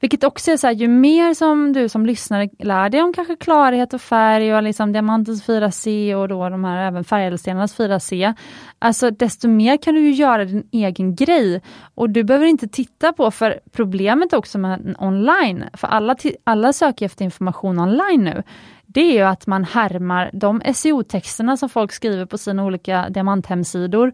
Vilket 0.00 0.24
också 0.24 0.50
är 0.50 0.56
så 0.56 0.66
här, 0.66 0.74
ju 0.74 0.88
mer 0.88 1.34
som 1.34 1.72
du 1.72 1.88
som 1.88 2.06
lyssnare 2.06 2.48
lär 2.58 2.88
dig 2.88 3.02
om 3.02 3.12
kanske 3.12 3.36
klarhet 3.36 3.94
och 3.94 4.00
färg 4.00 4.56
och 4.56 4.62
liksom 4.62 4.92
diamantens 4.92 5.46
4C 5.46 6.14
och 6.14 6.28
då 6.28 6.48
de 6.48 6.64
här 6.64 6.86
även 6.86 7.04
färgädelstenarnas 7.04 7.78
4C. 7.78 8.34
Alltså 8.78 9.10
desto 9.10 9.48
mer 9.48 9.76
kan 9.76 9.94
du 9.94 10.00
ju 10.00 10.12
göra 10.12 10.44
din 10.44 10.68
egen 10.72 11.14
grej. 11.14 11.62
Och 11.94 12.10
du 12.10 12.24
behöver 12.24 12.46
inte 12.46 12.68
titta 12.68 13.12
på, 13.12 13.30
för 13.30 13.60
problemet 13.72 14.32
också 14.32 14.58
med 14.58 14.96
online, 14.98 15.64
för 15.72 15.88
alla, 15.88 16.16
alla 16.44 16.72
söker 16.72 17.06
efter 17.06 17.24
information 17.24 17.78
online 17.78 18.24
nu, 18.24 18.42
det 18.86 19.00
är 19.00 19.12
ju 19.12 19.22
att 19.22 19.46
man 19.46 19.64
härmar 19.64 20.30
de 20.32 20.62
SEO-texterna 20.74 21.56
som 21.56 21.68
folk 21.68 21.92
skriver 21.92 22.26
på 22.26 22.38
sina 22.38 22.64
olika 22.64 23.08
diamanthemsidor 23.08 24.12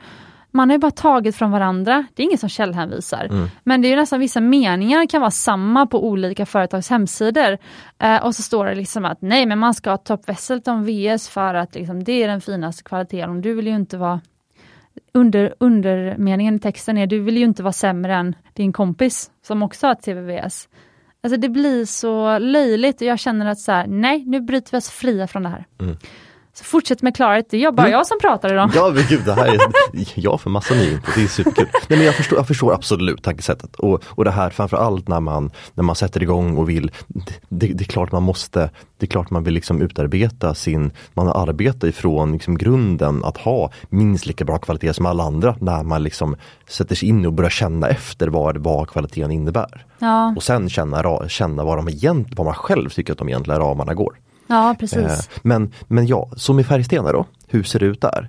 man 0.52 0.68
har 0.68 0.74
ju 0.74 0.78
bara 0.78 0.90
tagit 0.90 1.36
från 1.36 1.50
varandra. 1.50 2.06
Det 2.14 2.22
är 2.22 2.24
ingen 2.24 2.38
som 2.38 2.48
källhänvisar. 2.48 3.24
Mm. 3.24 3.48
Men 3.64 3.82
det 3.82 3.88
är 3.88 3.90
ju 3.90 3.96
nästan 3.96 4.20
vissa 4.20 4.40
meningar 4.40 5.06
kan 5.06 5.20
vara 5.20 5.30
samma 5.30 5.86
på 5.86 6.08
olika 6.08 6.46
företags 6.46 6.90
hemsidor. 6.90 7.58
Eh, 7.98 8.24
och 8.24 8.34
så 8.34 8.42
står 8.42 8.66
det 8.66 8.74
liksom 8.74 9.04
att 9.04 9.22
nej 9.22 9.46
men 9.46 9.58
man 9.58 9.74
ska 9.74 9.90
ha 9.90 9.96
Top 9.96 10.28
Wesselton 10.28 10.84
VS 10.84 11.28
för 11.28 11.54
att 11.54 11.74
liksom, 11.74 12.04
det 12.04 12.22
är 12.22 12.28
den 12.28 12.40
finaste 12.40 12.82
kvaliteten. 12.82 13.42
Du 13.42 13.54
vill 13.54 13.66
ju 13.66 13.74
inte 13.74 13.96
vara 13.96 14.20
under, 15.14 15.54
undermeningen 15.58 16.54
i 16.54 16.58
texten 16.58 16.98
är 16.98 17.06
du 17.06 17.18
vill 17.18 17.36
ju 17.36 17.44
inte 17.44 17.62
vara 17.62 17.72
sämre 17.72 18.14
än 18.14 18.34
din 18.52 18.72
kompis 18.72 19.30
som 19.42 19.62
också 19.62 19.86
har 19.86 19.94
TVVS. 19.94 20.68
Alltså 21.22 21.36
det 21.36 21.48
blir 21.48 21.84
så 21.84 22.38
löjligt 22.38 23.00
och 23.00 23.06
jag 23.06 23.18
känner 23.18 23.46
att 23.46 23.58
så 23.58 23.72
här, 23.72 23.86
nej 23.86 24.24
nu 24.26 24.40
bryter 24.40 24.70
vi 24.72 24.78
oss 24.78 24.90
fria 24.90 25.26
från 25.26 25.42
det 25.42 25.48
här. 25.48 25.64
Mm. 25.80 25.96
Så 26.54 26.64
fortsätt 26.64 27.02
med 27.02 27.16
klarhet, 27.16 27.46
det 27.50 27.64
är 27.64 27.72
bara 27.72 27.86
mm. 27.86 27.92
jag 27.92 28.06
som 28.06 28.18
pratar 28.20 28.52
idag. 28.52 28.70
Ja 28.74 28.90
men 28.94 29.04
gud, 29.08 29.24
det 29.24 29.32
här 29.32 29.46
är, 29.46 29.60
jag 30.14 30.40
får 30.40 30.50
massa 30.50 30.74
ny 30.74 30.92
info, 30.92 31.10
det 31.16 31.22
är 31.22 31.26
superkul. 31.26 31.68
Nej, 31.88 31.98
men 31.98 32.06
jag, 32.06 32.14
förstår, 32.14 32.38
jag 32.38 32.46
förstår 32.46 32.74
absolut 32.74 33.22
tankesättet 33.22 33.76
och, 33.76 34.02
och 34.08 34.24
det 34.24 34.30
här 34.30 34.50
framförallt 34.50 35.08
när 35.08 35.20
man, 35.20 35.50
när 35.74 35.84
man 35.84 35.96
sätter 35.96 36.22
igång 36.22 36.56
och 36.56 36.68
vill, 36.68 36.90
det, 37.48 37.66
det 37.66 37.84
är 37.84 37.88
klart 37.88 38.12
man 38.12 38.22
måste, 38.22 38.70
det 38.98 39.06
är 39.06 39.08
klart 39.08 39.30
man 39.30 39.44
vill 39.44 39.54
liksom 39.54 39.82
utarbeta 39.82 40.54
sin, 40.54 40.90
man 41.14 41.28
arbetar 41.28 41.88
ifrån 41.88 42.32
liksom 42.32 42.58
grunden 42.58 43.24
att 43.24 43.36
ha 43.36 43.70
minst 43.88 44.26
lika 44.26 44.44
bra 44.44 44.58
kvalitet 44.58 44.94
som 44.94 45.06
alla 45.06 45.24
andra 45.24 45.56
när 45.60 45.82
man 45.82 46.02
liksom 46.02 46.36
sätter 46.68 46.94
sig 46.94 47.08
in 47.08 47.26
och 47.26 47.32
börjar 47.32 47.50
känna 47.50 47.88
efter 47.88 48.28
vad, 48.28 48.58
vad 48.58 48.88
kvaliteten 48.88 49.30
innebär. 49.30 49.86
Ja. 49.98 50.34
Och 50.36 50.42
sen 50.42 50.68
känna, 50.68 51.28
känna 51.28 51.64
vad, 51.64 51.78
de 51.78 51.88
egent, 51.88 52.28
vad 52.36 52.46
man 52.46 52.54
själv 52.54 52.90
tycker 52.90 53.12
att 53.12 53.18
de 53.18 53.28
egentliga 53.28 53.58
ramarna 53.58 53.94
går. 53.94 54.16
Ja, 54.52 54.76
precis. 54.78 54.98
Eh, 54.98 55.18
men, 55.42 55.72
men 55.88 56.06
ja, 56.06 56.28
som 56.36 56.58
i 56.58 56.64
färgstenar 56.64 57.12
då, 57.12 57.26
hur 57.46 57.62
ser 57.62 57.78
det 57.78 57.86
ut 57.86 58.00
där? 58.00 58.28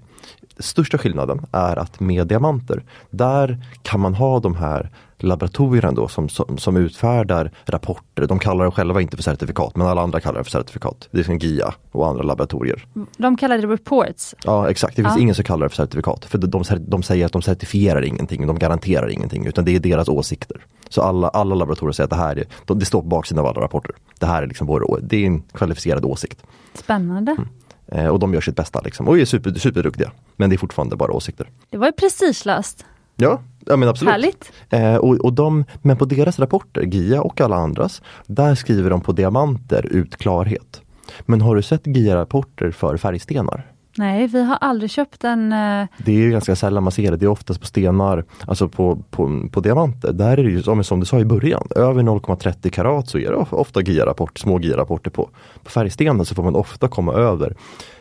Största 0.59 0.97
skillnaden 0.97 1.45
är 1.51 1.79
att 1.79 1.99
med 1.99 2.27
diamanter, 2.27 2.83
där 3.09 3.65
kan 3.81 3.99
man 3.99 4.13
ha 4.13 4.39
de 4.39 4.55
här 4.55 4.89
laboratorierna 5.23 5.91
då 5.91 6.07
som, 6.07 6.29
som, 6.29 6.57
som, 6.57 6.77
utfärdar 6.77 7.51
rapporter. 7.65 8.27
De 8.27 8.39
kallar 8.39 8.65
det 8.65 8.71
själva 8.71 9.01
inte 9.01 9.17
för 9.17 9.23
certifikat 9.23 9.75
men 9.75 9.87
alla 9.87 10.01
andra 10.01 10.19
kallar 10.19 10.37
det 10.37 10.43
för 10.43 10.51
certifikat. 10.51 11.07
Det 11.11 11.19
är 11.19 11.23
som 11.23 11.37
GIA 11.37 11.73
och 11.91 12.07
andra 12.07 12.23
laboratorier. 12.23 12.85
De 13.17 13.37
kallar 13.37 13.57
det 13.57 13.67
reports? 13.67 14.35
Ja 14.43 14.69
exakt, 14.69 14.95
det 14.95 15.03
finns 15.03 15.15
ja. 15.15 15.21
ingen 15.21 15.35
som 15.35 15.43
kallar 15.43 15.65
det 15.65 15.69
för 15.69 15.75
certifikat. 15.75 16.25
För 16.25 16.37
de, 16.37 16.63
de, 16.79 17.03
säger 17.03 17.25
att 17.25 17.31
de 17.31 17.41
certifierar 17.41 18.01
ingenting, 18.01 18.47
de 18.47 18.59
garanterar 18.59 19.09
ingenting 19.09 19.45
utan 19.45 19.65
det 19.65 19.75
är 19.75 19.79
deras 19.79 20.09
åsikter. 20.09 20.65
Så 20.89 21.01
alla, 21.01 21.29
alla 21.29 21.55
laboratorier 21.55 21.93
säger 21.93 22.05
att 22.05 22.09
det 22.09 22.15
här 22.15 22.35
är, 22.35 22.75
det 22.75 22.85
står 22.85 23.01
på 23.01 23.07
baksidan 23.07 23.45
av 23.45 23.51
alla 23.51 23.65
rapporter. 23.65 23.95
Det 24.19 24.25
här 24.25 24.43
är 24.43 24.47
liksom 24.47 24.67
vår, 24.67 24.99
det 25.01 25.17
är 25.17 25.27
en 25.27 25.41
kvalificerad 25.41 26.05
åsikt. 26.05 26.43
Spännande. 26.73 27.31
Mm. 27.31 27.47
Eh, 27.87 28.07
och 28.07 28.19
de 28.19 28.33
gör 28.33 28.41
sitt 28.41 28.55
bästa 28.55 28.81
liksom 28.81 29.07
och 29.07 29.19
är 29.19 29.25
super, 29.25 29.53
superduktiga. 29.53 30.11
Men 30.35 30.49
det 30.49 30.55
är 30.55 30.57
fortfarande 30.57 30.95
bara 30.95 31.11
åsikter. 31.11 31.49
Det 31.69 31.77
var 31.77 31.85
ju 31.85 31.91
prestigelöst. 31.91 32.85
Ja, 33.15 33.41
ja 33.65 33.75
men 33.75 33.89
absolut. 33.89 34.11
Härligt. 34.11 34.51
Eh, 34.69 34.95
och, 34.95 35.15
och 35.15 35.33
de, 35.33 35.65
men 35.81 35.97
på 35.97 36.05
deras 36.05 36.39
rapporter, 36.39 36.81
GIA 36.81 37.21
och 37.21 37.41
alla 37.41 37.55
andras, 37.55 38.01
där 38.25 38.55
skriver 38.55 38.89
de 38.89 39.01
på 39.01 39.11
diamanter 39.11 39.85
ut 39.85 40.17
klarhet. 40.17 40.81
Men 41.21 41.41
har 41.41 41.55
du 41.55 41.61
sett 41.61 41.87
GIA-rapporter 41.87 42.71
för 42.71 42.97
färgstenar? 42.97 43.73
Nej, 43.97 44.27
vi 44.27 44.43
har 44.43 44.57
aldrig 44.61 44.91
köpt 44.91 45.23
en... 45.23 45.53
Uh... 45.53 45.87
Det 45.97 46.23
är 46.23 46.29
ganska 46.29 46.55
sällan 46.55 46.83
man 46.83 46.91
ser 46.91 47.11
det. 47.11 47.17
Det 47.17 47.25
är 47.25 47.29
oftast 47.29 47.59
på 47.59 47.67
stenar, 47.67 48.25
alltså 48.47 48.67
på, 48.67 48.95
på, 49.09 49.49
på 49.51 49.59
diamanter. 49.59 50.13
Där 50.13 50.37
är 50.37 50.43
det 50.43 50.49
ju 50.49 50.63
som, 50.63 50.83
som 50.83 50.99
du 50.99 51.05
sa 51.05 51.19
i 51.19 51.25
början, 51.25 51.67
över 51.75 52.03
0,30 52.03 52.69
karat 52.69 53.09
så 53.09 53.17
är 53.17 53.31
det 53.31 53.35
ofta 53.35 53.81
GIA-rapport, 53.81 54.39
små 54.39 54.59
GIA-rapporter 54.59 55.09
på. 55.09 55.29
På 55.63 55.69
färgstenen 55.69 56.25
så 56.25 56.35
får 56.35 56.43
man 56.43 56.55
ofta 56.55 56.87
komma 56.87 57.13
över 57.13 57.55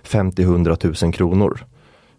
50-100 0.05 1.05
000 1.05 1.13
kronor. 1.13 1.61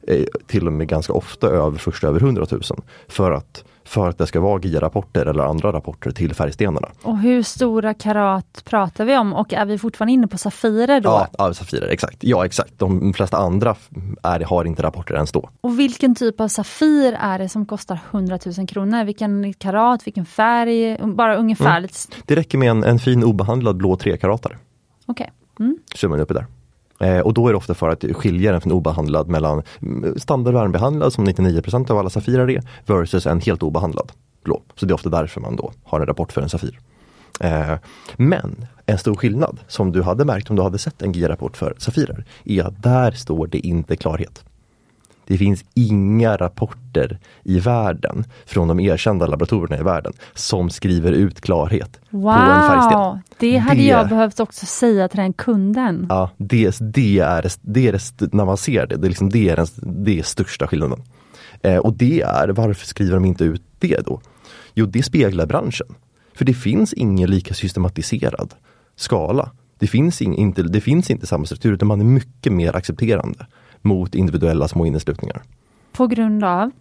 Eh, 0.08 0.24
till 0.48 0.68
och 0.68 0.74
med 0.74 0.88
ganska 0.88 1.13
ofta 1.13 1.48
över, 1.48 1.78
först 1.78 2.04
över 2.04 2.20
100 2.20 2.46
000. 2.52 2.62
För 3.08 3.32
att 3.32 3.63
för 3.86 4.10
att 4.10 4.18
det 4.18 4.28
ska 4.28 4.39
vara 4.39 4.62
GIA-rapporter 4.62 5.26
eller 5.26 5.44
andra 5.44 5.74
rapporter 5.74 6.12
till 6.12 6.34
färgstenarna. 6.34 6.88
Och 7.04 7.18
hur 7.18 7.44
stora 7.44 7.94
karat 7.94 8.63
pratar 8.66 9.06
vi 9.06 9.18
om 9.18 9.34
och 9.34 9.54
är 9.54 9.66
vi 9.66 9.78
fortfarande 9.78 10.13
inne 10.13 10.28
på 10.28 10.38
Safirer 10.38 11.02
då? 11.02 11.10
Ja, 11.10 11.28
ja 11.38 11.54
Safirer, 11.54 11.88
exakt. 11.88 12.18
Ja 12.20 12.46
exakt. 12.46 12.80
De 12.80 13.13
flesta 13.13 13.38
andra 13.38 13.76
är, 14.24 14.39
har 14.39 14.66
inte 14.66 14.84
rapporter 14.84 15.16
ens 15.16 15.32
då. 15.32 15.50
Och 15.62 15.80
vilken 15.80 16.16
typ 16.16 16.42
av 16.42 16.48
Safir 16.48 17.18
är 17.20 17.39
det 17.39 17.50
som 17.50 17.66
kostar 17.66 18.00
100 18.12 18.39
000 18.58 18.68
kronor? 18.68 19.04
Vilken 19.04 19.54
karat, 19.54 20.08
vilken 20.08 20.26
färg? 20.26 20.98
Bara 20.98 21.36
ungefär? 21.36 21.78
Mm. 21.78 21.89
Det 22.26 22.36
räcker 22.36 22.58
med 22.58 22.70
en, 22.70 22.84
en 22.84 23.00
fin 23.00 23.24
obehandlad 23.24 23.78
blå 23.78 23.96
trekaratare. 23.96 24.58
Okej. 25.06 25.32
Okay. 25.56 25.66
Mm. 25.66 25.78
Så 25.96 26.08
är 26.08 26.10
man 26.10 26.20
uppe 26.20 26.34
där. 26.34 26.46
Eh, 27.04 27.20
och 27.20 27.34
då 27.34 27.48
är 27.48 27.52
det 27.52 27.58
ofta 27.58 27.74
för 27.74 27.89
att 27.89 28.04
skilja 28.13 28.52
den 28.52 28.62
från 28.62 28.72
obehandlad 28.72 29.30
mellan 29.30 29.62
mm, 29.82 30.20
standard 30.20 30.54
värmebehandlad 30.54 31.13
som 31.13 31.28
99% 31.28 31.92
av 31.92 31.98
alla 31.98 32.10
Safirer 32.10 32.50
är 32.50 32.63
versus 32.86 33.26
en 33.26 33.42
helt 33.42 33.63
obehandlad 33.63 34.12
blå. 34.44 34.62
Så 34.76 34.86
det 34.86 34.92
är 34.92 34.96
ofta 34.96 35.10
därför 35.10 35.42
man 35.42 35.56
då 35.56 35.72
har 35.84 36.00
en 36.00 36.06
rapport 36.06 36.32
för 36.32 36.42
en 36.42 36.50
Safir. 36.50 36.80
Eh, 37.39 37.74
men 38.18 38.66
en 38.86 38.98
stor 38.98 39.16
skillnad 39.16 39.60
som 39.68 39.92
du 39.92 40.02
hade 40.02 40.26
märkt 40.26 40.50
om 40.50 40.56
du 40.56 40.62
hade 40.62 40.78
sett 40.78 41.02
en 41.02 41.12
GIA-rapport 41.12 41.58
för 41.58 41.76
Safirer 41.78 42.26
är 42.44 42.63
att 42.63 42.84
där 42.84 43.12
står 43.12 43.48
det 43.48 43.60
inte 43.60 43.96
klarhet. 43.96 44.44
Det 45.28 45.38
finns 45.38 45.66
inga 45.74 46.38
rapporter 46.38 47.20
i 47.44 47.60
världen 47.60 48.26
från 48.46 48.68
de 48.68 48.80
erkända 48.80 49.28
laboratorierna 49.28 49.80
i 49.80 49.84
världen 49.84 50.14
som 50.34 50.70
skriver 50.70 51.12
ut 51.12 51.42
klarhet 51.42 52.00
wow, 52.10 52.34
på 52.34 52.40
en 52.40 52.70
färgsten. 52.70 53.22
Det 53.40 53.58
hade 53.58 53.82
det, 53.82 53.88
jag 53.88 54.10
behövt 54.10 54.40
också 54.40 54.66
säga 54.66 55.08
till 55.08 55.20
den 55.20 55.34
kunden. 55.34 56.06
Ja, 56.10 56.30
det, 56.38 56.78
det 56.80 57.20
är, 57.20 57.52
det 57.62 57.88
är 57.88 58.36
när 58.36 58.46
man 58.46 58.58
ser 58.58 58.88
det, 58.88 58.96
det 58.96 59.08
är, 59.08 59.10
liksom, 59.10 59.30
det 59.30 59.50
är 59.50 59.56
den 59.56 59.68
det 60.04 60.20
är 60.20 60.24
största 60.24 60.68
skillnaden. 60.68 61.04
Eh, 61.62 61.78
och 61.78 61.94
det 61.94 62.22
är, 62.22 62.50
varför 62.50 62.86
skriver 62.86 63.14
de 63.14 63.26
inte 63.26 63.44
ut 63.44 63.64
det 63.80 64.06
då? 64.06 64.22
Jo, 64.74 64.86
det 64.86 65.04
speglar 65.04 65.46
branschen. 65.46 65.88
För 66.36 66.46
det 66.46 66.54
finns 66.54 66.94
ingen 66.94 67.30
lika 67.30 67.54
systematiserad 67.54 68.54
skala. 68.96 69.52
Det 69.80 69.88
finns, 69.88 70.22
in, 70.22 70.34
inte, 70.34 70.64
det 70.64 70.82
finns 70.82 71.12
inte 71.12 71.28
samma 71.28 71.45
struktur 71.45 71.74
utan 71.74 71.88
man 71.88 72.02
är 72.02 72.06
mycket 72.06 72.54
mer 72.54 72.76
accepterande 72.76 73.45
mot 73.84 74.16
individuella 74.16 74.68
små 74.68 74.86
inneslutningar. 74.86 75.42
På 75.92 76.08
grund 76.08 76.44
av? 76.44 76.72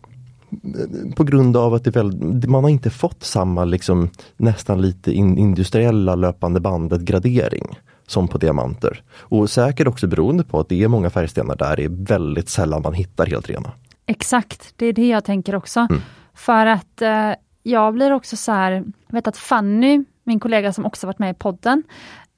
På 1.16 1.24
grund 1.24 1.56
av 1.56 1.74
att 1.74 1.84
det 1.84 1.90
väl, 1.90 2.12
man 2.48 2.64
har 2.64 2.70
inte 2.70 2.90
fått 2.90 3.22
samma 3.24 3.64
liksom, 3.64 4.10
nästan 4.36 4.82
lite 4.82 5.12
in, 5.12 5.38
industriella 5.38 6.14
löpande 6.14 6.60
bandet 6.60 7.00
gradering 7.00 7.78
som 8.06 8.28
på 8.28 8.38
diamanter. 8.38 9.02
Och 9.18 9.50
säkert 9.50 9.86
också 9.86 10.06
beroende 10.06 10.44
på 10.44 10.60
att 10.60 10.68
det 10.68 10.82
är 10.82 10.88
många 10.88 11.10
färgstenar 11.10 11.56
där 11.56 11.76
det 11.76 11.84
är 11.84 11.88
väldigt 11.88 12.48
sällan 12.48 12.82
man 12.82 12.94
hittar 12.94 13.26
helt 13.26 13.50
rena. 13.50 13.72
Exakt, 14.06 14.74
det 14.76 14.86
är 14.86 14.92
det 14.92 15.08
jag 15.08 15.24
tänker 15.24 15.54
också. 15.54 15.80
Mm. 15.80 16.02
För 16.34 16.66
att 16.66 17.02
eh, 17.02 17.32
jag 17.62 17.94
blir 17.94 18.12
också 18.12 18.36
så 18.36 18.52
här, 18.52 18.72
jag 19.06 19.14
vet 19.14 19.28
att 19.28 19.36
Fanny, 19.36 20.04
min 20.24 20.40
kollega 20.40 20.72
som 20.72 20.86
också 20.86 21.06
varit 21.06 21.18
med 21.18 21.30
i 21.30 21.34
podden, 21.34 21.82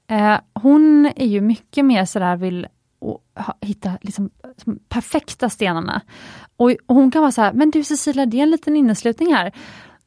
eh, 0.07 0.35
hon 0.53 1.11
är 1.15 1.27
ju 1.27 1.41
mycket 1.41 1.85
mer 1.85 2.05
sådär 2.05 2.35
vill 2.35 2.67
och 3.09 3.21
hitta 3.61 3.97
liksom, 4.01 4.29
perfekta 4.89 5.49
stenarna. 5.49 6.01
Och, 6.57 6.75
hon 6.87 7.11
kan 7.11 7.21
vara 7.21 7.31
så 7.31 7.41
här, 7.41 7.53
men 7.53 7.71
du 7.71 7.83
Cecilia, 7.83 8.25
det 8.25 8.39
är 8.39 8.43
en 8.43 8.51
liten 8.51 8.75
inneslutning 8.75 9.33
här. 9.33 9.51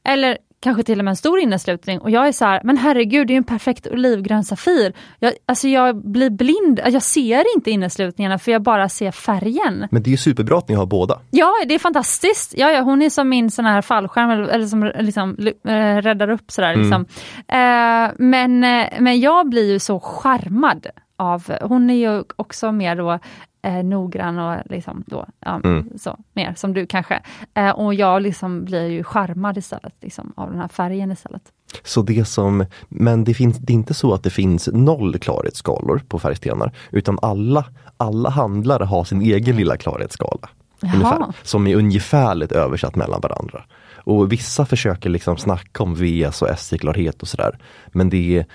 Eller 0.04 0.38
kanske 0.60 0.82
till 0.82 0.98
och 0.98 1.04
med 1.04 1.12
en 1.12 1.16
stor 1.16 1.38
inneslutning 1.38 2.00
och 2.00 2.10
jag 2.10 2.28
är 2.28 2.32
så 2.32 2.44
här, 2.44 2.60
men 2.64 2.76
herregud 2.76 3.26
det 3.26 3.34
är 3.34 3.36
en 3.36 3.44
perfekt 3.44 3.86
olivgrön 3.86 4.44
Safir. 4.44 4.92
Jag, 5.18 5.32
alltså 5.46 5.68
jag 5.68 5.96
blir 6.10 6.30
blind, 6.30 6.80
jag 6.86 7.02
ser 7.02 7.56
inte 7.56 7.70
inneslutningarna 7.70 8.38
för 8.38 8.52
jag 8.52 8.62
bara 8.62 8.88
ser 8.88 9.10
färgen. 9.10 9.88
Men 9.90 10.02
det 10.02 10.12
är 10.12 10.16
superbra 10.16 10.58
att 10.58 10.68
ni 10.68 10.74
har 10.74 10.86
båda. 10.86 11.20
Ja, 11.30 11.52
det 11.66 11.74
är 11.74 11.78
fantastiskt. 11.78 12.54
Ja, 12.56 12.70
ja, 12.70 12.80
hon 12.80 13.02
är 13.02 13.10
som 13.10 13.28
min 13.28 13.50
sån 13.50 13.64
här 13.64 13.82
fallskärm, 13.82 14.30
eller, 14.30 14.66
som 14.66 14.92
liksom, 14.98 15.36
äh, 15.64 15.72
räddar 15.96 16.30
upp 16.30 16.50
sådär. 16.50 16.72
Mm. 16.74 16.80
Liksom. 16.80 17.06
Äh, 17.48 18.10
men, 18.18 18.60
men 19.04 19.20
jag 19.20 19.48
blir 19.48 19.72
ju 19.72 19.78
så 19.78 20.00
charmad 20.00 20.86
av, 21.18 21.52
hon 21.62 21.90
är 21.90 21.94
ju 21.94 22.24
också 22.36 22.72
mer 22.72 22.96
då 22.96 23.18
eh, 23.62 23.84
noggrann 23.84 24.38
och 24.38 24.56
liksom 24.70 25.04
då, 25.06 25.26
ja, 25.40 25.60
mm. 25.64 25.88
så, 25.98 26.18
mer 26.32 26.54
som 26.56 26.74
du 26.74 26.86
kanske. 26.86 27.22
Eh, 27.54 27.70
och 27.70 27.94
jag 27.94 28.22
liksom 28.22 28.64
blir 28.64 28.86
ju 28.86 29.04
charmad 29.04 29.58
istället 29.58 29.94
liksom, 30.00 30.32
av 30.36 30.50
den 30.50 30.60
här 30.60 30.68
färgen 30.68 31.12
istället. 31.12 31.42
Så 31.82 32.02
det 32.02 32.24
som, 32.24 32.64
men 32.88 33.24
det, 33.24 33.34
finns, 33.34 33.58
det 33.58 33.72
är 33.72 33.74
inte 33.74 33.94
så 33.94 34.14
att 34.14 34.22
det 34.22 34.30
finns 34.30 34.68
noll 34.72 35.18
klarhetsskalor 35.18 36.02
på 36.08 36.18
färgstenar, 36.18 36.72
utan 36.90 37.18
alla, 37.22 37.64
alla 37.96 38.30
handlare 38.30 38.84
har 38.84 39.04
sin 39.04 39.22
egen 39.22 39.56
lilla 39.56 39.76
klarhetsskala. 39.76 40.48
Ungefär, 40.82 41.26
som 41.42 41.66
är 41.66 41.76
ungefärligt 41.76 42.52
översatt 42.52 42.96
mellan 42.96 43.20
varandra. 43.20 43.64
Och 44.08 44.32
vissa 44.32 44.66
försöker 44.66 45.10
liksom 45.10 45.36
snacka 45.36 45.82
om 45.82 45.94
VS 45.94 46.42
och 46.42 46.48
SJ-klarhet 46.48 47.22
och 47.22 47.28
sådär. 47.28 47.58
Men 47.86 48.10
det, 48.10 48.38
är, 48.38 48.46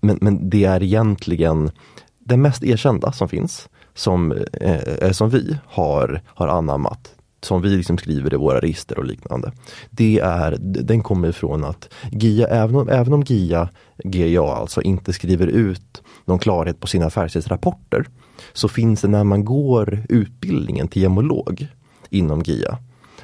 men, 0.00 0.18
men 0.20 0.50
det 0.50 0.64
är 0.64 0.82
egentligen 0.82 1.70
den 2.18 2.42
mest 2.42 2.64
erkända 2.64 3.12
som 3.12 3.28
finns 3.28 3.68
som, 3.94 4.32
eh, 4.52 4.82
eh, 4.82 5.12
som 5.12 5.30
vi 5.30 5.56
har, 5.66 6.20
har 6.26 6.48
anammat 6.48 7.14
som 7.40 7.62
vi 7.62 7.76
liksom 7.76 7.98
skriver 7.98 8.34
i 8.34 8.36
våra 8.36 8.60
register 8.60 8.98
och 8.98 9.04
liknande. 9.04 9.52
Det 9.90 10.18
är, 10.18 10.56
den 10.60 11.02
kommer 11.02 11.28
ifrån 11.28 11.64
att 11.64 11.88
GIA, 12.10 12.46
även 12.46 12.76
om, 12.76 12.88
även 12.88 13.12
om 13.12 13.22
GIA, 13.22 13.68
GIA 14.04 14.42
alltså 14.42 14.82
inte 14.82 15.12
skriver 15.12 15.46
ut 15.46 16.02
någon 16.24 16.38
klarhet 16.38 16.80
på 16.80 16.86
sina 16.86 17.06
affärstidsrapporter, 17.06 18.06
så 18.52 18.68
finns 18.68 19.00
det 19.00 19.08
när 19.08 19.24
man 19.24 19.44
går 19.44 20.02
utbildningen 20.08 20.88
till 20.88 21.02
gemolog 21.02 21.66
inom 22.10 22.42
GIA, 22.42 22.78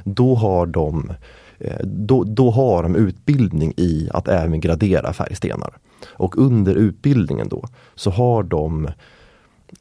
då 0.05 0.35
har 0.35 0.67
de 0.67 1.13
eh, 1.59 1.85
då, 1.85 2.25
då 2.25 2.51
har 2.51 2.83
de 2.83 2.97
utbildning 2.97 3.73
i 3.77 4.09
att 4.13 4.29
även 4.29 4.61
gradera 4.61 5.13
färgstenar. 5.13 5.79
Och 6.07 6.39
under 6.39 6.75
utbildningen 6.75 7.49
då 7.49 7.65
så 7.95 8.11
har 8.11 8.43
de 8.43 8.89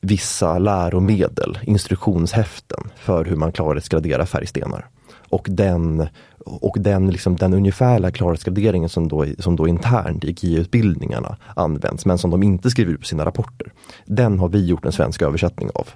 vissa 0.02 0.60
läromedel, 0.60 1.60
instruktionshäften 1.64 2.84
för 2.96 3.26
hur 3.26 3.36
man 3.36 3.52
klarhetsgraderar 3.52 4.26
färgstenar. 4.26 4.90
Och 5.30 5.48
den, 5.50 6.08
och 6.46 6.76
den, 6.80 7.10
liksom, 7.10 7.36
den 7.36 7.54
ungefärliga 7.54 8.12
klarhetsgraderingen 8.12 8.90
som 8.90 9.08
då, 9.08 9.26
som 9.40 9.56
då 9.56 9.68
internt 9.68 10.24
i 10.24 10.32
GI-utbildningarna 10.32 11.38
används, 11.56 12.06
men 12.06 12.18
som 12.18 12.32
de 12.32 12.44
inte 12.44 12.70
skriver 12.70 12.94
ut 12.94 13.00
på 13.00 13.06
sina 13.06 13.26
rapporter. 13.26 13.74
Den 14.06 14.40
har 14.40 14.50
vi 14.50 14.66
gjort 14.66 14.86
en 14.86 14.92
svensk 14.92 15.22
översättning 15.22 15.70
av 15.76 15.88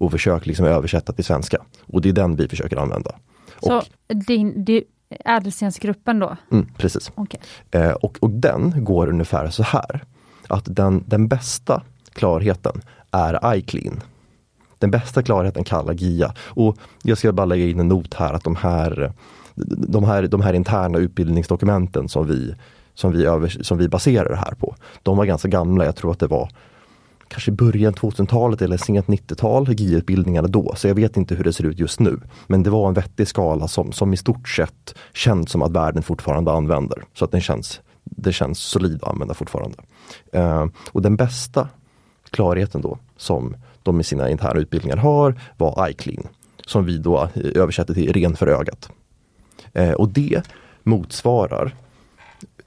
och 0.00 0.10
försökt 0.10 0.46
liksom 0.46 0.66
översätta 0.66 1.12
till 1.12 1.24
svenska. 1.24 1.58
Och 1.86 2.00
det 2.00 2.08
är 2.08 2.12
den 2.12 2.36
vi 2.36 2.48
försöker 2.48 2.76
använda. 2.76 3.14
Så 3.62 3.76
och, 3.76 3.84
din, 4.26 4.64
din 4.64 4.82
ädelstensgruppen 5.10 6.18
då? 6.18 6.36
Mm, 6.50 6.66
precis. 6.76 7.12
Okay. 7.14 7.40
Eh, 7.70 7.90
och, 7.90 8.18
och 8.20 8.30
den 8.30 8.84
går 8.84 9.08
ungefär 9.08 9.50
så 9.50 9.62
här. 9.62 10.04
Att 10.48 10.64
den, 10.64 11.04
den 11.06 11.28
bästa 11.28 11.82
klarheten 12.12 12.80
är 13.10 13.54
iClean. 13.54 14.00
Den 14.78 14.90
bästa 14.90 15.22
klarheten 15.22 15.64
kallar 15.64 15.94
GIA. 15.94 16.34
Och 16.40 16.76
jag 17.02 17.18
ska 17.18 17.32
bara 17.32 17.46
lägga 17.46 17.66
in 17.66 17.80
en 17.80 17.88
not 17.88 18.14
här 18.14 18.32
att 18.32 18.44
de 18.44 18.56
här, 18.56 19.12
de 19.88 20.04
här, 20.04 20.22
de 20.22 20.40
här 20.40 20.52
interna 20.52 20.98
utbildningsdokumenten 20.98 22.08
som 22.08 22.26
vi, 22.26 22.54
som, 22.94 23.12
vi 23.12 23.24
över, 23.24 23.48
som 23.48 23.78
vi 23.78 23.88
baserar 23.88 24.28
det 24.28 24.36
här 24.36 24.54
på, 24.54 24.76
de 25.02 25.16
var 25.16 25.24
ganska 25.24 25.48
gamla. 25.48 25.84
Jag 25.84 25.96
tror 25.96 26.12
att 26.12 26.18
det 26.18 26.26
var 26.26 26.50
kanske 27.30 27.52
början 27.52 27.94
2000-talet 27.94 28.62
eller 28.62 28.76
sent 28.76 29.06
90-tal, 29.06 29.68
GI-utbildningarna 29.74 30.48
då. 30.48 30.74
Så 30.76 30.88
jag 30.88 30.94
vet 30.94 31.16
inte 31.16 31.34
hur 31.34 31.44
det 31.44 31.52
ser 31.52 31.64
ut 31.64 31.78
just 31.78 32.00
nu. 32.00 32.20
Men 32.46 32.62
det 32.62 32.70
var 32.70 32.88
en 32.88 32.94
vettig 32.94 33.28
skala 33.28 33.68
som, 33.68 33.92
som 33.92 34.12
i 34.12 34.16
stort 34.16 34.48
sett 34.48 34.94
känns 35.14 35.50
som 35.50 35.62
att 35.62 35.72
världen 35.72 36.02
fortfarande 36.02 36.52
använder. 36.52 37.04
Så 37.14 37.24
att 37.24 37.30
den 37.30 37.40
känns, 37.40 37.80
det 38.04 38.32
känns 38.32 38.58
solid 38.58 39.02
att 39.02 39.08
använda 39.08 39.34
fortfarande. 39.34 39.76
Eh, 40.32 40.66
och 40.92 41.02
den 41.02 41.16
bästa 41.16 41.68
klarheten 42.30 42.80
då 42.80 42.98
som 43.16 43.56
de 43.82 44.00
i 44.00 44.04
sina 44.04 44.30
interna 44.30 44.60
utbildningar 44.60 44.96
har 44.96 45.40
var 45.56 45.88
iClean. 45.88 46.26
Som 46.66 46.84
vi 46.84 46.98
då 46.98 47.28
översätter 47.54 47.94
till 47.94 48.12
ren 48.12 48.36
för 48.36 48.46
ögat. 48.46 48.90
Eh, 49.72 49.92
och 49.92 50.08
det 50.08 50.42
motsvarar 50.82 51.74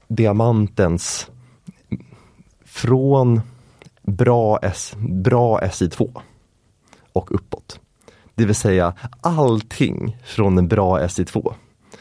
diamantens 0.08 1.30
från 2.64 3.40
bra, 4.06 4.58
S, 4.62 4.94
bra 4.98 5.60
SI2 5.60 6.20
och 7.12 7.34
uppåt. 7.34 7.80
Det 8.34 8.44
vill 8.44 8.54
säga 8.54 8.94
allting 9.20 10.16
från 10.24 10.58
en 10.58 10.68
bra 10.68 11.00
SI2 11.00 11.54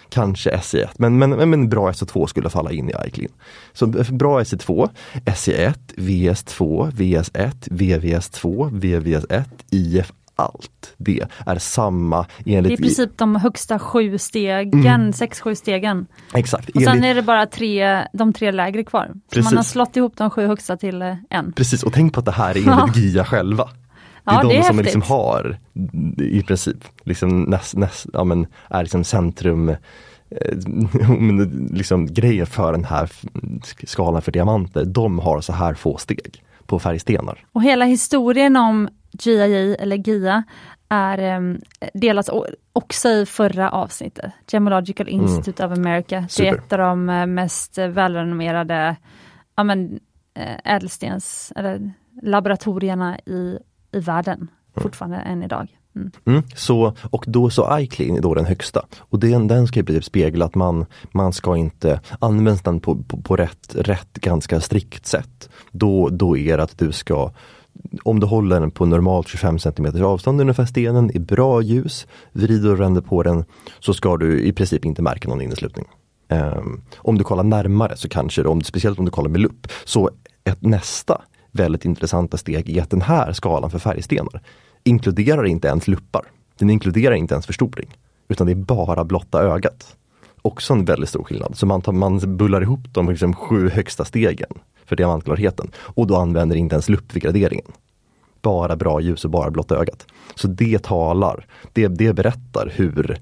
kanske 0.09 0.51
SI1, 0.51 0.89
men, 0.97 1.17
men, 1.17 1.49
men 1.49 1.69
bra 1.69 1.91
SO2 1.91 2.25
skulle 2.25 2.49
falla 2.49 2.71
in 2.71 2.89
i 2.89 2.93
iClean. 3.07 3.31
Så 3.73 3.87
bra 3.87 4.41
SI2, 4.41 4.89
SI1, 5.25 5.75
VS2, 5.95 6.91
VS1, 6.91 7.69
VVS2, 7.69 8.69
VVS1, 8.79 9.43
IF 9.69 10.13
allt 10.35 10.93
det 10.97 11.21
är 11.45 11.59
samma 11.59 12.25
enligt... 12.45 12.63
Det 12.63 12.69
är 12.69 12.73
i 12.73 12.77
princip 12.77 13.17
de 13.17 13.35
högsta 13.35 13.79
sju 13.79 14.17
stegen, 14.17 14.85
mm. 14.85 15.13
sex, 15.13 15.41
sju 15.41 15.55
stegen. 15.55 16.07
Exakt. 16.33 16.69
Och 16.69 16.81
sen 16.81 17.03
är 17.03 17.15
det 17.15 17.21
bara 17.21 17.45
tre, 17.45 18.07
de 18.13 18.33
tre 18.33 18.51
lägre 18.51 18.83
kvar. 18.83 19.11
Så 19.33 19.41
man 19.41 19.55
har 19.55 19.63
slått 19.63 19.97
ihop 19.97 20.17
de 20.17 20.29
sju 20.29 20.47
högsta 20.47 20.77
till 20.77 21.01
eh, 21.01 21.15
en. 21.29 21.53
Precis, 21.53 21.83
och 21.83 21.93
tänk 21.93 22.13
på 22.13 22.19
att 22.19 22.25
det 22.25 22.31
här 22.31 22.57
är 22.57 22.71
enligt 22.79 22.95
GIA 22.95 23.25
själva. 23.25 23.69
Det 24.25 24.31
är 24.31 24.35
ja, 24.35 24.41
de 24.41 24.47
det 24.47 24.57
är 24.57 24.63
som 24.63 24.79
liksom 24.79 25.01
har 25.01 25.57
i 26.17 26.43
princip 26.43 26.77
liksom 27.03 27.41
näst, 27.43 27.75
näst, 27.75 28.05
ja, 28.13 28.23
men 28.23 28.47
är 28.69 28.83
liksom 28.83 29.03
centrum 29.03 29.69
eh, 29.69 29.77
liksom 31.71 32.13
grejer 32.13 32.45
för 32.45 32.71
den 32.71 32.85
här 32.85 33.09
skalan 33.83 34.21
för 34.21 34.31
diamanter. 34.31 34.85
De 34.85 35.19
har 35.19 35.41
så 35.41 35.53
här 35.53 35.73
få 35.73 35.97
steg 35.97 36.43
på 36.73 36.79
färgstenar. 36.79 37.45
Och 37.51 37.63
hela 37.63 37.85
historien 37.85 38.55
om 38.55 38.89
GIA 39.11 39.75
eller 39.75 39.95
GIA 39.95 40.43
är 40.89 41.37
um, 41.37 41.61
delas 41.93 42.29
också 42.73 43.09
i 43.09 43.25
förra 43.25 43.69
avsnittet. 43.69 44.31
Gemological 44.51 45.07
mm. 45.07 45.21
Institute 45.21 45.63
mm. 45.63 45.73
of 45.73 45.79
America. 45.79 46.27
Super. 46.29 46.43
Det 46.43 46.49
är 46.49 46.57
ett 46.57 46.73
av 46.73 46.79
de 46.79 47.09
eh, 47.09 47.25
mest 47.25 47.77
välrenommerade 47.77 48.95
ja, 49.55 49.63
men, 49.63 49.99
eh, 50.33 50.73
ädelstens 50.73 51.53
eller 51.55 51.93
laboratorierna 52.21 53.19
i 53.19 53.57
i 53.93 53.99
världen 53.99 54.37
mm. 54.37 54.49
fortfarande 54.83 55.17
än 55.17 55.43
idag. 55.43 55.77
Mm. 55.95 56.11
Mm, 56.25 56.43
så, 56.55 56.93
och 57.01 57.25
då 57.27 57.49
så 57.49 57.79
iClean 57.79 58.17
är 58.17 58.21
då 58.21 58.33
den 58.33 58.45
högsta. 58.45 58.85
Och 58.99 59.19
den, 59.19 59.47
den 59.47 59.67
ska 59.67 59.79
ju 59.79 60.01
spegla 60.01 60.45
att 60.45 60.55
man, 60.55 60.85
man 61.11 61.33
ska 61.33 61.57
inte, 61.57 62.01
används 62.19 62.61
den 62.61 62.79
på, 62.79 62.95
på, 62.95 63.21
på, 63.21 63.35
rätt, 63.35 63.75
rätt 63.75 64.13
ganska 64.13 64.61
strikt 64.61 65.05
sätt, 65.05 65.49
då, 65.71 66.09
då 66.09 66.37
är 66.37 66.57
det 66.57 66.63
att 66.63 66.77
du 66.77 66.91
ska 66.91 67.31
om 68.03 68.19
du 68.19 68.27
håller 68.27 68.59
den 68.59 68.71
på 68.71 68.85
normalt 68.85 69.27
25 69.27 69.59
cm 69.59 70.03
avstånd 70.03 70.41
ungefär 70.41 70.65
stenen 70.65 71.15
i 71.15 71.19
bra 71.19 71.61
ljus, 71.61 72.07
vrider 72.31 72.71
och 72.71 72.79
vänder 72.79 73.01
på 73.01 73.23
den, 73.23 73.45
så 73.79 73.93
ska 73.93 74.17
du 74.17 74.41
i 74.41 74.53
princip 74.53 74.85
inte 74.85 75.01
märka 75.01 75.29
någon 75.29 75.41
inneslutning. 75.41 75.85
Um, 76.29 76.81
om 76.97 77.17
du 77.17 77.23
kollar 77.23 77.43
närmare 77.43 77.97
så 77.97 78.09
kanske, 78.09 78.43
om, 78.43 78.61
speciellt 78.61 78.99
om 78.99 79.05
du 79.05 79.11
kollar 79.11 79.29
med 79.29 79.41
lupp, 79.41 79.67
så 79.85 80.09
ett 80.43 80.61
nästa 80.61 81.21
väldigt 81.51 81.85
intressanta 81.85 82.37
steg 82.37 82.69
i 82.69 82.79
att 82.79 82.89
den 82.89 83.01
här 83.01 83.33
skalan 83.33 83.71
för 83.71 83.79
färgstenar 83.79 84.41
inkluderar 84.83 85.45
inte 85.45 85.67
ens 85.67 85.87
luppar. 85.87 86.25
Den 86.57 86.69
inkluderar 86.69 87.15
inte 87.15 87.33
ens 87.33 87.45
förstoring. 87.45 87.97
Utan 88.27 88.47
det 88.47 88.53
är 88.53 88.55
bara 88.55 89.03
blotta 89.03 89.41
ögat. 89.41 89.97
Också 90.41 90.73
en 90.73 90.85
väldigt 90.85 91.09
stor 91.09 91.23
skillnad. 91.23 91.57
Så 91.57 91.65
man, 91.65 91.81
tar, 91.81 91.91
man 91.91 92.37
bullar 92.37 92.61
ihop 92.61 92.79
de 92.91 93.09
liksom 93.09 93.35
sju 93.35 93.69
högsta 93.69 94.05
stegen 94.05 94.49
för 94.85 94.95
diamantklarheten 94.95 95.71
och 95.77 96.07
då 96.07 96.15
använder 96.15 96.55
inte 96.55 96.75
ens 96.75 96.89
lupp 96.89 97.15
vid 97.15 97.23
graderingen. 97.23 97.71
Bara 98.41 98.75
bra 98.75 99.01
ljus 99.01 99.25
och 99.25 99.31
bara 99.31 99.51
blotta 99.51 99.75
ögat. 99.75 100.05
Så 100.35 100.47
det 100.47 100.83
talar, 100.83 101.45
det, 101.73 101.87
det 101.87 102.13
berättar 102.13 102.71
hur, 102.75 103.17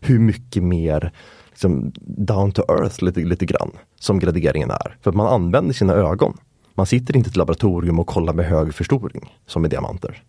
hur 0.00 0.18
mycket 0.18 0.62
mer 0.62 1.12
liksom, 1.50 1.92
down 2.02 2.52
to 2.52 2.62
earth 2.68 3.04
lite, 3.04 3.20
lite 3.20 3.46
grann 3.46 3.70
som 4.00 4.18
graderingen 4.18 4.70
är. 4.70 4.96
För 5.02 5.10
att 5.10 5.16
man 5.16 5.26
använder 5.26 5.74
sina 5.74 5.92
ögon 5.92 6.36
man 6.74 6.86
sitter 6.86 7.16
inte 7.16 7.28
i 7.28 7.30
ett 7.30 7.36
laboratorium 7.36 7.98
och 7.98 8.06
kollar 8.06 8.32
med 8.32 8.46
hög 8.46 8.74
förstoring 8.74 9.36
som 9.46 9.62
med 9.62 9.70
diamanter. 9.70 10.22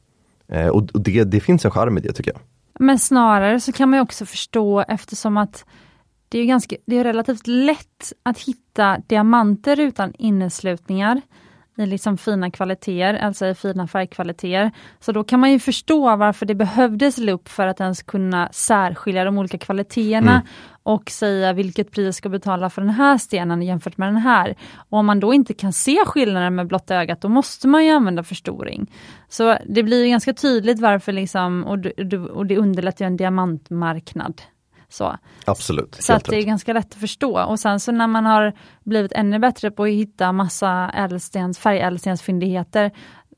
Eh, 0.51 0.67
och 0.67 0.83
det, 1.01 1.23
det 1.23 1.39
finns 1.39 1.65
en 1.65 1.71
charm 1.71 1.97
i 1.97 2.01
det 2.01 2.13
tycker 2.13 2.31
jag. 2.31 2.41
Men 2.79 2.99
snarare 2.99 3.59
så 3.59 3.71
kan 3.71 3.89
man 3.89 3.99
också 3.99 4.25
förstå 4.25 4.79
eftersom 4.87 5.37
att 5.37 5.65
det 6.29 6.39
är, 6.39 6.45
ganska, 6.45 6.75
det 6.85 6.97
är 6.97 7.03
relativt 7.03 7.47
lätt 7.47 8.13
att 8.23 8.39
hitta 8.39 8.97
diamanter 9.07 9.79
utan 9.79 10.13
inneslutningar 10.17 11.21
i 11.77 11.85
liksom 11.85 12.17
fina 12.17 12.51
kvaliteter, 12.51 13.13
alltså 13.13 13.45
i 13.45 13.55
fina 13.55 13.87
färgkvaliteter. 13.87 14.71
Så 14.99 15.11
då 15.11 15.23
kan 15.23 15.39
man 15.39 15.51
ju 15.51 15.59
förstå 15.59 16.15
varför 16.15 16.45
det 16.45 16.55
behövdes 16.55 17.17
lupp 17.17 17.49
för 17.49 17.67
att 17.67 17.79
ens 17.79 18.03
kunna 18.03 18.49
särskilja 18.51 19.23
de 19.23 19.37
olika 19.37 19.57
kvaliteterna 19.57 20.31
mm. 20.31 20.45
och 20.83 21.09
säga 21.09 21.53
vilket 21.53 21.91
pris 21.91 22.15
ska 22.15 22.29
betala 22.29 22.69
för 22.69 22.81
den 22.81 22.89
här 22.89 23.17
stenen 23.17 23.61
jämfört 23.61 23.97
med 23.97 24.07
den 24.07 24.17
här. 24.17 24.55
Och 24.89 24.99
om 24.99 25.05
man 25.05 25.19
då 25.19 25.33
inte 25.33 25.53
kan 25.53 25.73
se 25.73 25.97
skillnaden 26.05 26.55
med 26.55 26.67
blotta 26.67 26.95
ögat, 26.95 27.21
då 27.21 27.29
måste 27.29 27.67
man 27.67 27.85
ju 27.85 27.91
använda 27.91 28.23
förstoring. 28.23 28.91
Så 29.29 29.57
det 29.65 29.83
blir 29.83 30.07
ganska 30.07 30.33
tydligt 30.33 30.79
varför, 30.79 31.11
liksom, 31.11 31.63
och, 31.63 31.79
det, 31.79 32.17
och 32.17 32.45
det 32.45 32.57
underlättar 32.57 33.05
en 33.05 33.17
diamantmarknad. 33.17 34.41
Så, 34.91 35.17
Absolut. 35.45 35.97
Så 35.99 36.13
att 36.13 36.25
det 36.25 36.35
är 36.35 36.43
ganska 36.43 36.73
lätt 36.73 36.93
att 36.93 36.99
förstå. 36.99 37.43
Och 37.43 37.59
sen 37.59 37.79
så 37.79 37.91
när 37.91 38.07
man 38.07 38.25
har 38.25 38.53
blivit 38.83 39.11
ännu 39.11 39.39
bättre 39.39 39.71
på 39.71 39.83
att 39.83 39.89
hitta 39.89 40.31
massa 40.31 40.91
ädelstens, 40.95 41.59
färgädelstensfyndigheter 41.59 42.91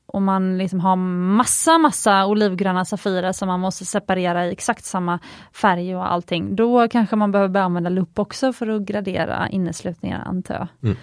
och 0.06 0.22
man 0.22 0.58
liksom 0.58 0.80
har 0.80 0.96
massa, 1.36 1.78
massa 1.78 2.26
olivgröna 2.26 2.84
safirer 2.84 3.32
som 3.32 3.48
man 3.48 3.60
måste 3.60 3.84
separera 3.84 4.46
i 4.46 4.52
exakt 4.52 4.84
samma 4.84 5.18
färg 5.52 5.96
och 5.96 6.12
allting. 6.12 6.56
Då 6.56 6.88
kanske 6.88 7.16
man 7.16 7.32
behöver 7.32 7.48
börja 7.48 7.64
använda 7.64 7.90
lupp 7.90 8.18
också 8.18 8.52
för 8.52 8.68
att 8.68 8.82
gradera 8.82 9.48
inneslutningar 9.48 10.24
antar 10.26 10.54
jag. 10.54 10.68
Mm. 10.82 10.96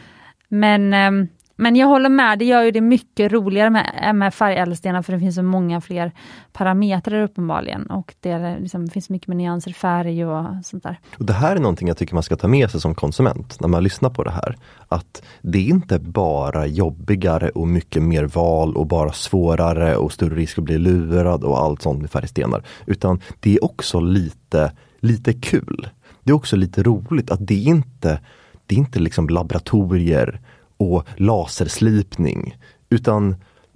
Men 0.47 0.93
ehm, 0.93 1.27
men 1.61 1.75
jag 1.75 1.87
håller 1.87 2.09
med, 2.09 2.39
det 2.39 2.45
gör 2.45 2.63
ju 2.63 2.71
det 2.71 2.81
mycket 2.81 3.31
roligare 3.31 3.69
med, 3.69 3.91
eh, 4.03 4.13
med 4.13 4.33
färgädelstenar 4.33 5.01
för 5.01 5.13
det 5.13 5.19
finns 5.19 5.35
så 5.35 5.43
många 5.43 5.81
fler 5.81 6.11
parametrar 6.53 7.23
uppenbarligen 7.23 7.85
och 7.85 8.15
det 8.19 8.57
liksom, 8.59 8.87
finns 8.87 9.09
mycket 9.09 9.27
mer 9.27 9.35
nyanser 9.35 9.71
i 9.71 9.73
färg 9.73 10.25
och 10.25 10.45
sånt 10.65 10.83
där. 10.83 10.99
Och 11.19 11.25
Det 11.25 11.33
här 11.33 11.55
är 11.55 11.59
någonting 11.59 11.87
jag 11.87 11.97
tycker 11.97 12.13
man 12.13 12.23
ska 12.23 12.35
ta 12.35 12.47
med 12.47 12.71
sig 12.71 12.81
som 12.81 12.95
konsument 12.95 13.59
när 13.59 13.67
man 13.67 13.83
lyssnar 13.83 14.09
på 14.09 14.23
det 14.23 14.31
här. 14.31 14.57
Att 14.87 15.23
det 15.41 15.57
är 15.57 15.69
inte 15.69 15.99
bara 15.99 16.65
jobbigare 16.65 17.49
och 17.49 17.67
mycket 17.67 18.03
mer 18.03 18.23
val 18.23 18.75
och 18.75 18.87
bara 18.87 19.11
svårare 19.11 19.95
och 19.95 20.11
större 20.11 20.35
risk 20.35 20.57
att 20.57 20.63
bli 20.63 20.77
lurad 20.77 21.43
och 21.43 21.59
allt 21.59 21.81
sånt 21.81 22.01
med 22.01 22.11
färgstenar. 22.11 22.63
Utan 22.85 23.21
det 23.39 23.55
är 23.55 23.63
också 23.63 23.99
lite, 23.99 24.71
lite 24.99 25.33
kul. 25.33 25.89
Det 26.23 26.31
är 26.31 26.35
också 26.35 26.55
lite 26.55 26.83
roligt 26.83 27.31
att 27.31 27.47
det 27.47 27.55
inte 27.55 28.19
det 28.65 28.75
är 28.75 28.79
inte 28.79 28.99
liksom 28.99 29.29
laboratorier 29.29 30.39
och 30.81 31.05
laserslipning. 31.15 32.57
Utan 32.89 33.35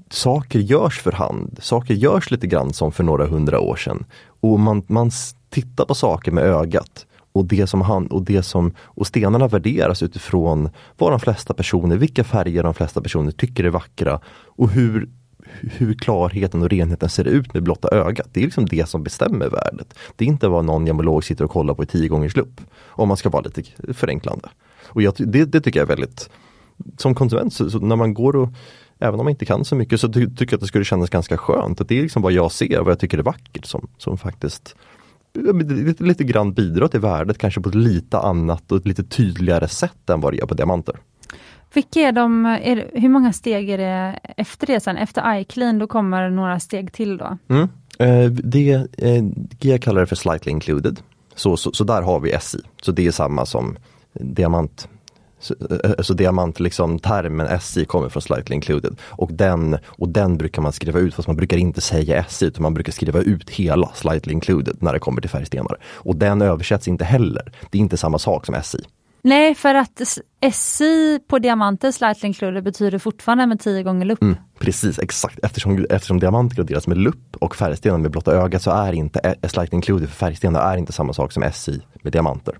saker 0.09 0.59
görs 0.59 1.01
för 1.01 1.11
hand. 1.11 1.57
Saker 1.61 1.93
görs 1.93 2.31
lite 2.31 2.47
grann 2.47 2.73
som 2.73 2.91
för 2.91 3.03
några 3.03 3.25
hundra 3.25 3.59
år 3.59 3.75
sedan. 3.75 4.05
Och 4.41 4.59
man, 4.59 4.83
man 4.87 5.11
tittar 5.49 5.85
på 5.85 5.95
saker 5.95 6.31
med 6.31 6.43
ögat. 6.43 7.05
Och, 7.31 7.45
det 7.45 7.67
som 7.67 7.81
han, 7.81 8.07
och, 8.07 8.23
det 8.23 8.43
som, 8.43 8.73
och 8.79 9.07
stenarna 9.07 9.47
värderas 9.47 10.03
utifrån 10.03 10.69
vad 10.97 11.11
de 11.11 11.19
flesta 11.19 11.53
personer, 11.53 11.97
vilka 11.97 12.23
färger 12.23 12.63
de 12.63 12.73
flesta 12.73 13.01
personer 13.01 13.31
tycker 13.31 13.63
är 13.63 13.69
vackra 13.69 14.19
och 14.57 14.69
hur, 14.69 15.09
hur 15.61 15.93
klarheten 15.93 16.61
och 16.61 16.69
renheten 16.69 17.09
ser 17.09 17.27
ut 17.27 17.53
med 17.53 17.63
blotta 17.63 17.87
ögat. 17.87 18.27
Det 18.31 18.39
är 18.39 18.43
liksom 18.43 18.65
det 18.65 18.89
som 18.89 19.03
bestämmer 19.03 19.49
värdet. 19.49 19.93
Det 20.15 20.25
är 20.25 20.29
inte 20.29 20.47
vad 20.47 20.65
någon 20.65 20.87
gemolog 20.87 21.23
sitter 21.23 21.43
och 21.43 21.51
kollar 21.51 21.73
på 21.73 21.83
i 21.83 21.85
tio 21.85 22.07
gångers 22.07 22.35
lupp. 22.35 22.61
Om 22.87 23.07
man 23.07 23.17
ska 23.17 23.29
vara 23.29 23.43
lite 23.43 23.93
förenklande. 23.93 24.49
Och 24.87 25.01
jag, 25.01 25.13
det, 25.17 25.45
det 25.45 25.61
tycker 25.61 25.79
jag 25.79 25.85
är 25.85 25.95
väldigt 25.95 26.29
som 26.97 27.15
konsument, 27.15 27.53
så, 27.53 27.69
så, 27.69 27.80
när 27.80 27.95
man 27.95 28.13
går 28.13 28.36
och 28.36 28.49
Även 28.99 29.19
om 29.19 29.26
man 29.26 29.32
inte 29.32 29.45
kan 29.45 29.65
så 29.65 29.76
mycket 29.76 30.01
så 30.01 30.13
ty 30.13 30.28
tycker 30.28 30.53
jag 30.53 30.57
att 30.57 30.61
det 30.61 30.67
skulle 30.67 30.86
kännas 30.86 31.09
ganska 31.09 31.38
skönt. 31.38 31.82
Att 31.82 31.89
det 31.89 31.97
är 31.97 32.01
liksom 32.01 32.21
vad 32.21 32.32
jag 32.32 32.51
ser, 32.51 32.80
vad 32.80 32.91
jag 32.91 32.99
tycker 32.99 33.17
är 33.17 33.23
vackert 33.23 33.65
som, 33.65 33.88
som 33.97 34.17
faktiskt 34.17 34.76
lite, 35.36 36.03
lite 36.03 36.23
grann 36.23 36.53
bidrar 36.53 36.88
till 36.88 36.99
värdet 36.99 37.38
kanske 37.38 37.61
på 37.61 37.69
ett 37.69 37.76
lite 37.76 38.19
annat 38.19 38.71
och 38.71 38.78
ett 38.78 38.88
lite 38.88 39.03
tydligare 39.03 39.67
sätt 39.67 40.09
än 40.09 40.21
vad 40.21 40.34
det 40.34 40.38
gör 40.38 40.47
på 40.47 40.53
diamanter. 40.53 40.95
Vilka 41.73 41.99
är 41.99 42.11
de, 42.11 42.45
är, 42.45 42.89
hur 42.93 43.09
många 43.09 43.34
steg 43.34 43.69
är 43.69 43.78
det 43.78 44.19
efter 44.38 44.67
det 44.67 44.80
sen? 44.80 44.97
Efter 44.97 45.39
iClean 45.39 45.80
då 45.80 45.88
kommer 45.88 46.30
några 46.30 46.59
steg 46.59 46.93
till 46.93 47.17
då? 47.17 47.38
Mm. 47.47 47.69
Eh, 47.99 48.32
det, 48.32 48.71
eh, 48.97 49.23
jag 49.59 49.82
kallar 49.82 50.01
det 50.01 50.07
för 50.07 50.15
slightly 50.15 50.51
included. 50.51 50.99
Så, 51.36 51.57
så, 51.57 51.71
så, 51.71 51.84
där 51.84 52.01
har 52.01 52.19
vi 52.19 52.38
SI. 52.41 52.59
Så 52.82 52.91
det 52.91 53.07
är 53.07 53.11
samma 53.11 53.45
som 53.45 53.78
diamant 54.13 54.88
så, 55.45 55.55
eh, 55.83 55.91
så 55.99 56.13
diamant, 56.13 56.59
liksom 56.59 56.99
termen 56.99 57.59
SI 57.59 57.85
kommer 57.85 58.09
från 58.09 58.21
slightly 58.21 58.55
included. 58.55 58.95
Och 59.09 59.33
den, 59.33 59.77
och 59.85 60.09
den 60.09 60.37
brukar 60.37 60.61
man 60.61 60.71
skriva 60.71 60.99
ut, 60.99 61.13
fast 61.13 61.27
man 61.27 61.37
brukar 61.37 61.57
inte 61.57 61.81
säga 61.81 62.25
SI 62.29 62.45
utan 62.45 62.63
man 62.63 62.73
brukar 62.73 62.91
skriva 62.91 63.19
ut 63.19 63.49
hela 63.49 63.89
slightly 63.93 64.33
included 64.33 64.77
när 64.79 64.93
det 64.93 64.99
kommer 64.99 65.21
till 65.21 65.29
färgstenar. 65.29 65.77
Och 65.85 66.15
den 66.15 66.41
översätts 66.41 66.87
inte 66.87 67.05
heller. 67.05 67.51
Det 67.71 67.77
är 67.77 67.79
inte 67.79 67.97
samma 67.97 68.19
sak 68.19 68.45
som 68.45 68.55
SI. 68.63 68.79
Nej, 69.25 69.55
för 69.55 69.75
att 69.75 70.01
SI 70.53 71.19
på 71.27 71.39
diamanter, 71.39 71.91
slightly 71.91 72.27
included, 72.27 72.63
betyder 72.63 72.99
fortfarande 72.99 73.45
med 73.45 73.59
tio 73.59 73.83
gånger 73.83 74.05
lupp. 74.05 74.21
Mm, 74.21 74.35
precis, 74.59 74.99
exakt. 74.99 75.39
Eftersom, 75.43 75.85
eftersom 75.89 76.19
diamanter 76.19 76.55
graderas 76.55 76.87
med 76.87 76.97
lupp 76.97 77.35
och 77.39 77.55
färgstenar 77.55 77.97
med 77.97 78.11
blotta 78.11 78.31
ögat 78.31 78.61
så 78.61 78.71
är 78.71 78.93
inte 78.93 79.35
slightly 79.47 79.75
included 79.75 80.09
för 80.09 80.15
färgstenar 80.15 80.73
är 80.73 80.77
inte 80.77 80.93
samma 80.93 81.13
sak 81.13 81.31
som 81.31 81.51
SI 81.53 81.81
med 82.01 82.13
diamanter. 82.13 82.57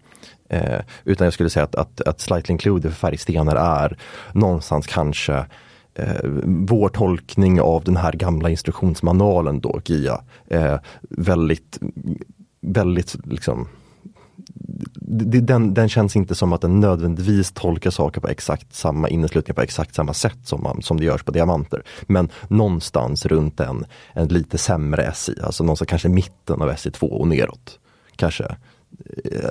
Eh, 0.50 0.80
utan 1.04 1.26
jag 1.26 1.34
skulle 1.34 1.50
säga 1.50 1.64
att, 1.64 1.76
att, 1.76 2.02
att 2.02 2.20
slightly 2.20 2.52
included 2.52 2.92
för 2.92 3.00
färgstenar 3.00 3.56
är 3.56 3.98
någonstans 4.34 4.88
kanske 4.88 5.46
eh, 5.96 6.26
vår 6.44 6.90
tolkning 6.90 7.62
av 7.62 7.84
den 7.84 7.98
här 7.98 8.14
gamla 8.14 8.50
instruktionsmanualen 8.50 9.60
då, 9.60 9.82
GIA. 9.86 10.22
Eh, 10.48 10.80
väldigt, 11.10 11.80
väldigt 12.62 13.16
liksom 13.26 13.68
den, 15.42 15.74
den 15.74 15.90
känns 15.90 16.16
inte 16.16 16.36
som 16.36 16.54
att 16.54 16.62
den 16.62 16.80
nödvändigtvis 16.80 17.52
tolkar 17.52 17.92
saker 17.92 18.22
på 18.22 18.28
exakt 18.28 18.76
samma 18.76 19.10
inneslutning 19.10 19.56
på 19.56 19.62
exakt 19.62 19.96
samma 19.96 20.14
sätt 20.14 20.38
som, 20.44 20.64
man, 20.64 20.82
som 20.82 20.98
det 20.98 21.06
görs 21.06 21.24
på 21.24 21.32
diamanter. 21.32 21.84
Men 22.02 22.30
någonstans 22.48 23.26
runt 23.26 23.60
en, 23.60 23.86
en 24.14 24.28
lite 24.28 24.58
sämre 24.58 25.12
SI, 25.14 25.36
alltså 25.44 25.64
någonstans 25.64 25.90
kanske 25.90 26.10
mitten 26.10 26.62
av 26.62 26.72
SI2 26.72 27.08
och 27.08 27.28
neråt. 27.28 27.80
Kanske 28.16 28.56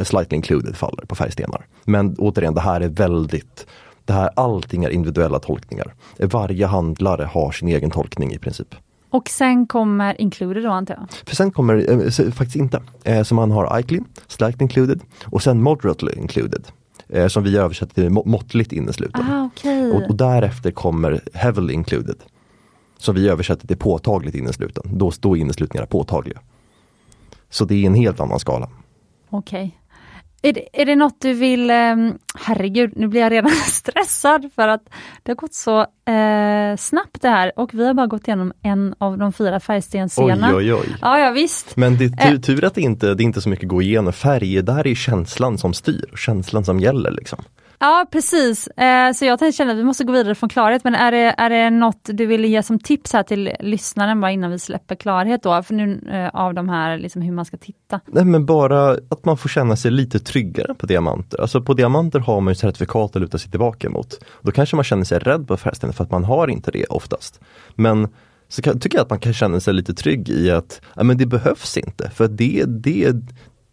slightly 0.03 0.37
included 0.37 0.77
faller 0.77 1.05
på 1.05 1.15
färgstenar. 1.15 1.67
Men 1.85 2.17
återigen, 2.19 2.55
det 2.55 2.61
här 2.61 2.81
är 2.81 2.89
väldigt 2.89 3.67
det 4.05 4.13
här, 4.13 4.31
allting 4.37 4.85
är 4.85 4.91
individuella 4.91 5.39
tolkningar. 5.39 5.95
Varje 6.19 6.67
handlare 6.67 7.25
har 7.25 7.53
sin 7.53 7.69
egen 7.69 7.91
tolkning 7.91 8.33
i 8.33 8.39
princip. 8.39 8.75
Och 9.11 9.29
sen 9.29 9.67
kommer 9.67 10.21
included 10.21 10.63
då 10.63 10.71
antar 10.71 10.95
jag? 10.95 11.29
För 11.29 11.37
sen 11.37 11.51
kommer, 11.51 11.91
eh, 11.91 12.31
faktiskt 12.31 12.57
inte. 12.57 12.83
Eh, 13.05 13.23
så 13.23 13.35
man 13.35 13.51
har 13.51 13.79
ICLI, 13.79 14.01
slightly 14.27 14.63
included 14.63 15.01
och 15.25 15.43
sen 15.43 15.63
moderately 15.63 16.13
included. 16.13 16.67
Eh, 17.09 17.29
som 17.29 17.43
vi 17.43 17.57
översätter 17.57 17.95
till 17.95 18.11
måttligt 18.11 18.73
innesluten. 18.73 19.23
Ah, 19.31 19.45
okay. 19.45 19.91
och, 19.91 20.11
och, 20.11 20.17
därefter 20.17 20.71
kommer 20.71 21.21
heavily 21.35 21.75
included. 21.75 22.17
Som 22.99 23.15
vi 23.15 23.29
översätter 23.29 23.67
till 23.67 23.77
påtagligt 23.77 24.35
innesluten. 24.35 24.99
Då 24.99 25.11
står 25.11 25.39
inneslutningarna 25.39 25.87
påtagliga. 25.87 26.41
Så 27.51 27.65
det 27.65 27.75
är 27.75 27.87
en 27.87 27.95
helt 27.95 28.21
annan 28.21 28.39
skala. 28.39 28.69
Okej. 29.37 29.65
Okay. 29.65 29.71
Är 30.43 30.53
det, 30.53 30.83
är 30.83 30.87
det 30.87 30.97
något 30.97 31.21
du 31.21 31.33
vill, 31.33 31.71
ehm, 31.71 32.19
herregud 32.35 32.93
nu 32.97 33.09
blir 33.09 33.21
jag 33.21 33.33
redan 33.33 33.51
stressad 33.67 34.51
för 34.55 34.69
att 34.69 34.83
det 35.23 35.31
har 35.31 35.37
gått 35.37 35.55
så 35.55 35.81
eh, 35.81 36.77
snabbt 36.79 37.23
det 37.23 37.29
här 37.29 37.53
och 37.57 37.75
vi 37.75 37.87
har 37.87 37.95
bara 37.95 38.07
gått 38.07 38.29
igenom 38.29 38.53
en 38.63 38.95
av 38.99 39.19
de 39.19 39.33
fyra 39.33 39.61
färgstensscenerna. 39.61 40.57
Oj, 40.57 40.75
oj, 40.75 40.81
oj. 40.81 40.97
Ja, 41.01 41.19
ja 41.19 41.31
visst. 41.31 41.77
Men 41.77 41.97
det 41.97 42.05
är 42.05 42.09
tur, 42.09 42.35
eh. 42.35 42.41
tur 42.41 42.65
att 42.65 42.75
det 42.75 42.81
inte 42.81 43.15
det 43.15 43.23
är 43.23 43.25
inte 43.25 43.41
så 43.41 43.49
mycket 43.49 43.65
att 43.65 43.71
gå 43.71 43.83
igenom. 43.83 44.13
Färg, 44.13 44.63
där 44.63 44.87
är 44.87 44.95
känslan 44.95 45.59
som 45.59 45.75
styr, 45.75 46.11
känslan 46.17 46.65
som 46.65 46.81
gäller 46.81 47.11
liksom. 47.11 47.45
Ja 47.85 48.07
precis, 48.11 48.67
eh, 48.67 49.13
så 49.13 49.25
jag 49.25 49.55
känner 49.55 49.73
att 49.73 49.79
vi 49.79 49.85
måste 49.85 50.05
gå 50.05 50.13
vidare 50.13 50.35
från 50.35 50.49
klarhet 50.49 50.85
men 50.85 50.95
är 50.95 51.13
det, 51.13 51.35
är 51.39 51.51
det 51.51 51.71
något 51.71 52.01
du 52.05 52.27
vill 52.27 52.45
ge 52.45 52.63
som 52.63 52.79
tips 52.79 53.13
här 53.13 53.23
till 53.23 53.53
lyssnaren 53.61 54.21
bara 54.21 54.31
innan 54.31 54.51
vi 54.51 54.59
släpper 54.59 54.95
klarhet 54.95 55.43
då, 55.43 55.63
för 55.63 55.75
nu, 55.75 56.01
eh, 56.13 56.41
av 56.41 56.55
de 56.55 56.69
här 56.69 56.99
liksom 56.99 57.23
hur 57.23 57.33
man 57.33 57.45
ska 57.45 57.57
titta? 57.57 58.01
Nej 58.07 58.25
men 58.25 58.47
bara 58.47 58.91
att 58.91 59.25
man 59.25 59.37
får 59.37 59.49
känna 59.49 59.77
sig 59.77 59.91
lite 59.91 60.19
tryggare 60.19 60.75
på 60.75 60.87
diamanter. 60.87 61.41
Alltså 61.41 61.63
på 61.63 61.75
diamanter 61.75 62.19
har 62.19 62.41
man 62.41 62.51
ju 62.51 62.55
certifikat 62.55 63.17
att 63.17 63.23
luta 63.23 63.39
sig 63.39 63.51
tillbaka 63.51 63.91
mot. 63.91 64.25
Då 64.43 64.51
kanske 64.51 64.77
man 64.77 64.85
känner 64.85 65.05
sig 65.05 65.19
rädd 65.19 65.49
på 65.49 65.57
färgstenen 65.57 65.93
för 65.93 66.05
att 66.05 66.11
man 66.11 66.25
har 66.25 66.49
inte 66.49 66.71
det 66.71 66.87
oftast. 66.87 67.41
Men 67.75 68.09
så 68.49 68.63
kan, 68.63 68.81
tycker 68.81 68.99
jag 68.99 69.05
att 69.05 69.11
man 69.11 69.21
kan 69.21 69.33
känna 69.33 69.61
sig 69.61 69.75
lite 69.75 69.95
trygg 69.95 70.29
i 70.29 70.51
att 70.51 70.81
ja, 70.95 71.03
men 71.03 71.19
det 71.19 71.27
behövs 71.27 71.77
inte 71.77 72.11
för 72.11 72.29
det, 72.29 72.65
det, 72.67 73.13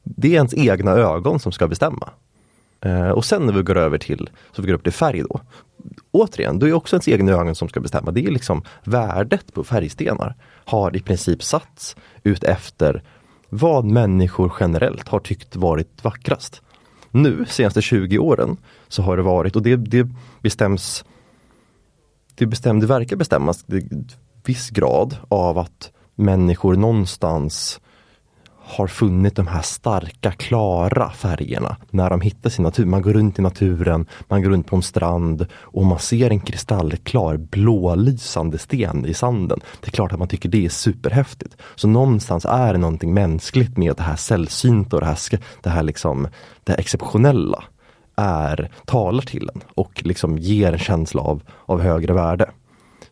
det 0.04 0.28
är 0.28 0.36
ens 0.36 0.54
egna 0.54 0.92
ögon 0.92 1.40
som 1.40 1.52
ska 1.52 1.68
bestämma. 1.68 2.10
Eh, 2.86 3.10
och 3.10 3.26
sen 3.26 3.46
när 3.46 3.54
vi 3.54 3.62
går 3.62 3.78
över 3.78 3.98
till, 3.98 4.30
så 4.52 4.62
vi 4.62 4.68
går 4.68 4.74
upp 4.74 4.84
till 4.84 4.94
färg 4.94 5.22
då. 5.22 5.42
Återigen, 6.12 6.60
då 6.60 6.68
är 6.68 6.74
också 6.74 6.96
ens 6.96 7.08
egna 7.08 7.32
ögon 7.32 7.56
som 7.56 7.70
ska 7.70 7.80
bestämma. 7.80 8.12
Det 8.12 8.26
är 8.26 8.32
liksom 8.32 8.64
värdet 8.84 9.54
på 9.54 9.64
färgstenar 9.64 10.36
har 10.66 10.96
i 10.96 11.00
princip 11.00 11.44
satts 11.44 11.96
ut 12.24 12.44
efter 12.44 13.04
vad 13.50 13.86
människor 13.86 14.54
generellt 14.60 15.08
har 15.08 15.20
tyckt 15.20 15.56
varit 15.56 16.04
vackrast. 16.04 16.62
Nu, 17.12 17.46
senaste 17.46 17.82
20 17.82 18.18
åren, 18.18 18.58
så 18.88 19.02
har 19.02 19.18
det 19.18 19.24
varit, 19.24 19.56
och 19.56 19.62
det, 19.62 19.76
det 19.76 20.08
bestäms 20.42 21.06
det, 22.36 22.46
bestäm, 22.46 22.80
det 22.80 22.86
verkar 22.86 23.16
bestämmas 23.16 23.66
i 23.70 23.90
viss 24.46 24.70
grad 24.70 25.18
av 25.30 25.58
att 25.58 25.92
människor 26.16 26.76
någonstans 26.76 27.80
har 28.78 28.88
funnit 28.88 29.36
de 29.36 29.48
här 29.48 29.62
starka, 29.62 30.32
klara 30.32 31.10
färgerna 31.10 31.78
när 31.90 32.10
de 32.10 32.22
hittar 32.22 32.50
sin 32.50 32.64
natur. 32.64 32.86
Man 32.86 33.02
går 33.02 33.14
runt 33.14 33.40
i 33.40 33.42
naturen, 33.42 34.06
man 34.28 34.44
går 34.44 34.50
runt 34.50 34.68
på 34.68 34.76
en 34.76 34.82
strand 34.82 35.46
och 35.54 35.86
man 35.86 36.00
ser 36.00 36.30
en 36.30 36.40
kristallklar 36.40 37.38
blålysande 37.38 38.58
sten 38.58 39.06
i 39.06 39.14
sanden. 39.14 39.60
Det 39.82 39.88
är 39.88 39.92
klart 39.92 40.12
att 40.14 40.20
man 40.20 40.28
tycker 40.28 40.50
det 40.50 40.66
är 40.66 40.70
superhäftigt. 40.70 41.58
Så 41.76 41.88
någonstans 41.88 42.46
är 42.46 42.74
det 42.74 42.80
någonting 42.80 43.14
mänskligt 43.14 43.78
med 43.78 43.96
det 43.98 44.04
här 44.04 44.16
sällsynta 44.16 44.96
och 44.96 45.02
det 45.02 45.08
här, 45.08 45.18
det 45.62 45.70
här, 45.70 45.84
liksom, 45.84 46.28
det 46.64 46.72
här 46.72 46.80
exceptionella 46.80 47.64
är, 48.16 48.72
talar 48.86 49.22
till 49.22 49.50
en 49.54 49.62
och 49.76 50.02
liksom 50.06 50.38
ger 50.38 50.74
en 50.74 50.80
känsla 50.80 51.22
av, 51.22 51.42
av 51.66 51.82
högre 51.82 52.14
värde. 52.14 52.52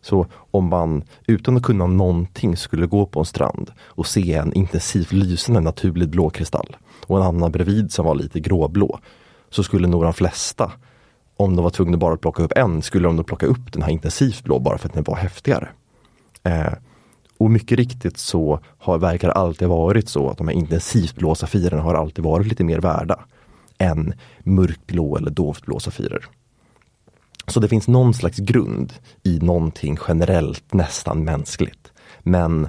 Så 0.02 0.26
om 0.50 0.68
man 0.68 1.04
utan 1.26 1.56
att 1.56 1.62
kunna 1.62 1.86
någonting 1.86 2.56
skulle 2.56 2.86
gå 2.86 3.06
på 3.06 3.20
en 3.20 3.26
strand 3.26 3.70
och 3.80 4.06
se 4.06 4.34
en 4.34 4.52
intensivt 4.52 5.12
lysande 5.12 5.60
naturlig 5.60 6.08
blå 6.08 6.30
kristall 6.30 6.76
och 7.06 7.16
en 7.16 7.22
annan 7.22 7.52
bredvid 7.52 7.92
som 7.92 8.04
var 8.04 8.14
lite 8.14 8.40
gråblå 8.40 8.98
så 9.50 9.62
skulle 9.62 9.88
nog 9.88 10.02
de 10.02 10.12
flesta, 10.12 10.72
om 11.36 11.56
de 11.56 11.62
var 11.62 11.70
tvungna 11.70 11.96
bara 11.96 12.14
att 12.14 12.20
plocka 12.20 12.42
upp 12.42 12.52
en, 12.56 12.82
skulle 12.82 13.08
de 13.08 13.24
plocka 13.24 13.46
upp 13.46 13.72
den 13.72 13.82
här 13.82 13.90
intensivt 13.90 14.44
blå 14.44 14.58
bara 14.58 14.78
för 14.78 14.88
att 14.88 14.94
den 14.94 15.04
var 15.04 15.16
häftigare. 15.16 15.68
Eh, 16.42 16.72
och 17.38 17.50
mycket 17.50 17.78
riktigt 17.78 18.18
så 18.18 18.60
har, 18.78 18.98
verkar 18.98 19.28
det 19.28 19.34
alltid 19.34 19.68
varit 19.68 20.08
så 20.08 20.30
att 20.30 20.38
de 20.38 20.48
här 20.48 20.54
intensivt 20.54 21.16
blå 21.16 21.34
safirerna 21.34 21.82
har 21.82 21.94
alltid 21.94 22.24
varit 22.24 22.46
lite 22.46 22.64
mer 22.64 22.78
värda 22.78 23.24
än 23.78 24.14
mörkblå 24.38 25.16
eller 25.16 25.30
dovt 25.30 25.66
blå 25.66 25.80
safirer. 25.80 26.24
Så 27.50 27.60
det 27.60 27.68
finns 27.68 27.88
någon 27.88 28.14
slags 28.14 28.38
grund 28.38 28.92
i 29.22 29.38
någonting 29.38 29.98
generellt 30.08 30.72
nästan 30.72 31.24
mänskligt. 31.24 31.92
Men 32.22 32.68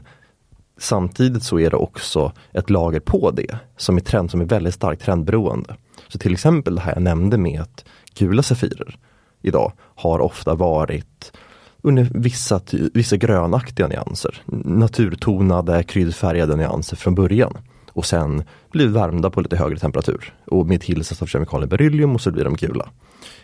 samtidigt 0.77 1.43
så 1.43 1.59
är 1.59 1.69
det 1.69 1.77
också 1.77 2.31
ett 2.53 2.69
lager 2.69 2.99
på 2.99 3.31
det 3.31 3.57
som 3.77 3.97
är, 3.97 4.01
trend, 4.01 4.31
som 4.31 4.41
är 4.41 4.45
väldigt 4.45 4.73
starkt 4.73 5.01
trendberoende. 5.01 5.75
Så 6.07 6.19
till 6.19 6.33
exempel 6.33 6.75
det 6.75 6.81
här 6.81 6.93
jag 6.93 7.01
nämnde 7.01 7.37
med 7.37 7.61
att 7.61 7.85
gula 8.17 8.43
safirer 8.43 8.97
idag 9.41 9.71
har 9.77 10.19
ofta 10.19 10.55
varit 10.55 11.31
under 11.81 12.09
vissa, 12.13 12.61
vissa 12.93 13.17
grönaktiga 13.17 13.87
nyanser. 13.87 14.41
Naturtonade, 14.65 15.83
kryddfärgade 15.83 16.55
nyanser 16.55 16.97
från 16.97 17.15
början. 17.15 17.57
Och 17.93 18.05
sen 18.05 18.43
blir 18.71 18.87
värmda 18.87 19.29
på 19.29 19.41
lite 19.41 19.57
högre 19.57 19.79
temperatur. 19.79 20.33
Och 20.45 20.67
med 20.67 20.81
tillsats 20.81 21.21
av 21.21 21.25
kemikalien 21.25 21.69
beryllium 21.69 22.15
och 22.15 22.21
så 22.21 22.31
blir 22.31 22.43
de 22.43 22.55
gula 22.55 22.89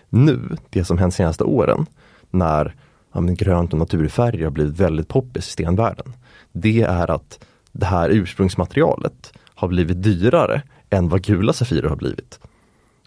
nu, 0.10 0.58
det 0.70 0.86
som 0.86 0.98
hänt 0.98 1.14
senaste 1.14 1.44
åren, 1.44 1.86
när 2.30 2.76
ja, 3.14 3.22
grönt 3.22 3.74
och 3.74 3.80
naturfärger 3.80 4.44
har 4.44 4.52
blivit 4.52 4.80
väldigt 4.80 5.08
poppis 5.08 5.48
i 5.48 5.52
stenvärlden. 5.52 6.14
Det 6.52 6.82
är 6.82 7.12
att 7.12 7.46
det 7.72 7.86
här 7.86 8.10
ursprungsmaterialet 8.10 9.34
har 9.56 9.68
blivit 9.68 10.04
dyrare 10.04 10.62
än 10.90 11.10
vad 11.10 11.24
gula 11.24 11.54
safirer 11.54 11.90
har 11.90 11.96
blivit. 11.96 12.40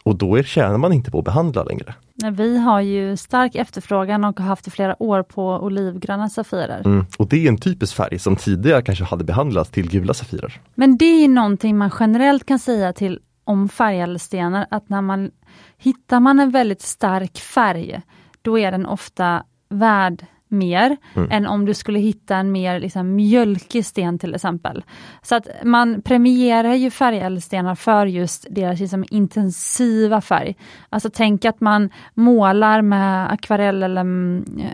Och 0.03 0.17
då 0.17 0.37
är, 0.37 0.43
tjänar 0.43 0.79
man 0.79 0.93
inte 0.93 1.11
på 1.11 1.19
att 1.19 1.25
behandla 1.25 1.65
längre. 1.65 1.95
Vi 2.33 2.59
har 2.59 2.81
ju 2.81 3.17
stark 3.17 3.55
efterfrågan 3.55 4.25
och 4.25 4.41
har 4.41 4.47
haft 4.47 4.67
i 4.67 4.71
flera 4.71 5.03
år 5.03 5.23
på 5.23 5.59
olivgröna 5.59 6.29
safirer. 6.29 6.83
Mm, 6.85 7.07
och 7.19 7.29
det 7.29 7.45
är 7.45 7.49
en 7.49 7.59
typisk 7.59 7.95
färg 7.95 8.19
som 8.19 8.37
tidigare 8.37 8.83
kanske 8.83 9.05
hade 9.05 9.25
behandlats 9.25 9.71
till 9.71 9.91
gula 9.91 10.15
safirer. 10.15 10.61
Men 10.75 10.97
det 10.97 11.25
är 11.25 11.29
någonting 11.29 11.79
man 11.79 11.91
generellt 12.01 12.47
kan 12.47 12.59
säga 12.59 12.93
till 12.93 13.21
om 13.51 13.69
färgade 13.69 14.19
stenar, 14.19 14.67
att 14.71 14.89
när 14.89 15.01
man 15.01 15.31
hittar 15.77 16.21
man 16.21 16.41
en 16.41 16.51
väldigt 16.51 16.83
stark 16.83 17.39
färg, 17.39 18.01
då 18.43 18.59
är 18.59 18.73
den 18.73 18.87
ofta 18.87 19.45
värd 19.69 20.27
mer 20.51 20.97
mm. 21.15 21.31
än 21.31 21.47
om 21.47 21.65
du 21.65 21.75
skulle 21.75 21.99
hitta 21.99 22.37
en 22.37 22.53
mer 22.53 22.81
liksom, 22.81 23.15
mjölkig 23.15 23.87
sten 23.87 24.19
till 24.19 24.35
exempel. 24.35 24.85
Så 25.23 25.35
att 25.35 25.47
man 25.65 26.03
premierar 26.03 26.75
ju 26.75 26.91
färgädelstenar 26.91 27.75
för 27.75 28.07
just 28.07 28.47
deras 28.51 28.81
liksom, 28.81 29.05
intensiva 29.11 30.21
färg. 30.21 30.57
Alltså 30.89 31.11
tänk 31.13 31.45
att 31.45 31.61
man 31.61 31.91
målar 32.15 32.83
med 32.83 33.33
akvarell 33.33 33.83
eller 33.83 34.01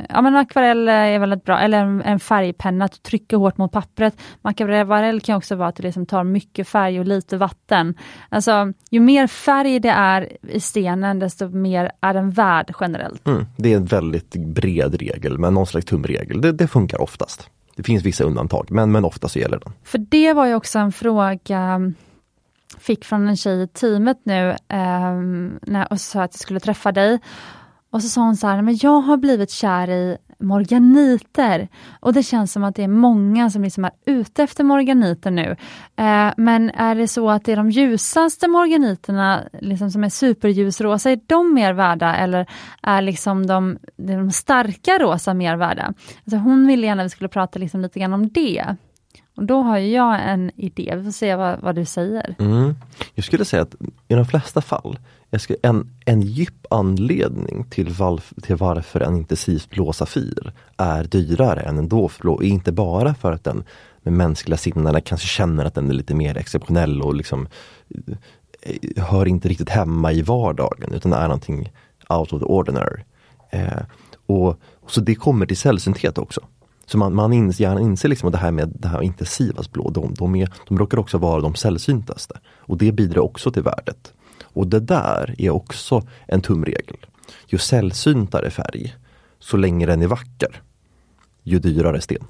ja 0.09 0.22
men 0.22 0.37
akvarell 0.37 0.89
är 0.89 1.18
väldigt 1.18 1.45
bra, 1.45 1.59
eller 1.59 1.79
en, 1.79 2.03
en 2.03 2.20
färgpenna, 2.20 2.85
att 2.85 3.03
trycka 3.03 3.37
hårt 3.37 3.59
mot 3.59 3.72
pappret. 3.72 4.16
Akvarell 4.43 5.20
kan 5.20 5.37
också 5.37 5.55
vara 5.57 5.68
att 5.68 5.77
det 5.77 5.83
liksom 5.83 6.07
tar 6.07 6.24
mycket 6.24 6.68
färg 6.68 7.01
och 7.01 7.07
lite 7.07 7.37
vatten. 7.37 7.95
Alltså 8.29 8.72
ju 8.91 9.01
mer 9.01 9.27
färg 9.27 9.81
det 9.81 9.89
är 9.89 10.37
i 10.49 10.61
stenen 10.61 11.18
desto 11.18 11.49
mer 11.49 11.93
är 12.01 12.14
den 12.14 12.31
värd 12.31 12.74
generellt. 12.81 13.29
Mm. 13.29 13.47
Det 13.57 13.72
är 13.72 13.77
en 13.77 13.85
väldigt 13.85 14.37
bred 14.37 14.95
regel 14.95 15.39
men 15.39 15.57
någon 15.66 15.70
slags 15.70 15.86
tumregel. 15.86 16.40
Det, 16.40 16.52
det 16.52 16.68
funkar 16.68 17.00
oftast. 17.00 17.50
Det 17.76 17.82
finns 17.82 18.02
vissa 18.02 18.24
undantag, 18.24 18.66
men, 18.70 18.92
men 18.92 19.04
ofta 19.04 19.28
så 19.28 19.38
gäller 19.38 19.58
den. 19.58 19.72
För 19.84 19.98
det 19.98 20.32
var 20.32 20.46
ju 20.46 20.54
också 20.54 20.78
en 20.78 20.92
fråga 20.92 21.80
fick 22.78 23.04
från 23.04 23.28
en 23.28 23.36
tjej 23.36 23.62
i 23.62 23.68
teamet 23.68 24.18
nu 24.22 24.50
eh, 24.50 25.16
när, 25.62 25.92
och 25.92 26.00
sa 26.00 26.22
att 26.22 26.32
jag 26.32 26.40
skulle 26.40 26.60
träffa 26.60 26.92
dig. 26.92 27.20
Och 27.91 28.03
så 28.03 28.09
sa 28.09 28.20
hon 28.20 28.37
så 28.37 28.47
här, 28.47 28.62
men 28.62 28.78
jag 28.82 29.01
har 29.01 29.16
blivit 29.16 29.51
kär 29.51 29.91
i 29.91 30.16
morganiter. 30.39 31.68
Och 32.01 32.12
det 32.12 32.22
känns 32.22 32.53
som 32.53 32.64
att 32.64 32.76
det 32.76 32.82
är 32.82 32.89
många 32.89 33.51
som 33.51 33.62
liksom 33.62 33.84
är 33.84 33.91
ute 34.07 34.43
efter 34.43 34.64
morganiter 34.64 35.30
nu. 35.30 35.57
Eh, 35.97 36.32
men 36.37 36.70
är 36.70 36.95
det 36.95 37.09
så 37.09 37.30
att 37.30 37.45
det 37.45 37.53
är 37.53 37.57
de 37.57 37.70
ljusaste 37.70 38.49
morganiterna 38.49 39.43
liksom 39.61 39.91
som 39.91 40.05
är 40.05 40.09
superljusrosa, 40.09 41.11
är 41.11 41.20
de 41.26 41.55
mer 41.55 41.72
värda 41.72 42.16
eller 42.16 42.47
är 42.82 43.03
liksom 43.03 43.47
de, 43.47 43.78
de 43.97 44.30
starka 44.30 44.99
rosa 44.99 45.34
mer 45.34 45.57
värda? 45.57 45.95
Alltså 46.24 46.37
hon 46.37 46.66
ville 46.66 46.87
gärna 46.87 47.03
att 47.03 47.07
vi 47.07 47.11
skulle 47.11 47.28
prata 47.28 47.59
liksom 47.59 47.80
lite 47.80 48.01
grann 48.01 48.12
om 48.12 48.28
det. 48.28 48.76
Och 49.37 49.45
då 49.45 49.62
har 49.62 49.78
jag 49.78 50.20
en 50.30 50.51
idé, 50.57 50.93
vi 50.97 51.05
får 51.05 51.11
se 51.11 51.37
vad, 51.37 51.61
vad 51.61 51.74
du 51.74 51.84
säger. 51.84 52.34
Mm. 52.39 52.74
Jag 53.14 53.24
skulle 53.24 53.45
säga 53.45 53.62
att 53.62 53.74
i 54.09 54.14
de 54.14 54.24
flesta 54.24 54.61
fall, 54.62 54.99
jag 55.31 55.41
ska, 55.41 55.55
en, 55.62 55.91
en 56.05 56.22
djup 56.22 56.66
anledning 56.70 57.64
till, 57.70 57.89
val, 57.89 58.20
till 58.43 58.57
varför 58.57 59.01
en 59.01 59.16
intensivt 59.16 59.70
blå 59.70 59.93
Safir 59.93 60.53
är 60.77 61.05
dyrare 61.05 61.61
än 61.61 61.79
en 61.79 61.89
dovblå 61.89 62.43
är 62.43 62.47
inte 62.47 62.72
bara 62.72 63.14
för 63.14 63.33
att 63.33 63.45
den 63.45 63.64
med 64.03 64.12
mänskliga 64.12 64.57
sinnena 64.57 65.01
kanske 65.01 65.27
känner 65.27 65.64
att 65.64 65.74
den 65.74 65.91
är 65.91 65.95
lite 65.95 66.14
mer 66.14 66.37
exceptionell 66.37 67.03
och 67.03 67.14
liksom 67.14 67.49
eh, 68.62 69.05
hör 69.05 69.29
inte 69.29 69.49
riktigt 69.49 69.70
hemma 69.70 70.12
i 70.12 70.22
vardagen 70.22 70.93
utan 70.93 71.12
är 71.12 71.29
någonting 71.29 71.72
out 72.09 72.33
of 72.33 72.41
the 72.41 72.47
ordinary. 72.47 73.03
Eh, 73.51 73.83
och, 74.27 74.61
Så 74.87 75.01
det 75.01 75.14
kommer 75.14 75.47
till 75.47 75.57
sällsynthet 75.57 76.18
också. 76.18 76.41
Så 76.87 76.99
man, 76.99 77.14
man 77.14 77.33
ins, 77.33 77.61
gärna 77.61 77.81
inser 77.81 78.09
liksom 78.09 78.27
att 78.27 78.33
det 78.33 78.39
här 78.39 78.51
med 78.51 78.72
det 78.79 78.89
här 78.89 79.03
intensivas 79.03 79.72
blå, 79.72 79.91
de, 79.91 80.14
de, 80.14 80.37
är, 80.37 80.53
de 80.68 80.79
råkar 80.79 80.99
också 80.99 81.18
vara 81.18 81.41
de 81.41 81.55
sällsyntaste. 81.55 82.39
Och 82.57 82.79
det 82.79 82.93
bidrar 82.93 83.22
också 83.22 83.51
till 83.51 83.62
värdet. 83.62 84.12
Och 84.57 84.66
det 84.66 84.80
där 84.80 85.34
är 85.38 85.50
också 85.50 86.02
en 86.28 86.40
tumregel. 86.40 86.96
Ju 87.46 87.59
sällsyntare 87.59 88.50
färg, 88.50 88.94
så 89.38 89.57
länge 89.57 89.86
den 89.86 90.02
är 90.02 90.07
vacker, 90.07 90.62
ju 91.42 91.59
dyrare 91.59 92.00
sten. 92.00 92.24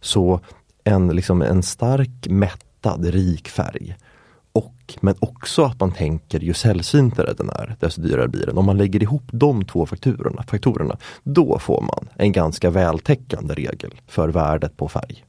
Så 0.00 0.40
en, 0.84 1.08
liksom 1.08 1.42
en 1.42 1.62
stark, 1.62 2.26
mättad, 2.28 3.04
rik 3.04 3.48
färg 3.48 3.96
och, 4.52 4.94
men 5.00 5.14
också 5.18 5.64
att 5.64 5.80
man 5.80 5.92
tänker 5.92 6.40
ju 6.40 6.54
sällsyntare 6.54 7.32
den 7.32 7.50
är, 7.50 7.76
desto 7.80 8.02
dyrare 8.02 8.28
blir 8.28 8.46
den. 8.46 8.58
Om 8.58 8.66
man 8.66 8.78
lägger 8.78 9.02
ihop 9.02 9.24
de 9.32 9.64
två 9.64 9.86
faktorerna, 9.86 10.42
faktorerna 10.42 10.96
då 11.22 11.58
får 11.58 11.80
man 11.82 12.08
en 12.16 12.32
ganska 12.32 12.70
vältäckande 12.70 13.54
regel 13.54 13.94
för 14.06 14.28
värdet 14.28 14.76
på 14.76 14.88
färg. 14.88 15.24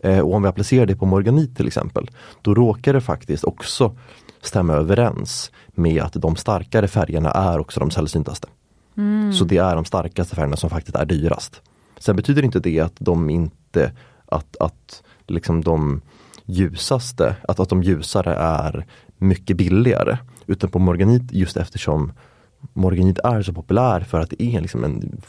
Eh, 0.00 0.20
och 0.20 0.34
om 0.34 0.42
vi 0.42 0.48
applicerar 0.48 0.86
det 0.86 0.96
på 0.96 1.06
morganit 1.06 1.56
till 1.56 1.66
exempel, 1.66 2.10
då 2.42 2.54
råkar 2.54 2.92
det 2.92 3.00
faktiskt 3.00 3.44
också 3.44 3.96
stämma 4.42 4.72
överens 4.72 5.52
med 5.68 6.02
att 6.02 6.12
de 6.12 6.36
starkare 6.36 6.88
färgerna 6.88 7.30
är 7.30 7.58
också 7.58 7.80
de 7.80 7.90
sällsyntaste. 7.90 8.48
Mm. 8.96 9.32
Så 9.32 9.44
det 9.44 9.58
är 9.58 9.74
de 9.74 9.84
starkaste 9.84 10.36
färgerna 10.36 10.56
som 10.56 10.70
faktiskt 10.70 10.96
är 10.96 11.06
dyrast. 11.06 11.62
Sen 11.98 12.16
betyder 12.16 12.44
inte 12.44 12.60
det 12.60 12.80
att 12.80 12.96
de 12.98 13.30
inte, 13.30 13.92
att, 14.26 14.56
att 14.60 15.02
liksom 15.26 15.62
de 15.62 16.00
ljusaste, 16.44 17.36
att, 17.48 17.60
att 17.60 17.68
de 17.68 17.82
ljusare 17.82 18.34
är 18.34 18.86
mycket 19.16 19.56
billigare. 19.56 20.18
Utan 20.46 20.70
på 20.70 20.78
morganit 20.78 21.32
just 21.32 21.56
eftersom 21.56 22.12
morganit 22.72 23.18
är 23.18 23.42
så 23.42 23.52
populär 23.52 24.00
för 24.00 24.20
att 24.20 24.30
det 24.30 24.42
är 24.42 24.60
liksom 24.60 24.84
en 24.84 25.20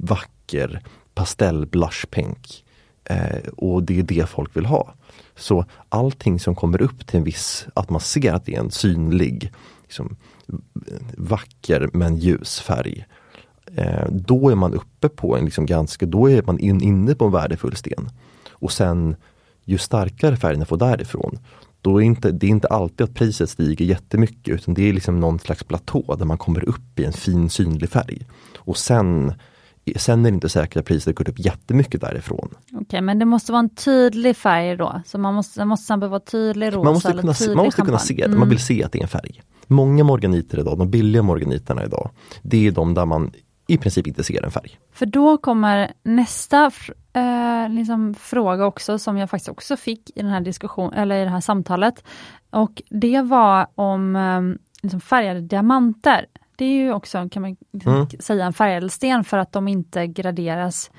vacker 0.00 0.82
pastell 1.14 1.66
blush 1.66 2.06
pink. 2.10 2.64
Eh, 3.10 3.48
och 3.56 3.82
det 3.82 3.98
är 3.98 4.02
det 4.02 4.28
folk 4.28 4.56
vill 4.56 4.66
ha. 4.66 4.94
Så 5.36 5.64
allting 5.88 6.40
som 6.40 6.54
kommer 6.54 6.82
upp 6.82 7.06
till 7.06 7.18
en 7.18 7.24
viss, 7.24 7.66
att 7.74 7.90
man 7.90 8.00
ser 8.00 8.32
att 8.32 8.46
det 8.46 8.54
är 8.54 8.60
en 8.60 8.70
synlig, 8.70 9.52
liksom, 9.82 10.16
vacker 11.16 11.90
men 11.92 12.16
ljus 12.16 12.60
färg. 12.60 13.06
Eh, 13.74 14.06
då 14.10 14.50
är 14.50 14.54
man 14.54 14.74
uppe 14.74 15.08
på 15.08 15.36
en 15.36 15.44
liksom 15.44 15.66
ganska, 15.66 16.06
då 16.06 16.30
är 16.30 16.42
man 16.42 16.58
in, 16.58 16.82
inne 16.82 17.14
på 17.14 17.24
en 17.24 17.32
värdefull 17.32 17.76
sten. 17.76 18.10
Och 18.50 18.72
sen 18.72 19.16
ju 19.64 19.78
starkare 19.78 20.36
färgerna 20.36 20.64
får 20.64 20.76
därifrån, 20.76 21.38
då 21.80 22.02
är 22.02 22.04
inte, 22.04 22.30
det 22.30 22.46
är 22.46 22.50
inte 22.50 22.68
alltid 22.68 23.04
att 23.04 23.14
priset 23.14 23.50
stiger 23.50 23.84
jättemycket 23.84 24.54
utan 24.54 24.74
det 24.74 24.88
är 24.88 24.92
liksom 24.92 25.20
någon 25.20 25.38
slags 25.38 25.64
platå 25.64 26.16
där 26.18 26.24
man 26.24 26.38
kommer 26.38 26.68
upp 26.68 26.98
i 27.00 27.04
en 27.04 27.12
fin 27.12 27.50
synlig 27.50 27.90
färg. 27.90 28.26
Och 28.56 28.76
sen 28.76 29.34
Sen 29.96 30.26
är 30.26 30.30
det 30.30 30.34
inte 30.34 30.48
säkert 30.48 30.76
att 30.76 30.84
priset 30.84 31.16
gått 31.16 31.28
upp 31.28 31.38
jättemycket 31.38 32.00
därifrån. 32.00 32.48
Okej, 32.66 32.78
okay, 32.80 33.00
men 33.00 33.18
det 33.18 33.24
måste 33.24 33.52
vara 33.52 33.60
en 33.60 33.74
tydlig 33.74 34.36
färg 34.36 34.76
då? 34.76 35.02
Så 35.06 35.18
man 35.18 35.34
måste, 35.34 35.64
måste 35.64 35.96
vara 35.96 36.20
tydlig 36.20 36.66
rosa 36.66 36.84
man 36.84 36.94
måste 36.94 37.12
kunna, 37.12 37.34
se, 37.34 37.54
man 37.54 37.64
måste 37.64 37.82
kunna 37.82 37.98
se 37.98 38.14
det, 38.14 38.24
mm. 38.24 38.38
man 38.38 38.48
vill 38.48 38.58
se 38.58 38.84
att 38.84 38.92
det 38.92 38.98
är 38.98 39.02
en 39.02 39.08
färg. 39.08 39.42
Många 39.66 40.04
morganiter 40.04 40.60
idag, 40.60 40.78
de 40.78 40.90
billiga 40.90 41.22
morganiterna 41.22 41.84
idag, 41.84 42.10
det 42.42 42.66
är 42.66 42.72
de 42.72 42.94
där 42.94 43.06
man 43.06 43.32
i 43.66 43.78
princip 43.78 44.06
inte 44.06 44.24
ser 44.24 44.44
en 44.44 44.50
färg. 44.50 44.78
För 44.92 45.06
då 45.06 45.36
kommer 45.36 45.92
nästa 46.02 46.70
eh, 47.12 47.68
liksom 47.68 48.14
fråga 48.14 48.66
också 48.66 48.98
som 48.98 49.16
jag 49.16 49.30
faktiskt 49.30 49.48
också 49.48 49.76
fick 49.76 50.10
i 50.10 50.22
den 50.22 50.30
här 50.30 50.40
diskussionen 50.40 50.94
eller 50.94 51.20
i 51.20 51.24
det 51.24 51.30
här 51.30 51.40
samtalet. 51.40 52.04
Och 52.50 52.82
det 52.90 53.22
var 53.22 53.66
om 53.74 54.16
eh, 54.16 54.40
liksom 54.82 55.00
färgade 55.00 55.40
diamanter. 55.40 56.26
Det 56.60 56.64
är 56.64 56.82
ju 56.82 56.92
också, 56.92 57.28
kan 57.28 57.42
man 57.42 57.56
liksom 57.72 57.94
mm. 57.94 58.08
säga, 58.20 58.46
en 58.46 58.52
färgädelsten 58.52 59.24
för 59.24 59.38
att 59.38 59.52
de 59.52 59.68
inte 59.68 60.06
graderas 60.06 60.90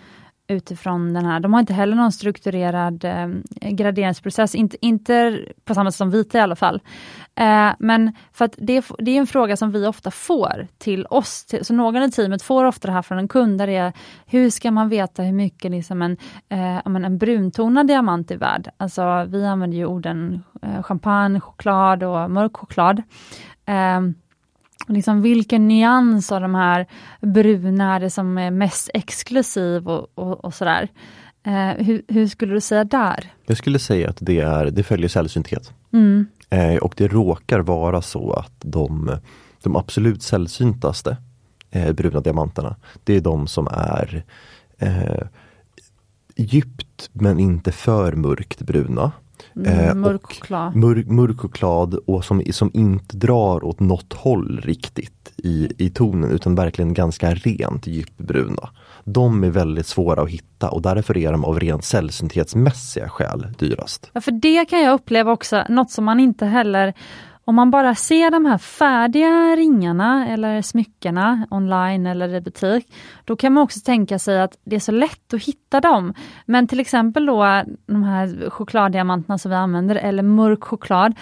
utifrån 0.47 1.13
den 1.13 1.25
här. 1.25 1.39
De 1.39 1.53
har 1.53 1.59
inte 1.59 1.73
heller 1.73 1.95
någon 1.95 2.11
strukturerad 2.11 3.03
eh, 3.03 3.27
graderingsprocess, 3.69 4.55
inte, 4.55 4.77
inte 4.85 5.39
på 5.65 5.73
samma 5.73 5.91
sätt 5.91 5.97
som 5.97 6.09
vita 6.09 6.37
i 6.37 6.41
alla 6.41 6.55
fall. 6.55 6.81
Eh, 7.35 7.71
men 7.79 8.13
för 8.33 8.45
att 8.45 8.55
det, 8.57 8.85
det, 8.97 9.11
är 9.11 9.17
en 9.19 9.27
fråga 9.27 9.57
som 9.57 9.71
vi 9.71 9.87
ofta 9.87 10.11
får 10.11 10.67
till 10.77 11.05
oss, 11.05 11.45
till, 11.45 11.65
så 11.65 11.73
någon 11.73 12.03
i 12.03 12.11
teamet 12.11 12.41
får 12.41 12.65
ofta 12.65 12.87
det 12.87 12.93
här 12.93 13.01
från 13.01 13.17
en 13.17 13.27
kund, 13.27 13.57
där 13.57 13.67
det 13.67 13.75
är 13.75 13.93
hur 14.25 14.49
ska 14.49 14.71
man 14.71 14.89
veta 14.89 15.23
hur 15.23 15.33
mycket 15.33 15.71
liksom 15.71 16.01
en, 16.01 16.17
eh, 16.49 16.77
en 16.85 17.17
bruntonad 17.17 17.87
diamant 17.87 18.31
är 18.31 18.37
värd? 18.37 18.69
Alltså 18.77 19.25
vi 19.27 19.45
använder 19.45 19.77
ju 19.77 19.85
orden 19.85 20.43
eh, 20.61 20.83
champagne, 20.83 21.39
choklad 21.39 22.03
och 22.03 22.31
mörk 22.31 22.57
choklad. 22.57 23.03
Eh, 23.65 24.01
liksom 24.87 25.21
vilken 25.21 25.67
nyans 25.67 26.31
av 26.31 26.41
de 26.41 26.55
här 26.55 26.87
bruna 27.21 27.95
är 27.95 27.99
det 27.99 28.09
som 28.09 28.37
är 28.37 28.51
mest 28.51 28.89
exklusiv 28.93 29.87
och, 29.87 30.07
och, 30.15 30.45
och 30.45 30.53
sådär. 30.53 30.89
Eh, 31.43 31.85
hur, 31.85 32.01
hur, 32.07 32.27
skulle 32.27 32.53
du 32.53 32.61
säga 32.61 32.83
där? 32.83 33.31
Jag 33.45 33.57
skulle 33.57 33.79
säga 33.79 34.09
att 34.09 34.17
det, 34.19 34.39
är, 34.39 34.65
det 34.65 34.83
följer 34.83 35.09
sällsynthet. 35.09 35.73
Mm. 35.93 36.27
Eh, 36.49 36.75
och 36.75 36.93
det 36.97 37.07
råkar 37.07 37.59
vara 37.59 38.01
så 38.01 38.33
att 38.33 38.53
de, 38.59 39.17
de 39.63 39.75
absolut 39.75 40.23
sällsyntaste 40.23 41.17
eh, 41.71 41.93
bruna 41.93 42.19
diamanterna, 42.19 42.75
det 43.03 43.15
är 43.15 43.21
de 43.21 43.47
som 43.47 43.67
är 43.71 44.23
eh, 44.77 45.27
djupt 46.35 47.09
men 47.13 47.39
inte 47.39 47.71
för 47.71 48.13
mörkt 48.13 48.61
bruna. 48.61 49.11
Mm, 49.55 49.79
eh, 49.79 49.95
mörk 49.95 50.27
choklad. 50.27 50.75
Mörk, 50.75 51.07
mörk 51.07 51.39
choklad 51.39 51.95
och 51.95 52.25
som, 52.25 52.43
som 52.51 52.71
inte 52.73 53.17
drar 53.17 53.63
åt 53.63 53.79
något 53.79 54.13
håll 54.13 54.61
riktigt 54.63 55.33
i, 55.37 55.71
i 55.77 55.89
tonen 55.89 56.31
utan 56.31 56.55
verkligen 56.55 56.93
ganska 56.93 57.33
rent 57.33 57.87
djupbruna. 57.87 58.69
De 59.03 59.43
är 59.43 59.49
väldigt 59.49 59.87
svåra 59.87 60.21
att 60.21 60.29
hitta 60.29 60.69
och 60.69 60.81
därför 60.81 61.17
är 61.17 61.31
de 61.31 61.45
av 61.45 61.59
rent 61.59 61.83
sällsynthetsmässiga 61.83 63.09
skäl 63.09 63.47
dyrast. 63.59 64.09
Ja, 64.13 64.21
för 64.21 64.31
det 64.31 64.65
kan 64.65 64.81
jag 64.81 64.93
uppleva 64.93 65.31
också, 65.31 65.63
något 65.69 65.91
som 65.91 66.05
man 66.05 66.19
inte 66.19 66.45
heller 66.45 66.93
om 67.45 67.55
man 67.55 67.71
bara 67.71 67.95
ser 67.95 68.31
de 68.31 68.45
här 68.45 68.57
färdiga 68.57 69.55
ringarna 69.55 70.27
eller 70.27 70.61
smyckena 70.61 71.47
online 71.51 72.05
eller 72.05 72.35
i 72.35 72.41
butik, 72.41 72.93
då 73.25 73.35
kan 73.35 73.53
man 73.53 73.63
också 73.63 73.79
tänka 73.79 74.19
sig 74.19 74.41
att 74.41 74.57
det 74.63 74.75
är 74.75 74.79
så 74.79 74.91
lätt 74.91 75.33
att 75.33 75.43
hitta 75.43 75.81
dem. 75.81 76.13
Men 76.45 76.67
till 76.67 76.79
exempel 76.79 77.25
då 77.25 77.63
de 77.85 78.03
här 78.03 78.49
chokladdiamanterna 78.49 79.37
som 79.37 79.51
vi 79.51 79.57
använder 79.57 79.95
eller 79.95 80.23
mörk 80.23 80.63
choklad. 80.63 81.15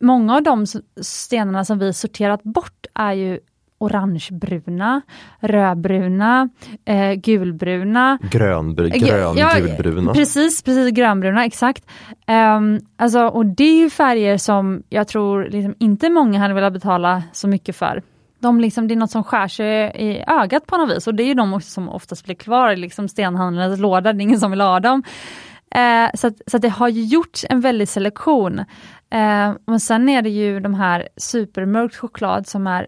Många 0.00 0.36
av 0.36 0.42
de 0.42 0.66
stenarna 1.00 1.64
som 1.64 1.78
vi 1.78 1.92
sorterat 1.92 2.42
bort 2.42 2.86
är 2.94 3.12
ju 3.12 3.40
orangebruna, 3.80 5.02
rödbruna, 5.40 6.48
eh, 6.84 7.12
gulbruna. 7.12 8.18
Grönbr 8.30 8.88
grön, 8.88 9.36
ja, 9.36 9.52
gulbruna. 9.58 10.14
Precis, 10.14 10.62
precis 10.62 10.90
grönbruna, 10.90 11.44
exakt. 11.44 11.86
Um, 12.56 12.80
alltså, 12.96 13.26
och 13.26 13.46
det 13.46 13.64
är 13.64 13.76
ju 13.76 13.90
färger 13.90 14.38
som 14.38 14.82
jag 14.88 15.08
tror 15.08 15.44
liksom 15.44 15.74
inte 15.78 16.10
många 16.10 16.38
hade 16.38 16.54
velat 16.54 16.72
betala 16.72 17.22
så 17.32 17.48
mycket 17.48 17.76
för. 17.76 18.02
De 18.38 18.60
liksom, 18.60 18.88
det 18.88 18.94
är 18.94 18.96
något 18.96 19.10
som 19.10 19.24
skär 19.24 19.48
sig 19.48 19.92
i 19.94 20.24
ögat 20.26 20.66
på 20.66 20.76
något 20.76 20.96
vis 20.96 21.06
och 21.06 21.14
det 21.14 21.22
är 21.22 21.26
ju 21.26 21.34
de 21.34 21.60
som 21.60 21.88
oftast 21.88 22.24
blir 22.24 22.34
kvar 22.34 22.70
i 22.72 22.76
liksom 22.76 23.08
stenhandlarnas 23.08 23.78
låda, 23.78 24.12
det 24.12 24.22
är 24.22 24.22
ingen 24.22 24.40
som 24.40 24.50
vill 24.50 24.60
ha 24.60 24.80
dem. 24.80 25.02
Uh, 25.76 26.10
så 26.14 26.26
att, 26.26 26.34
så 26.46 26.56
att 26.56 26.62
det 26.62 26.68
har 26.68 26.88
gjorts 26.88 27.46
en 27.48 27.60
väldig 27.60 27.88
selektion. 27.88 28.58
Uh, 29.14 29.56
och 29.64 29.82
sen 29.82 30.08
är 30.08 30.22
det 30.22 30.30
ju 30.30 30.60
de 30.60 30.74
här 30.74 31.08
supermörkt 31.16 31.96
choklad 31.96 32.46
som 32.46 32.66
är 32.66 32.86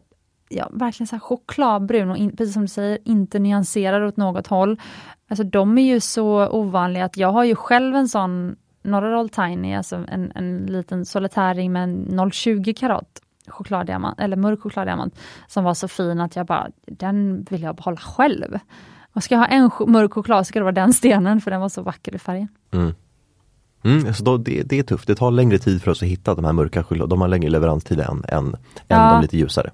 ja, 0.57 0.69
verkligen 0.73 1.07
så 1.07 1.19
chokladbrun 1.19 2.11
och 2.11 2.17
in, 2.17 2.37
precis 2.37 2.55
som 2.55 2.63
du 2.63 2.69
säger, 2.69 2.99
inte 3.05 3.39
nyanserad 3.39 4.03
åt 4.03 4.17
något 4.17 4.47
håll. 4.47 4.81
Alltså 5.29 5.45
de 5.45 5.79
är 5.79 5.83
ju 5.83 6.01
så 6.01 6.49
ovanliga 6.49 7.05
att 7.05 7.17
jag 7.17 7.33
har 7.33 7.45
ju 7.45 7.55
själv 7.55 7.97
en 7.97 8.09
sån 8.09 8.57
Norra 8.83 9.13
Roll 9.13 9.29
Tiny, 9.29 9.75
alltså 9.75 10.05
en, 10.09 10.33
en 10.35 10.67
liten 10.67 11.05
solitärring 11.05 11.73
med 11.73 11.83
en 11.83 12.07
0,20 12.07 12.75
karat 12.75 13.21
chokladdiamant, 13.47 14.21
eller 14.21 14.37
mörk 14.37 14.61
chokladdiamant, 14.61 15.19
som 15.49 15.65
var 15.65 15.75
så 15.75 15.89
fin 15.89 16.21
att 16.21 16.37
jag 16.37 16.47
bara, 16.47 16.69
den 16.87 17.47
vill 17.51 17.63
jag 17.63 17.77
behålla 17.77 17.97
själv. 17.97 18.59
Och 19.13 19.25
ska 19.25 19.35
jag 19.35 19.41
ha 19.41 19.47
en 19.47 19.71
mörk 19.87 20.13
choklad 20.13 20.47
ska 20.47 20.59
det 20.59 20.63
vara 20.63 20.73
den 20.73 20.93
stenen, 20.93 21.41
för 21.41 21.51
den 21.51 21.61
var 21.61 21.69
så 21.69 21.83
vacker 21.83 22.15
i 22.15 22.19
färgen. 22.19 22.49
Mm. 22.71 22.95
Mm, 23.85 24.07
alltså 24.07 24.25
då, 24.25 24.37
det, 24.37 24.63
det, 24.63 24.79
är 24.79 24.83
tufft, 24.83 25.07
det 25.07 25.15
tar 25.15 25.31
längre 25.31 25.59
tid 25.59 25.83
för 25.83 25.91
oss 25.91 26.03
att 26.03 26.09
hitta 26.09 26.35
de 26.35 26.45
här 26.45 26.53
mörka 26.53 26.85
choklad, 26.85 27.09
de 27.09 27.21
har 27.21 27.29
längre 27.29 27.51
leveranstid 27.51 28.01
än, 28.01 28.25
än, 28.29 28.57
ja. 28.89 28.97
än 28.97 29.15
de 29.15 29.23
lite 29.23 29.37
ljusare. 29.37 29.71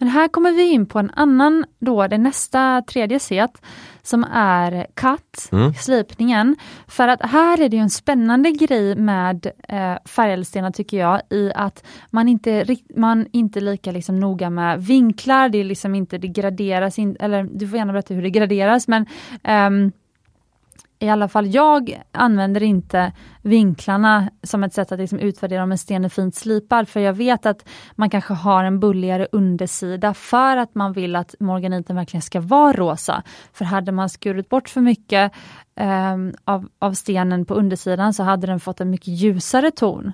Men 0.00 0.08
här 0.08 0.28
kommer 0.28 0.52
vi 0.52 0.70
in 0.70 0.86
på 0.86 0.98
en 0.98 1.10
annan, 1.14 1.64
då 1.78 2.06
det 2.06 2.18
nästa 2.18 2.82
tredje 2.82 3.20
set, 3.20 3.62
som 4.02 4.24
är 4.32 4.86
cut, 4.94 5.48
mm. 5.52 5.74
slipningen. 5.74 6.56
För 6.86 7.08
att 7.08 7.22
här 7.22 7.60
är 7.60 7.68
det 7.68 7.76
en 7.76 7.90
spännande 7.90 8.50
grej 8.50 8.96
med 8.96 9.46
eh, 9.68 9.96
färgelstenar 10.04 10.70
tycker 10.70 10.98
jag, 10.98 11.20
i 11.30 11.52
att 11.54 11.84
man 12.10 12.28
inte, 12.28 12.76
man 12.96 13.26
inte 13.32 13.60
lika 13.60 13.92
liksom 13.92 14.20
noga 14.20 14.50
med 14.50 14.82
vinklar, 14.82 15.48
det 15.48 15.58
är 15.58 15.64
liksom 15.64 15.94
inte, 15.94 16.18
det 16.18 16.28
graderas, 16.28 16.98
in, 16.98 17.16
eller 17.20 17.48
du 17.52 17.68
får 17.68 17.78
gärna 17.78 17.92
berätta 17.92 18.14
hur 18.14 18.22
det 18.22 18.30
graderas, 18.30 18.88
men 18.88 19.06
um, 19.44 19.92
i 21.00 21.08
alla 21.08 21.28
fall 21.28 21.54
jag 21.54 22.02
använder 22.12 22.62
inte 22.62 23.12
vinklarna 23.42 24.30
som 24.42 24.64
ett 24.64 24.74
sätt 24.74 24.92
att 24.92 24.98
liksom 24.98 25.18
utvärdera 25.18 25.62
om 25.62 25.72
en 25.72 25.78
sten 25.78 26.04
är 26.04 26.08
fint 26.08 26.34
slipad, 26.34 26.88
för 26.88 27.00
jag 27.00 27.12
vet 27.12 27.46
att 27.46 27.68
man 27.94 28.10
kanske 28.10 28.34
har 28.34 28.64
en 28.64 28.80
bulligare 28.80 29.28
undersida 29.32 30.14
för 30.14 30.56
att 30.56 30.74
man 30.74 30.92
vill 30.92 31.16
att 31.16 31.34
morganiten 31.40 31.96
verkligen 31.96 32.22
ska 32.22 32.40
vara 32.40 32.72
rosa. 32.72 33.22
För 33.52 33.64
hade 33.64 33.92
man 33.92 34.08
skurit 34.08 34.48
bort 34.48 34.68
för 34.68 34.80
mycket 34.80 35.32
eh, 35.76 36.16
av, 36.44 36.68
av 36.78 36.92
stenen 36.92 37.44
på 37.44 37.54
undersidan 37.54 38.14
så 38.14 38.22
hade 38.22 38.46
den 38.46 38.60
fått 38.60 38.80
en 38.80 38.90
mycket 38.90 39.08
ljusare 39.08 39.70
ton. 39.70 40.12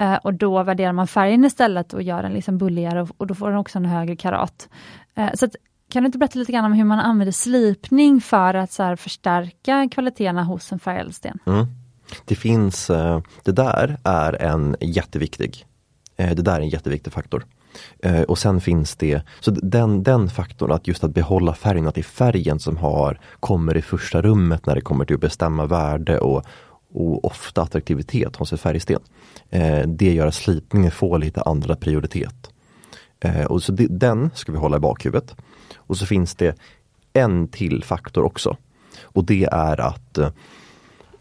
Eh, 0.00 0.14
och 0.14 0.34
då 0.34 0.62
värderar 0.62 0.92
man 0.92 1.06
färgen 1.06 1.44
istället 1.44 1.92
och 1.92 2.02
gör 2.02 2.22
den 2.22 2.32
liksom 2.32 2.58
bulligare 2.58 3.02
och, 3.02 3.10
och 3.16 3.26
då 3.26 3.34
får 3.34 3.48
den 3.48 3.58
också 3.58 3.78
en 3.78 3.84
högre 3.84 4.16
karat. 4.16 4.68
Eh, 5.14 5.30
så 5.34 5.48
kan 5.90 6.02
du 6.02 6.06
inte 6.06 6.18
berätta 6.18 6.38
lite 6.38 6.52
grann 6.52 6.64
om 6.64 6.72
hur 6.72 6.84
man 6.84 6.98
använder 6.98 7.32
slipning 7.32 8.20
för 8.20 8.54
att 8.54 8.72
så 8.72 8.96
förstärka 8.96 9.88
kvaliteterna 9.90 10.44
hos 10.44 10.72
en 10.72 10.78
färgädelsten? 10.78 11.38
Mm. 11.46 11.66
Det 12.24 12.34
finns, 12.34 12.90
eh, 12.90 13.20
det 13.44 13.52
där 13.52 13.98
är 14.04 14.42
en 14.42 14.76
jätteviktig, 14.80 15.66
eh, 16.16 16.34
det 16.34 16.42
där 16.42 16.56
är 16.56 16.60
en 16.60 16.68
jätteviktig 16.68 17.12
faktor. 17.12 17.44
Eh, 18.02 18.22
och 18.22 18.38
sen 18.38 18.60
finns 18.60 18.96
det, 18.96 19.22
så 19.40 19.50
den, 19.50 20.02
den 20.02 20.28
faktorn 20.28 20.72
att 20.72 20.88
just 20.88 21.04
att 21.04 21.14
behålla 21.14 21.54
färgen, 21.54 21.88
att 21.88 21.94
det 21.94 22.00
är 22.00 22.02
färgen 22.02 22.58
som 22.58 22.76
har, 22.76 23.20
kommer 23.40 23.76
i 23.76 23.82
första 23.82 24.22
rummet 24.22 24.66
när 24.66 24.74
det 24.74 24.80
kommer 24.80 25.04
till 25.04 25.14
att 25.14 25.20
bestämma 25.20 25.66
värde 25.66 26.18
och, 26.18 26.44
och 26.92 27.24
ofta 27.24 27.62
attraktivitet 27.62 28.36
hos 28.36 28.52
en 28.52 28.58
färgsten. 28.58 29.00
Det 29.86 30.14
gör 30.14 30.26
att 30.26 30.34
slipningen 30.34 30.90
får 30.90 31.18
lite 31.18 31.42
andra 31.42 31.76
prioritet. 31.76 32.50
Och 33.48 33.62
så 33.62 33.72
det, 33.72 33.86
den 33.86 34.30
ska 34.34 34.52
vi 34.52 34.58
hålla 34.58 34.76
i 34.76 34.80
bakhuvudet. 34.80 35.36
Och 35.88 35.96
så 35.96 36.06
finns 36.06 36.34
det 36.34 36.58
en 37.12 37.48
till 37.48 37.84
faktor 37.84 38.24
också. 38.24 38.56
Och 39.02 39.24
det 39.24 39.44
är 39.44 39.80
att 39.80 40.18
eh, 40.18 40.30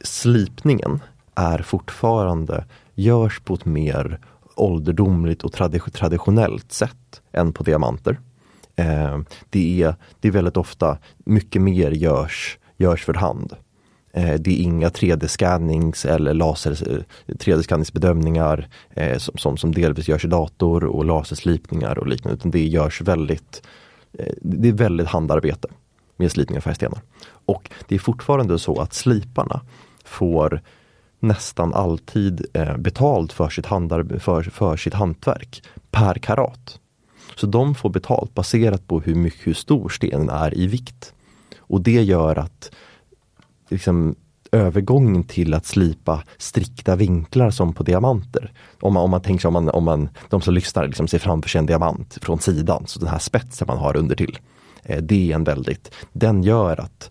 slipningen 0.02 1.00
är 1.36 1.60
fortfarande, 1.60 2.66
görs 2.96 3.40
på 3.40 3.54
ett 3.54 3.66
mer 3.66 4.20
ålderdomligt 4.56 5.44
och 5.44 5.54
traditionellt 5.94 6.72
sätt 6.72 7.22
än 7.32 7.54
på 7.54 7.64
diamanter. 7.64 8.20
Eh, 8.76 9.20
det, 9.50 9.84
är, 9.84 9.96
det 10.20 10.28
är 10.28 10.32
väldigt 10.32 10.58
ofta, 10.58 10.98
mycket 11.18 11.62
mer 11.62 11.92
görs, 11.92 12.58
görs 12.78 13.06
för 13.06 13.14
hand. 13.14 13.56
Eh, 14.14 14.34
det 14.34 14.52
är 14.52 14.64
inga 14.64 14.90
3D-scannings 14.90 16.06
eller 16.06 16.34
laser 16.34 16.72
eh, 16.72 17.36
3D-skanningsbedömningar 17.36 18.68
eh, 18.90 19.18
som, 19.18 19.38
som, 19.38 19.58
som 19.58 19.74
delvis 19.74 20.08
görs 20.08 20.26
i 20.26 20.28
dator 20.28 20.84
och 20.84 21.06
laserslipningar 21.06 22.00
och 22.00 22.08
liknande, 22.08 22.36
utan 22.36 22.52
det 22.52 22.68
görs 22.68 23.02
väldigt 23.02 23.62
Eh, 24.18 24.34
det 24.42 24.68
är 24.68 24.74
väldigt 24.74 25.08
handarbete 25.08 25.68
med 26.18 26.32
slipning 26.32 26.58
av 26.58 26.62
färgstenar. 26.62 27.02
Och 27.28 27.72
det 27.88 27.96
är 27.96 28.00
fortfarande 28.00 28.60
så 28.60 28.82
att 28.82 28.94
sliparna 28.94 29.62
får 30.04 30.62
nästan 31.20 31.74
alltid 31.74 32.46
eh, 32.54 32.78
betalt 32.78 33.34
för 33.34 33.50
sitt, 33.50 33.66
handar, 33.66 34.20
för, 34.20 34.44
för 34.44 34.78
sitt 34.78 34.94
hantverk 34.94 35.64
per 35.92 36.14
karat. 36.14 36.80
Så 37.36 37.48
de 37.48 37.76
får 37.76 37.90
betalt 37.90 38.34
baserat 38.34 38.88
på 38.88 39.00
hur, 39.00 39.16
mycket, 39.16 39.48
hur 39.48 39.54
stor 39.54 39.90
stenen 39.90 40.30
är 40.30 40.58
i 40.58 40.68
vikt. 40.68 41.14
Och 41.58 41.82
det 41.82 42.04
gör 42.04 42.36
att 42.36 42.72
liksom, 43.70 44.16
övergången 44.52 45.24
till 45.24 45.54
att 45.54 45.66
slipa 45.66 46.24
strikta 46.38 46.96
vinklar 46.96 47.50
som 47.50 47.74
på 47.74 47.84
diamanter. 47.84 48.52
Om 48.80 48.94
man, 48.94 49.04
om 49.04 49.10
man 49.10 49.22
tänker 49.22 49.42
sig 49.42 49.48
om 49.48 49.54
man, 49.54 49.70
om 49.70 49.84
man, 49.84 50.10
de 50.30 50.42
som 50.42 50.54
lyssnar 50.54 50.88
liksom 50.88 51.08
ser 51.08 51.20
framför 51.20 51.50
sig 51.50 51.60
en 51.60 51.66
diamant 51.66 52.18
från 52.22 52.40
sidan, 52.40 52.84
så 52.88 53.00
den 53.00 53.10
här 53.10 53.20
spetsen 53.20 53.68
man 53.68 53.78
har 53.78 53.98
under 53.98 54.16
till. 54.16 54.40
Eh, 54.84 55.02
det 55.02 55.32
är 55.32 55.36
en 55.36 55.44
väldigt, 55.44 55.92
den 56.14 56.44
gör 56.44 56.80
att 56.80 57.10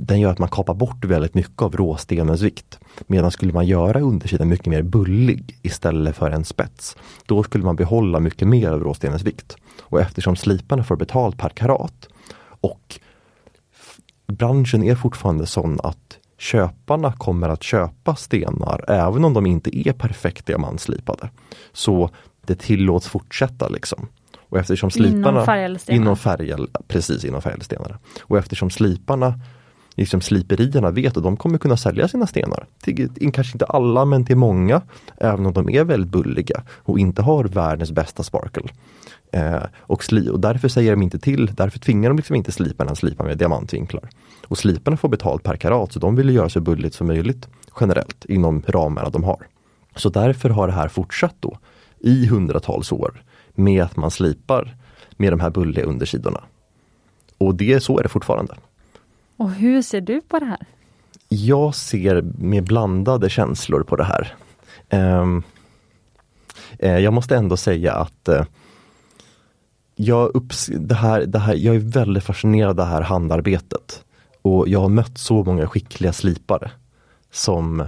den 0.00 0.20
gör 0.20 0.30
att 0.30 0.38
man 0.38 0.48
kapar 0.48 0.74
bort 0.74 1.04
väldigt 1.04 1.34
mycket 1.34 1.62
av 1.62 1.76
råstenens 1.76 2.40
vikt. 2.40 2.78
Medan 3.06 3.30
skulle 3.30 3.52
man 3.52 3.66
göra 3.66 4.00
undersidan 4.00 4.48
mycket 4.48 4.66
mer 4.66 4.82
bullig 4.82 5.58
istället 5.62 6.16
för 6.16 6.30
en 6.30 6.44
spets, 6.44 6.96
då 7.26 7.42
skulle 7.42 7.64
man 7.64 7.76
behålla 7.76 8.20
mycket 8.20 8.48
mer 8.48 8.70
av 8.70 8.84
råstenens 8.84 9.22
vikt. 9.22 9.56
Och 9.82 10.00
eftersom 10.00 10.36
sliparna 10.36 10.84
får 10.84 10.96
betalt 10.96 11.38
per 11.38 11.48
karat 11.48 12.08
och 12.60 13.00
branschen 14.26 14.82
är 14.82 14.94
fortfarande 14.94 15.46
sån 15.46 15.78
att 15.82 16.17
köparna 16.38 17.12
kommer 17.12 17.48
att 17.48 17.62
köpa 17.62 18.16
stenar 18.16 18.84
även 18.88 19.24
om 19.24 19.34
de 19.34 19.46
inte 19.46 19.78
är 19.78 19.92
perfekt 19.92 20.46
diamantslipade. 20.46 21.30
Så 21.72 22.10
det 22.46 22.54
tillåts 22.54 23.08
fortsätta 23.08 23.68
liksom. 23.68 24.08
Och 24.48 24.58
eftersom 24.58 24.90
sliparna 24.90 25.28
inom 25.28 25.46
färgelstenar. 25.46 26.00
Inom 26.00 26.16
färgel, 26.16 26.68
precis 26.88 27.24
inom 27.24 27.42
färgelstenar. 27.42 27.98
Och 28.22 28.38
eftersom 28.38 28.70
sliparna 28.70 29.40
liksom 29.94 30.20
sliperierna 30.20 30.90
vet 30.90 31.16
att 31.16 31.22
de 31.22 31.36
kommer 31.36 31.58
kunna 31.58 31.76
sälja 31.76 32.08
sina 32.08 32.26
stenar. 32.26 32.66
Till, 32.82 33.32
kanske 33.32 33.54
inte 33.54 33.64
alla 33.64 34.04
men 34.04 34.24
till 34.24 34.36
många. 34.36 34.82
Även 35.16 35.46
om 35.46 35.52
de 35.52 35.70
är 35.70 35.84
väldigt 35.84 36.12
bulliga 36.12 36.62
och 36.70 36.98
inte 36.98 37.22
har 37.22 37.44
världens 37.44 37.92
bästa 37.92 38.22
sparkle. 38.22 38.68
Eh, 39.32 39.62
och, 39.78 40.04
sli, 40.04 40.28
och 40.28 40.40
därför 40.40 40.68
säger 40.68 40.90
de 40.90 41.02
inte 41.02 41.18
till, 41.18 41.46
därför 41.54 41.78
tvingar 41.78 42.10
de 42.10 42.16
liksom 42.16 42.36
inte 42.36 42.52
sliparna 42.52 42.90
att 42.90 42.98
slipa 42.98 43.24
med 43.24 43.38
diamantvinklar. 43.38 44.08
Och 44.48 44.58
sliparna 44.58 44.96
får 44.96 45.08
betalt 45.08 45.42
per 45.42 45.56
karat 45.56 45.92
så 45.92 45.98
de 45.98 46.16
vill 46.16 46.34
göra 46.34 46.48
så 46.48 46.60
bulligt 46.60 46.94
som 46.94 47.06
möjligt 47.06 47.48
generellt 47.80 48.24
inom 48.24 48.62
ramarna 48.66 49.10
de 49.10 49.24
har. 49.24 49.46
Så 49.96 50.08
därför 50.08 50.50
har 50.50 50.66
det 50.66 50.72
här 50.72 50.88
fortsatt 50.88 51.34
då 51.40 51.58
i 52.00 52.26
hundratals 52.26 52.92
år 52.92 53.22
med 53.54 53.82
att 53.82 53.96
man 53.96 54.10
slipar 54.10 54.76
med 55.16 55.32
de 55.32 55.40
här 55.40 55.50
bulliga 55.50 55.84
undersidorna. 55.84 56.40
Och 57.38 57.54
det 57.54 57.80
så 57.80 57.98
är 57.98 58.02
det 58.02 58.08
fortfarande. 58.08 58.54
Och 59.36 59.50
hur 59.50 59.82
ser 59.82 60.00
du 60.00 60.20
på 60.20 60.38
det 60.38 60.46
här? 60.46 60.66
Jag 61.28 61.74
ser 61.74 62.22
med 62.38 62.64
blandade 62.64 63.30
känslor 63.30 63.82
på 63.82 63.96
det 63.96 64.04
här. 64.04 64.34
Um, 64.90 65.42
uh, 66.82 66.98
jag 66.98 67.12
måste 67.12 67.36
ändå 67.36 67.56
säga 67.56 67.92
att 67.94 68.28
uh, 68.28 68.42
jag, 69.96 70.36
upps 70.36 70.66
det 70.66 70.94
här, 70.94 71.20
det 71.20 71.38
här, 71.38 71.54
jag 71.54 71.74
är 71.74 71.78
väldigt 71.78 72.24
fascinerad 72.24 72.70
av 72.70 72.76
det 72.76 72.84
här 72.84 73.02
handarbetet. 73.02 74.04
Och 74.48 74.68
jag 74.68 74.80
har 74.80 74.88
mött 74.88 75.18
så 75.18 75.44
många 75.44 75.66
skickliga 75.66 76.12
slipare 76.12 76.70
som, 77.30 77.84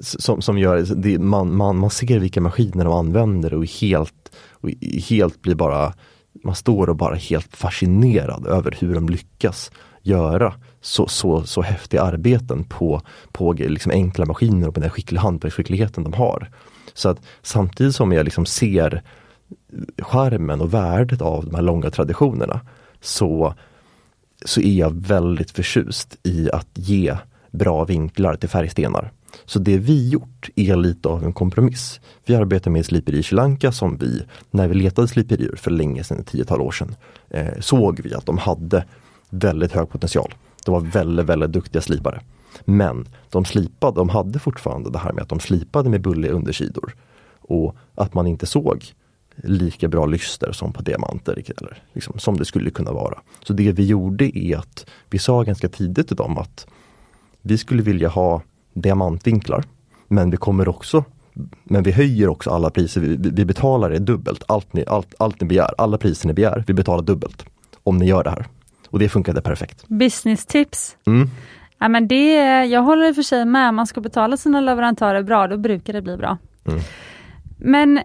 som, 0.00 0.42
som 0.42 0.58
gör 0.58 0.86
det, 0.96 1.18
man, 1.18 1.56
man, 1.56 1.76
man 1.78 1.90
ser 1.90 2.18
vilka 2.18 2.40
maskiner 2.40 2.84
de 2.84 2.92
använder 2.92 3.54
och 3.54 3.66
helt, 3.66 4.36
och 4.50 4.70
helt 5.08 5.42
blir 5.42 5.54
bara 5.54 5.94
man 6.44 6.54
står 6.54 6.88
och 6.88 6.96
bara 6.96 7.14
helt 7.14 7.56
fascinerad 7.56 8.46
över 8.46 8.76
hur 8.80 8.94
de 8.94 9.08
lyckas 9.08 9.70
göra 10.02 10.54
så, 10.80 11.06
så, 11.06 11.42
så 11.42 11.62
häftiga 11.62 12.02
arbeten 12.02 12.64
på, 12.64 13.02
på 13.32 13.52
liksom 13.52 13.92
enkla 13.92 14.24
maskiner 14.24 14.68
och 14.68 14.74
den 14.74 14.90
skickliga 14.90 15.20
hantverksskickligheten 15.20 16.04
de 16.04 16.12
har. 16.12 16.50
Så 16.94 17.08
att 17.08 17.20
samtidigt 17.42 17.94
som 17.94 18.12
jag 18.12 18.24
liksom 18.24 18.46
ser 18.46 19.02
skärmen 19.98 20.60
och 20.60 20.74
värdet 20.74 21.22
av 21.22 21.44
de 21.44 21.54
här 21.54 21.62
långa 21.62 21.90
traditionerna 21.90 22.60
så, 23.00 23.54
så 24.44 24.60
är 24.60 24.78
jag 24.78 25.06
väldigt 25.06 25.50
förtjust 25.50 26.16
i 26.22 26.50
att 26.50 26.68
ge 26.74 27.16
bra 27.50 27.84
vinklar 27.84 28.34
till 28.34 28.48
färgstenar. 28.48 29.12
Så 29.44 29.58
det 29.58 29.78
vi 29.78 30.08
gjort 30.08 30.50
är 30.56 30.76
lite 30.76 31.08
av 31.08 31.24
en 31.24 31.32
kompromiss. 31.32 32.00
Vi 32.26 32.34
arbetar 32.34 32.70
med 32.70 32.86
sliperi 32.86 33.18
i 33.18 33.22
Sri 33.22 33.36
Lanka 33.36 33.72
som 33.72 33.96
vi, 33.96 34.22
när 34.50 34.68
vi 34.68 34.74
letade 34.74 35.08
sliperier 35.08 35.56
för 35.56 35.70
länge 35.70 36.04
sedan, 36.04 36.18
ett 36.18 36.26
tiotal 36.26 36.60
år 36.60 36.72
sedan, 36.72 36.96
eh, 37.30 37.60
såg 37.60 38.00
vi 38.00 38.14
att 38.14 38.26
de 38.26 38.38
hade 38.38 38.84
väldigt 39.30 39.72
hög 39.72 39.88
potential. 39.88 40.34
De 40.64 40.72
var 40.74 40.80
väldigt, 40.80 41.26
väldigt 41.26 41.52
duktiga 41.52 41.82
slipare. 41.82 42.20
Men 42.64 43.08
de 43.30 43.44
slipade, 43.44 43.96
de 43.96 44.08
hade 44.08 44.38
fortfarande 44.38 44.90
det 44.90 44.98
här 44.98 45.12
med 45.12 45.22
att 45.22 45.28
de 45.28 45.40
slipade 45.40 45.90
med 45.90 46.00
bulliga 46.00 46.32
undersidor. 46.32 46.94
Och 47.40 47.76
att 47.94 48.14
man 48.14 48.26
inte 48.26 48.46
såg 48.46 48.84
lika 49.42 49.88
bra 49.88 50.06
lyster 50.06 50.52
som 50.52 50.72
på 50.72 50.82
diamanter, 50.82 51.42
eller 51.60 51.82
liksom, 51.92 52.18
som 52.18 52.36
det 52.36 52.44
skulle 52.44 52.70
kunna 52.70 52.92
vara. 52.92 53.18
Så 53.42 53.52
det 53.52 53.72
vi 53.72 53.86
gjorde 53.86 54.38
är 54.38 54.56
att 54.56 54.86
vi 55.10 55.18
sa 55.18 55.42
ganska 55.42 55.68
tidigt 55.68 56.08
till 56.08 56.16
dem 56.16 56.38
att 56.38 56.66
vi 57.42 57.58
skulle 57.58 57.82
vilja 57.82 58.08
ha 58.08 58.42
diamantvinklar. 58.74 59.64
Men 60.08 60.30
vi 60.30 60.36
kommer 60.36 60.68
också 60.68 61.04
men 61.64 61.82
vi 61.82 61.92
höjer 61.92 62.28
också 62.28 62.50
alla 62.50 62.70
priser, 62.70 63.00
vi, 63.00 63.16
vi 63.16 63.44
betalar 63.44 63.90
det 63.90 63.98
dubbelt. 63.98 64.44
Allt 64.48 64.72
ni, 64.72 64.84
allt, 64.86 65.14
allt 65.18 65.40
ni 65.40 65.46
begär, 65.46 65.74
alla 65.78 65.98
priser 65.98 66.26
ni 66.26 66.34
begär, 66.34 66.64
vi 66.66 66.74
betalar 66.74 67.02
dubbelt. 67.02 67.44
Om 67.82 67.98
ni 67.98 68.06
gör 68.06 68.24
det 68.24 68.30
här. 68.30 68.46
Och 68.90 68.98
det 68.98 69.08
funkade 69.08 69.40
perfekt. 69.40 69.88
Business 69.88 70.46
tips. 70.46 70.96
Mm. 71.06 71.30
Ja, 71.78 71.88
men 71.88 72.08
det, 72.08 72.34
jag 72.64 72.82
håller 72.82 73.08
i 73.08 73.10
och 73.10 73.14
för 73.14 73.22
sig 73.22 73.44
med, 73.44 73.74
man 73.74 73.86
ska 73.86 74.00
betala 74.00 74.36
sina 74.36 74.60
leverantörer 74.60 75.22
bra, 75.22 75.48
då 75.48 75.56
brukar 75.56 75.92
det 75.92 76.02
bli 76.02 76.16
bra. 76.16 76.38
Mm. 76.66 76.80
Men 77.58 78.00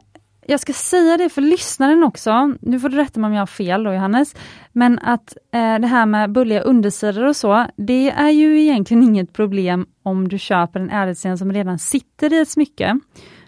jag 0.47 0.59
ska 0.59 0.73
säga 0.73 1.17
det 1.17 1.29
för 1.29 1.41
lyssnaren 1.41 2.03
också, 2.03 2.53
nu 2.61 2.79
får 2.79 2.89
du 2.89 2.97
rätta 2.97 3.19
mig 3.19 3.27
om 3.27 3.33
jag 3.33 3.41
har 3.41 3.47
fel 3.47 3.83
då 3.83 3.93
Johannes, 3.93 4.35
men 4.71 4.99
att 4.99 5.37
eh, 5.51 5.79
det 5.79 5.87
här 5.87 6.05
med 6.05 6.31
bulliga 6.31 6.61
undersidor 6.61 7.27
och 7.27 7.35
så, 7.35 7.67
det 7.75 8.09
är 8.11 8.29
ju 8.29 8.61
egentligen 8.61 9.03
inget 9.09 9.33
problem 9.33 9.85
om 10.03 10.27
du 10.27 10.39
köper 10.39 10.79
en 10.79 10.89
ädelsten 10.89 11.37
som 11.37 11.53
redan 11.53 11.79
sitter 11.79 12.33
i 12.33 12.41
ett 12.41 12.49
smycke. 12.49 12.99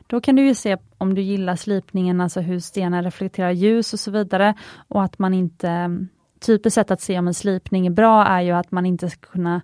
Då 0.07 0.21
kan 0.21 0.35
du 0.35 0.45
ju 0.45 0.55
se 0.55 0.77
om 0.97 1.15
du 1.15 1.21
gillar 1.21 1.55
slipningen, 1.55 2.21
alltså 2.21 2.41
hur 2.41 2.59
stenen 2.59 3.03
reflekterar 3.03 3.51
ljus 3.51 3.93
och 3.93 3.99
så 3.99 4.11
vidare. 4.11 4.53
Och 4.87 5.03
att 5.03 5.19
man 5.19 5.33
inte 5.33 5.97
typiskt 6.39 6.75
sätt 6.75 6.91
att 6.91 7.01
se 7.01 7.19
om 7.19 7.27
en 7.27 7.33
slipning 7.33 7.87
är 7.87 7.91
bra 7.91 8.25
är 8.25 8.41
ju 8.41 8.51
att 8.51 8.71
man 8.71 8.85
inte 8.85 9.09
ska 9.09 9.19
kunna 9.31 9.61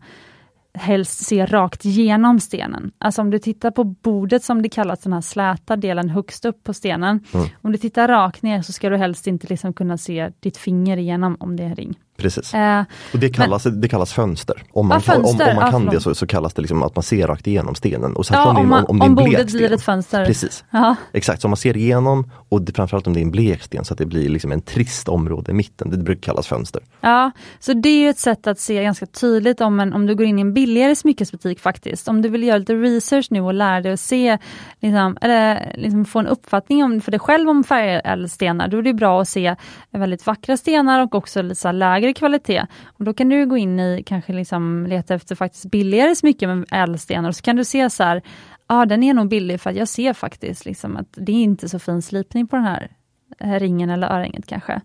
helst 0.74 1.26
se 1.26 1.46
rakt 1.46 1.86
igenom 1.86 2.40
stenen. 2.40 2.92
Alltså 2.98 3.22
om 3.22 3.30
du 3.30 3.40
tittar 3.40 3.72
på 3.72 3.84
bordet 3.84 4.44
som 4.44 4.62
det 4.62 4.70
kallas, 4.70 5.00
den 5.00 5.14
här 5.14 5.22
släta 5.22 5.76
delen 5.76 6.10
högst 6.10 6.46
upp 6.46 6.64
på 6.64 6.74
stenen. 6.74 7.26
Mm. 7.34 7.48
Om 7.62 7.72
du 7.72 7.78
tittar 7.78 8.08
rakt 8.08 8.42
ner 8.42 8.62
så 8.62 8.74
ska 8.74 8.90
du 8.90 8.98
helst 8.98 9.28
inte 9.28 9.48
liksom 9.48 9.74
kunna 9.74 9.98
se 9.98 10.32
ditt 10.40 10.58
finger 10.58 10.98
igenom 10.98 11.38
om 11.40 11.56
det 11.56 11.64
är 11.64 11.68
en 11.68 11.76
ring. 11.76 12.00
Precis. 12.22 12.54
Eh, 12.54 12.84
och 13.14 13.20
det 13.20 13.30
kallas, 13.30 13.66
men, 13.66 13.82
det 13.82 13.88
kallas 13.88 14.14
fönster. 14.14 14.64
Om 14.74 14.88
man, 14.88 15.02
ja, 15.06 15.14
fönster, 15.14 15.46
om, 15.46 15.50
om, 15.50 15.56
man 15.56 15.72
kan 15.72 15.86
det 15.86 16.02
så, 16.02 16.16
så, 16.16 16.28
kallas 16.28 16.54
det 16.54 16.62
liksom 16.62 16.84
att 16.84 16.96
man 16.96 17.04
ser 17.04 17.28
rakt 17.28 17.48
igenom 17.48 17.76
stenen. 17.76 18.16
Och 18.16 18.26
ja, 18.30 18.50
om, 18.50 18.70
man, 18.70 18.86
om, 18.86 19.02
om, 19.02 19.08
om 19.08 19.16
bordet 19.16 19.54
blir 19.54 19.72
ett 19.72 19.84
fönster. 19.84 20.26
Precis. 20.26 20.64
Ja. 20.72 20.96
Exakt, 21.14 21.42
så 21.42 21.48
man 21.48 21.58
ser 21.58 21.78
igenom 21.78 22.32
och 22.50 22.62
det, 22.62 22.74
framförallt 22.74 23.08
om 23.08 23.14
det 23.14 23.20
är 23.20 23.22
en 23.22 23.32
blek 23.32 23.64
sten 23.64 23.86
så 23.86 23.94
att 23.94 23.98
det 23.98 24.06
blir 24.06 24.30
liksom 24.30 24.52
en 24.52 24.62
trist 24.62 25.10
område 25.10 25.52
i 25.52 25.54
mitten. 25.54 25.90
Det 25.90 25.98
brukar 25.98 26.22
kallas 26.22 26.48
fönster. 26.48 26.82
Ja, 27.02 27.32
så 27.60 27.74
det 27.74 27.90
är 27.90 28.10
ett 28.10 28.20
sätt 28.20 28.48
att 28.48 28.60
se 28.60 28.84
ganska 28.84 29.06
tydligt 29.06 29.62
om, 29.62 29.80
en, 29.80 29.94
om 29.94 30.06
du 30.06 30.16
går 30.16 30.26
in 30.26 30.38
i 30.38 30.42
en 30.42 30.54
billigare 30.54 30.96
smyckesbutik 30.96 31.60
faktiskt. 31.60 32.08
Om 32.08 32.22
du 32.22 32.30
vill 32.30 32.44
göra 32.44 32.58
lite 32.58 32.74
research 32.74 33.28
nu 33.30 33.42
och 33.42 33.54
lära 33.54 33.82
dig 33.82 33.94
att 33.94 34.00
se, 34.00 34.38
liksom, 34.80 35.18
eller 35.22 35.74
liksom 35.78 36.06
få 36.06 36.20
en 36.20 36.28
uppfattning 36.28 36.84
om, 36.84 37.02
för 37.02 37.12
dig 37.12 37.20
själv 37.20 37.50
om 37.50 37.64
färgädelstenar, 37.64 38.68
då 38.68 38.78
är 38.78 38.82
det 38.82 38.94
bra 38.94 39.22
att 39.22 39.30
se 39.30 39.56
väldigt 39.92 40.28
vackra 40.28 40.58
stenar 40.58 41.04
och 41.04 41.16
också 41.16 41.42
lite 41.42 41.72
lägre 41.72 42.11
kvalitet. 42.14 42.66
Och 42.86 43.06
då 43.06 43.14
kan 43.14 43.30
du 43.30 43.46
gå 43.46 43.58
in 43.58 43.80
i, 43.80 44.04
kanske 44.06 44.34
liksom 44.34 44.88
leta 44.88 45.14
efter 45.14 45.36
faktiskt 45.36 45.66
billigare 45.66 46.16
smycken 46.16 46.60
med 46.60 46.68
ädelstenar 46.72 47.30
och 47.30 47.36
så 47.36 47.42
kan 47.42 47.56
du 47.56 47.66
se 47.66 47.90
så 47.90 48.04
här, 48.04 48.22
ja 48.68 48.86
den 48.86 49.04
är 49.04 49.14
nog 49.14 49.28
billig 49.28 49.62
för 49.62 49.70
att 49.70 49.76
jag 49.76 49.88
ser 49.88 50.14
faktiskt 50.14 50.66
liksom 50.66 50.98
att 50.98 51.08
det 51.12 51.32
är 51.32 51.44
inte 51.44 51.70
så 51.70 51.80
fin 51.80 52.02
slipning 52.02 52.48
på 52.48 52.56
den 52.56 52.66
här 52.66 52.92
eh, 53.40 53.60
ringen 53.60 53.90
eller 53.90 54.08
örhänget 54.08 54.48
kanske. 54.48 54.82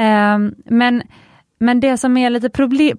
Um, 0.00 0.54
men 0.64 1.02
men 1.62 1.80
det 1.80 1.98
som 1.98 2.16
är 2.16 2.30
lite 2.30 2.50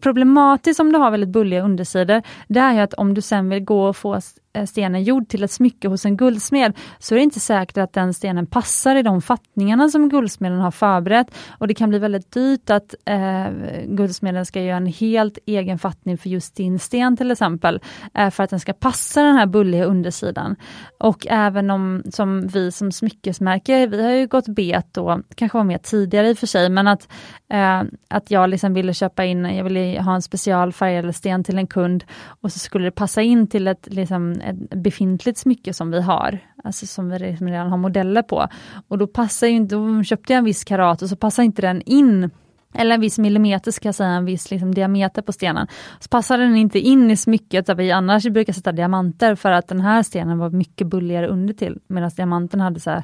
problematiskt 0.01 0.80
om 0.80 0.91
du 0.91 0.99
har 0.99 1.11
väldigt 1.11 1.30
bulliga 1.30 1.61
undersidor, 1.61 2.22
det 2.47 2.59
är 2.59 2.74
ju 2.74 2.80
att 2.80 2.93
om 2.93 3.13
du 3.13 3.22
sen 3.22 3.49
vill 3.49 3.63
gå 3.63 3.84
och 3.84 3.97
få 3.97 4.19
Eh, 4.54 4.66
stenen 4.66 5.04
gjord 5.04 5.28
till 5.28 5.43
ett 5.43 5.52
smycke 5.52 5.88
hos 5.88 6.06
en 6.06 6.18
guldsmed, 6.18 6.78
så 6.99 7.16
är 7.16 7.18
det 7.18 7.24
inte 7.24 7.39
säkert 7.39 7.78
att 7.78 7.93
den 7.93 8.14
stenen 8.14 8.47
passar 8.47 8.95
i 8.95 9.02
de 9.02 9.22
fattningarna 9.22 9.89
som 9.89 10.10
guldsmeden 10.10 10.60
har 10.60 10.72
förberett. 10.72 11.28
Och 11.58 11.68
det 11.68 11.74
kan 11.74 11.89
bli 11.89 11.99
väldigt 11.99 12.32
dyrt 12.32 12.70
att 12.70 12.95
eh, 13.06 13.47
guldsmeden 13.86 14.45
ska 14.45 14.62
göra 14.62 14.78
en 14.78 14.86
helt 14.86 15.38
egen 15.45 15.80
fattning 15.80 16.18
för 16.18 16.30
just 16.30 16.56
din 16.56 16.80
sten 16.80 17.18
till 17.18 17.32
exempel, 17.32 17.80
eh, 18.14 18.30
för 18.30 18.43
att 18.43 18.49
den 18.49 18.60
ska 18.60 18.74
passa 18.74 19.24
den 19.24 19.36
här 19.36 19.45
bulliga 19.45 19.86
undersidan. 19.86 20.56
Och 20.99 21.28
även 21.30 21.70
om, 21.70 22.04
som 22.10 22.47
vi 22.47 22.72
som 22.72 22.91
smyckesmärke, 22.91 23.88
vi 23.88 24.04
har 24.04 24.12
ju 24.12 24.28
gått 24.28 24.47
bet 24.47 24.88
då, 24.91 25.22
kanske 25.36 25.58
var 25.58 25.66
med 25.66 25.84
tidigare 25.84 26.30
i 26.30 26.34
och 26.34 26.38
för 26.38 26.47
sig, 26.47 26.70
men 26.70 26.88
att, 26.88 27.08
eh, 27.54 27.84
att 28.10 28.32
jag 28.32 28.49
liksom 28.49 28.74
ville 28.74 28.93
köpa 28.93 29.26
in, 29.26 29.45
jag 29.45 29.64
ville 29.64 30.02
ha 30.02 30.16
en 30.16 30.22
special 30.22 30.74
sten 31.14 31.43
till 31.43 31.58
en 31.58 31.68
kund 31.68 32.04
och 32.41 32.52
så 32.52 32.60
skulle 32.60 32.86
det 32.86 32.91
passa 32.91 33.22
in 33.22 33.47
till 33.47 33.68
ett 33.68 33.88
liksom, 33.91 34.40
ett 34.41 34.69
befintligt 34.69 35.37
smycke 35.37 35.73
som 35.73 35.91
vi 35.91 36.01
har, 36.01 36.39
alltså 36.63 36.87
som 36.87 37.09
vi 37.09 37.17
redan 37.17 37.69
har 37.69 37.77
modeller 37.77 38.21
på. 38.21 38.47
Och 38.87 38.97
då 38.97 39.07
passar 39.07 39.47
ju 39.47 39.53
inte, 39.53 39.75
då 39.75 40.03
köpte 40.03 40.33
jag 40.33 40.37
en 40.37 40.45
viss 40.45 40.63
karat 40.63 41.01
och 41.01 41.09
så 41.09 41.15
passar 41.15 41.43
inte 41.43 41.61
den 41.61 41.81
in 41.81 42.29
eller 42.73 42.95
en 42.95 43.01
viss 43.01 43.19
millimeter 43.19 43.71
ska 43.71 43.87
jag 43.87 43.95
säga, 43.95 44.09
en 44.09 44.25
viss 44.25 44.51
liksom, 44.51 44.73
diameter 44.73 45.21
på 45.21 45.31
stenen. 45.31 45.67
Så 45.99 46.09
passar 46.09 46.37
den 46.37 46.55
inte 46.55 46.79
in 46.79 47.11
i 47.11 47.17
smycket 47.17 47.65
där 47.65 47.75
vi 47.75 47.91
annars 47.91 48.23
brukar 48.23 48.53
sätta 48.53 48.71
diamanter 48.71 49.35
för 49.35 49.51
att 49.51 49.67
den 49.67 49.81
här 49.81 50.03
stenen 50.03 50.37
var 50.37 50.49
mycket 50.49 50.87
bulligare 50.87 51.27
under 51.27 51.53
till 51.53 51.79
medan 51.87 52.11
diamanten 52.15 52.59
hade 52.59 52.79
så 52.79 52.89
här, 52.89 53.03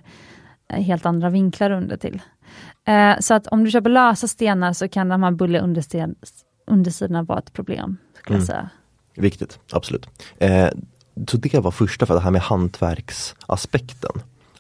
eh, 0.70 0.84
helt 0.84 1.06
andra 1.06 1.30
vinklar 1.30 1.72
under 1.72 1.98
till. 1.98 2.22
Eh, 2.88 3.20
så 3.20 3.34
att 3.34 3.48
om 3.48 3.64
du 3.64 3.72
köper 3.72 3.90
lösa 3.90 4.28
stenar 4.28 4.74
så 4.74 4.88
kan 4.88 5.10
de 5.10 5.24
här 5.24 5.32
bulliga 5.32 5.62
understen, 5.62 6.16
undersidorna 6.68 7.24
vara 7.24 7.40
ett 7.40 7.54
problem. 7.54 7.98
Skulle 8.18 8.36
mm. 8.36 8.40
jag 8.40 8.48
säga. 8.48 8.70
Viktigt, 9.16 9.60
absolut. 9.72 10.08
Eh, 10.38 10.70
så 11.28 11.38
det 11.38 11.60
var 11.60 11.72
första 11.72 12.06
för 12.06 12.14
det 12.14 12.20
här 12.20 12.32
med 12.32 12.42
hantverksaspekten. 12.42 14.12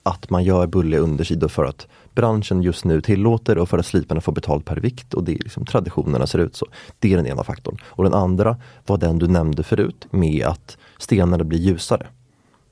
Att 0.03 0.29
man 0.29 0.43
gör 0.43 0.67
bulliga 0.67 0.99
undersidor 0.99 1.47
för 1.47 1.65
att 1.65 1.87
branschen 2.15 2.61
just 2.61 2.85
nu 2.85 3.01
tillåter 3.01 3.57
och 3.57 3.69
för 3.69 3.77
att 3.77 3.85
sliparna 3.85 4.21
får 4.21 4.31
betalt 4.31 4.65
per 4.65 4.75
vikt 4.75 5.13
och 5.13 5.23
det 5.23 5.31
är 5.31 5.39
liksom 5.39 5.65
traditionerna 5.65 6.27
ser 6.27 6.39
ut 6.39 6.55
så. 6.55 6.65
Det 6.99 7.13
är 7.13 7.17
den 7.17 7.27
ena 7.27 7.43
faktorn. 7.43 7.77
Och 7.85 8.03
den 8.03 8.13
andra 8.13 8.57
var 8.85 8.97
den 8.97 9.19
du 9.19 9.27
nämnde 9.27 9.63
förut 9.63 10.07
med 10.11 10.45
att 10.45 10.77
stenarna 10.97 11.43
blir 11.43 11.59
ljusare. 11.59 12.07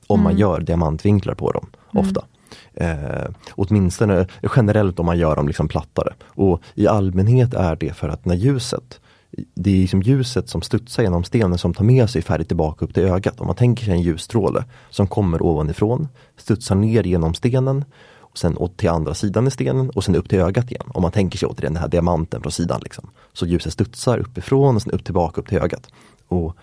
Om 0.06 0.20
mm. 0.20 0.24
man 0.24 0.38
gör 0.38 0.60
diamantvinklar 0.60 1.34
på 1.34 1.52
dem, 1.52 1.66
mm. 1.92 2.06
ofta. 2.06 2.24
Eh, 2.74 3.30
åtminstone 3.50 4.26
generellt 4.56 4.98
om 4.98 5.06
man 5.06 5.18
gör 5.18 5.36
dem 5.36 5.46
liksom 5.46 5.68
plattare. 5.68 6.12
Och 6.24 6.62
i 6.74 6.86
allmänhet 6.86 7.54
är 7.54 7.76
det 7.76 7.92
för 7.92 8.08
att 8.08 8.24
när 8.24 8.34
ljuset 8.34 9.00
det 9.54 9.70
är 9.70 9.80
liksom 9.80 10.02
ljuset 10.02 10.48
som 10.48 10.62
studsar 10.62 11.02
genom 11.02 11.24
stenen 11.24 11.58
som 11.58 11.74
tar 11.74 11.84
med 11.84 12.10
sig 12.10 12.22
färg 12.22 12.44
tillbaka 12.44 12.84
upp 12.84 12.94
till 12.94 13.02
ögat. 13.02 13.40
Om 13.40 13.46
man 13.46 13.56
tänker 13.56 13.84
sig 13.84 13.94
en 13.94 14.02
ljusstråle 14.02 14.64
som 14.90 15.06
kommer 15.06 15.42
ovanifrån, 15.42 16.08
studsar 16.36 16.74
ner 16.74 17.02
genom 17.02 17.34
stenen 17.34 17.84
och 18.18 18.38
sen 18.38 18.56
åt 18.56 18.76
till 18.76 18.88
andra 18.88 19.14
sidan 19.14 19.46
i 19.46 19.50
stenen 19.50 19.90
och 19.90 20.04
sen 20.04 20.16
upp 20.16 20.28
till 20.28 20.38
ögat 20.38 20.70
igen. 20.70 20.86
Om 20.88 21.02
man 21.02 21.12
tänker 21.12 21.38
sig 21.38 21.48
återigen 21.48 21.72
den 21.72 21.82
här 21.82 21.88
diamanten 21.88 22.42
från 22.42 22.52
sidan. 22.52 22.80
Liksom. 22.84 23.10
Så 23.32 23.46
ljuset 23.46 23.72
studsar 23.72 24.18
uppifrån 24.18 24.76
och 24.76 24.82
sen 24.82 24.92
upp 24.92 25.04
tillbaka 25.04 25.40
upp 25.40 25.48
till 25.48 25.58
ögat. 25.58 25.88
Och 26.28 26.56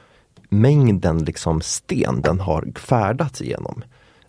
Mängden 0.54 1.26
liksom 1.26 1.62
sten 1.62 2.22
den 2.22 2.40
har 2.40 2.68
färdats 2.76 3.42
igenom 3.42 3.84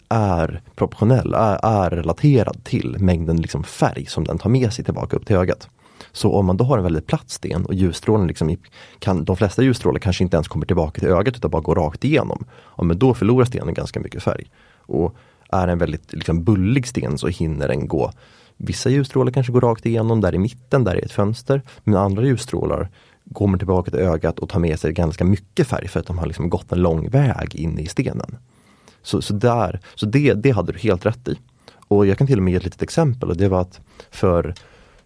är 0.09 0.63
proportionell, 0.75 1.35
är, 1.35 1.59
är 1.63 1.91
relaterad 1.91 2.65
till 2.65 2.97
mängden 2.99 3.37
liksom 3.37 3.65
färg 3.65 4.07
som 4.07 4.25
den 4.25 4.39
tar 4.39 4.51
med 4.51 4.73
sig 4.73 4.85
tillbaka 4.85 5.17
upp 5.17 5.27
till 5.27 5.37
ögat. 5.37 5.69
Så 6.15 6.33
om 6.33 6.47
man 6.47 6.57
då 6.57 6.65
har 6.65 6.79
en 6.79 6.85
väldigt 6.85 7.07
platt 7.07 7.31
sten 7.31 7.67
och 7.67 7.75
ljusstrålen, 7.75 8.27
liksom 8.27 8.57
kan, 8.99 9.25
de 9.25 9.37
flesta 9.37 9.63
ljusstrålar 9.63 9.99
kanske 9.99 10.25
inte 10.25 10.37
ens 10.37 10.49
kommer 10.49 10.67
tillbaka 10.67 11.01
till 11.01 11.09
ögat 11.09 11.37
utan 11.37 11.51
bara 11.51 11.63
går 11.63 11.75
rakt 11.75 12.05
igenom. 12.05 12.45
Ja, 12.77 12.85
men 12.85 12.99
då 12.99 13.15
förlorar 13.15 13.45
stenen 13.45 13.75
ganska 13.75 14.01
mycket 14.01 14.23
färg. 14.23 14.51
Och 14.79 15.17
är 15.53 15.69
en 15.69 15.79
väldigt 15.79 16.13
liksom, 16.13 16.45
bullig 16.45 16.87
sten 16.87 17.19
så 17.19 17.29
hinner 17.29 17.69
den 17.69 17.89
gå 17.89 18.13
Vissa 18.57 18.91
ljusstrålar 18.91 19.33
kanske 19.33 19.53
går 19.53 19.61
rakt 19.61 19.87
igenom, 19.87 20.21
där 20.21 20.35
i 20.35 20.39
mitten, 20.39 20.85
där 20.85 20.95
är 20.95 21.05
ett 21.05 21.13
fönster. 21.13 21.63
Men 21.85 21.97
andra 21.97 22.25
ljusstrålar 22.25 22.89
kommer 23.33 23.59
tillbaka 23.59 23.91
till 23.91 24.01
ögat 24.01 24.39
och 24.39 24.49
tar 24.49 24.61
med 24.61 24.81
sig 24.81 24.93
ganska 24.93 25.25
mycket 25.25 25.67
färg 25.67 25.89
för 25.89 26.01
att 26.01 26.07
de 26.07 26.19
har 26.19 26.27
liksom 26.27 26.51
gått 26.51 26.73
en 26.73 26.83
lång 26.83 27.09
väg 27.09 27.55
in 27.55 27.79
i 27.79 27.87
stenen. 27.87 28.37
Så, 29.03 29.23
så, 29.23 29.35
där, 29.35 29.81
så 29.95 30.07
det, 30.07 30.35
det 30.35 30.51
hade 30.51 30.73
du 30.73 30.79
helt 30.79 31.07
rätt 31.07 31.29
i. 31.29 31.39
Och 31.89 32.07
jag 32.07 32.19
kan 32.19 32.27
till 32.27 32.39
och 32.39 32.43
med 32.43 32.51
ge 32.51 32.57
ett 32.57 32.65
litet 32.65 32.83
exempel 32.83 33.31
och 33.31 33.37
det 33.37 33.49
var 33.49 33.61
att 33.61 33.81
för, 34.11 34.55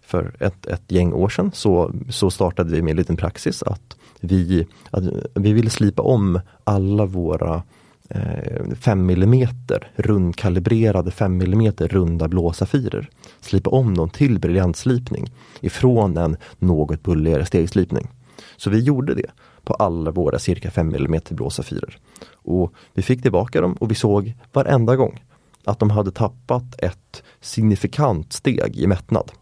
för 0.08 0.36
ett, 0.40 0.66
ett 0.66 0.82
gäng 0.88 1.12
år 1.12 1.28
sedan 1.28 1.50
så, 1.54 1.92
så 2.10 2.30
startade 2.30 2.70
vi 2.70 2.82
med 2.82 2.90
en 2.90 2.96
liten 2.96 3.16
praxis 3.16 3.62
att 3.62 3.96
vi, 4.20 4.66
att 4.90 5.04
vi 5.34 5.52
ville 5.52 5.70
slipa 5.70 6.02
om 6.02 6.40
alla 6.64 7.06
våra 7.06 7.62
eh, 8.08 8.74
5 8.80 9.10
mm 9.10 9.48
rundkalibrerade 9.96 11.10
5 11.10 11.40
mm 11.40 11.72
runda 11.72 12.28
blå 12.28 12.52
safirer. 12.52 13.10
Slipa 13.40 13.70
om 13.70 13.96
dem 13.96 14.10
till 14.10 14.38
briljantslipning 14.38 15.30
ifrån 15.60 16.16
en 16.16 16.36
något 16.58 17.02
bulligare 17.02 17.46
stegslipning. 17.46 18.08
Så 18.56 18.70
vi 18.70 18.80
gjorde 18.80 19.14
det 19.14 19.30
på 19.64 19.74
alla 19.74 20.10
våra 20.10 20.38
cirka 20.38 20.70
5 20.70 20.94
mm 20.94 21.20
blå 21.30 21.50
safirer. 21.50 21.98
Och 22.32 22.74
vi 22.94 23.02
fick 23.02 23.22
tillbaka 23.22 23.60
dem 23.60 23.72
och 23.72 23.90
vi 23.90 23.94
såg 23.94 24.34
varenda 24.52 24.96
gång 24.96 25.24
att 25.64 25.78
de 25.78 25.90
hade 25.90 26.10
tappat 26.10 26.74
ett 26.78 27.22
signifikant 27.40 28.32
steg 28.32 28.76
i 28.76 28.86
mättnad. 28.86 29.32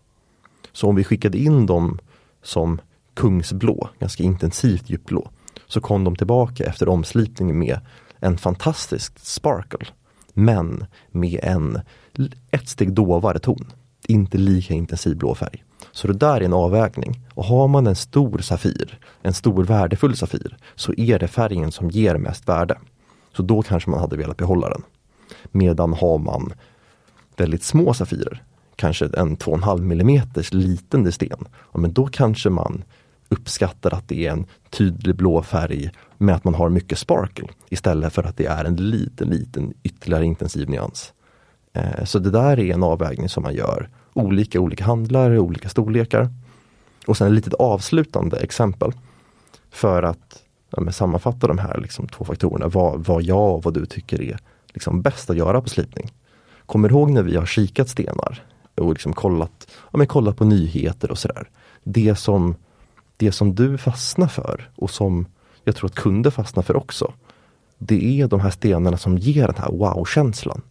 Så 0.76 0.88
om 0.88 0.96
vi 0.96 1.04
skickade 1.04 1.38
in 1.38 1.66
dem 1.66 1.98
som 2.42 2.80
kungsblå, 3.14 3.88
ganska 3.98 4.22
intensivt 4.22 4.90
djupblå, 4.90 5.30
så 5.66 5.80
kom 5.80 6.04
de 6.04 6.16
tillbaka 6.16 6.64
efter 6.64 6.88
omslipningen 6.88 7.58
med 7.58 7.80
en 8.20 8.38
fantastisk 8.38 9.18
sparkle. 9.18 9.86
Men 10.32 10.84
med 11.10 11.40
en 11.42 11.80
ett 12.50 12.68
steg 12.68 12.92
dovare 12.92 13.38
ton. 13.38 13.72
Inte 14.08 14.38
lika 14.38 14.74
intensiv 14.74 15.16
blå 15.16 15.34
färg. 15.34 15.64
Så 15.92 16.08
det 16.08 16.14
där 16.14 16.36
är 16.36 16.40
en 16.40 16.52
avvägning. 16.52 17.20
Och 17.34 17.44
har 17.44 17.68
man 17.68 17.86
en 17.86 17.96
stor 17.96 18.38
Safir, 18.38 18.98
en 19.22 19.34
stor 19.34 19.64
värdefull 19.64 20.16
Safir, 20.16 20.56
så 20.74 20.92
är 20.96 21.18
det 21.18 21.28
färgen 21.28 21.72
som 21.72 21.90
ger 21.90 22.16
mest 22.16 22.48
värde. 22.48 22.78
Så 23.36 23.42
då 23.42 23.62
kanske 23.62 23.90
man 23.90 24.00
hade 24.00 24.16
velat 24.16 24.36
behålla 24.36 24.68
den. 24.68 24.82
Medan 25.52 25.92
har 25.92 26.18
man 26.18 26.52
väldigt 27.36 27.62
små 27.62 27.94
Safirer, 27.94 28.42
kanske 28.76 29.04
en 29.04 29.36
2,5 29.36 29.92
mm 29.92 30.22
liten 30.50 31.12
sten, 31.12 31.46
ja, 31.72 31.78
men 31.78 31.92
då 31.92 32.06
kanske 32.06 32.50
man 32.50 32.84
uppskattar 33.28 33.94
att 33.94 34.08
det 34.08 34.26
är 34.26 34.32
en 34.32 34.46
tydlig 34.70 35.16
blå 35.16 35.42
färg 35.42 35.90
med 36.18 36.34
att 36.34 36.44
man 36.44 36.54
har 36.54 36.68
mycket 36.68 36.98
sparkle 36.98 37.48
istället 37.68 38.12
för 38.12 38.22
att 38.22 38.36
det 38.36 38.46
är 38.46 38.64
en 38.64 38.76
liten, 38.76 39.28
liten 39.28 39.74
ytterligare 39.82 40.24
intensiv 40.24 40.70
nyans. 40.70 41.12
Eh, 41.72 42.04
så 42.04 42.18
det 42.18 42.30
där 42.30 42.58
är 42.58 42.74
en 42.74 42.82
avvägning 42.82 43.28
som 43.28 43.42
man 43.42 43.54
gör. 43.54 43.88
Olika 44.12 44.60
olika 44.60 44.84
handlare, 44.84 45.38
olika 45.38 45.68
storlekar. 45.68 46.28
Och 47.06 47.16
sen 47.16 47.26
ett 47.26 47.32
litet 47.32 47.54
avslutande 47.54 48.36
exempel. 48.36 48.92
För 49.70 50.02
att 50.02 50.42
ja, 50.70 50.92
sammanfatta 50.92 51.46
de 51.46 51.58
här 51.58 51.80
liksom, 51.80 52.08
två 52.08 52.24
faktorerna. 52.24 52.68
Vad, 52.68 53.04
vad 53.04 53.22
jag 53.22 53.54
och 53.54 53.64
vad 53.64 53.74
du 53.74 53.86
tycker 53.86 54.22
är 54.22 54.38
liksom, 54.74 55.02
bäst 55.02 55.30
att 55.30 55.36
göra 55.36 55.60
på 55.60 55.68
slipning. 55.68 56.12
Kommer 56.66 56.88
du 56.88 56.94
ihåg 56.94 57.10
när 57.10 57.22
vi 57.22 57.36
har 57.36 57.46
kikat 57.46 57.88
stenar 57.88 58.42
och 58.76 58.92
liksom 58.92 59.12
kollat, 59.12 59.68
ja, 59.92 59.98
men 59.98 60.06
kollat 60.06 60.36
på 60.36 60.44
nyheter 60.44 61.10
och 61.10 61.18
sådär. 61.18 61.48
Det 61.84 62.16
som 62.16 62.54
det 63.16 63.32
som 63.32 63.54
du 63.54 63.78
fastnar 63.78 64.28
för 64.28 64.70
och 64.76 64.90
som 64.90 65.26
jag 65.64 65.76
tror 65.76 65.90
att 65.90 65.94
kunder 65.94 66.30
fastnar 66.30 66.62
för 66.62 66.76
också. 66.76 67.12
Det 67.78 68.20
är 68.20 68.28
de 68.28 68.40
här 68.40 68.50
stenarna 68.50 68.96
som 68.96 69.18
ger 69.18 69.46
den 69.46 69.56
här 69.58 69.72
wow-känslan. 69.72 70.62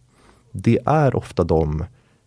Det 0.52 0.78
är 0.86 1.16
ofta 1.16 1.44
de 1.44 1.84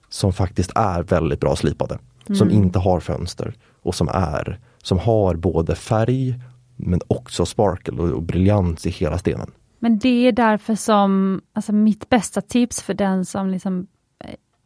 som 0.10 0.34
faktiskt 0.34 0.72
är 0.76 1.04
väldigt 1.04 1.40
bra 1.40 1.56
slipade. 1.56 2.00
Mm. 2.26 2.38
Som 2.38 2.52
inte 2.52 2.80
har 2.80 3.00
fönster 3.00 3.54
och 3.82 3.96
som 3.96 4.08
är 4.08 4.60
som 4.84 5.00
har 5.00 5.36
både 5.36 5.76
färg 5.76 6.40
men 6.76 7.02
också 7.08 7.46
sparkle 7.46 8.02
och, 8.02 8.10
och 8.10 8.24
briljans 8.24 8.86
i 8.86 8.90
hela 8.90 9.18
stenen. 9.18 9.52
Men 9.80 10.00
det 10.00 10.28
är 10.28 10.32
därför 10.32 10.76
som, 10.76 11.42
alltså 11.54 11.72
mitt 11.74 12.10
bästa 12.10 12.42
tips 12.42 12.82
för 12.82 12.94
den 12.94 13.26
som 13.26 13.50
liksom 13.50 13.88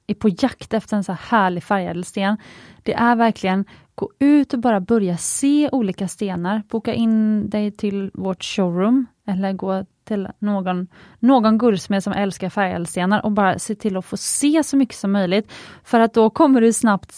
är 0.07 0.13
på 0.13 0.29
jakt 0.29 0.73
efter 0.73 0.97
en 0.97 1.03
så 1.03 1.11
här 1.11 1.19
härlig 1.39 1.63
färgädelsten, 1.63 2.37
det 2.83 2.93
är 2.93 3.15
verkligen 3.15 3.65
Gå 3.95 4.09
ut 4.19 4.53
och 4.53 4.59
bara 4.59 4.79
börja 4.79 5.17
se 5.17 5.69
olika 5.71 6.07
stenar. 6.07 6.63
Boka 6.69 6.93
in 6.93 7.49
dig 7.49 7.71
till 7.71 8.11
vårt 8.13 8.43
showroom 8.43 9.05
eller 9.27 9.53
gå 9.53 9.85
till 10.03 10.27
någon, 10.39 10.87
någon 11.19 11.57
guldsmed 11.57 12.03
som 12.03 12.13
älskar 12.13 12.49
färgädelstenar 12.49 13.25
och 13.25 13.31
bara 13.31 13.59
se 13.59 13.75
till 13.75 13.97
att 13.97 14.05
få 14.05 14.17
se 14.17 14.63
så 14.63 14.77
mycket 14.77 14.95
som 14.95 15.11
möjligt. 15.11 15.51
För 15.83 15.99
att 15.99 16.13
då 16.13 16.29
kommer 16.29 16.61
du 16.61 16.73
snabbt 16.73 17.15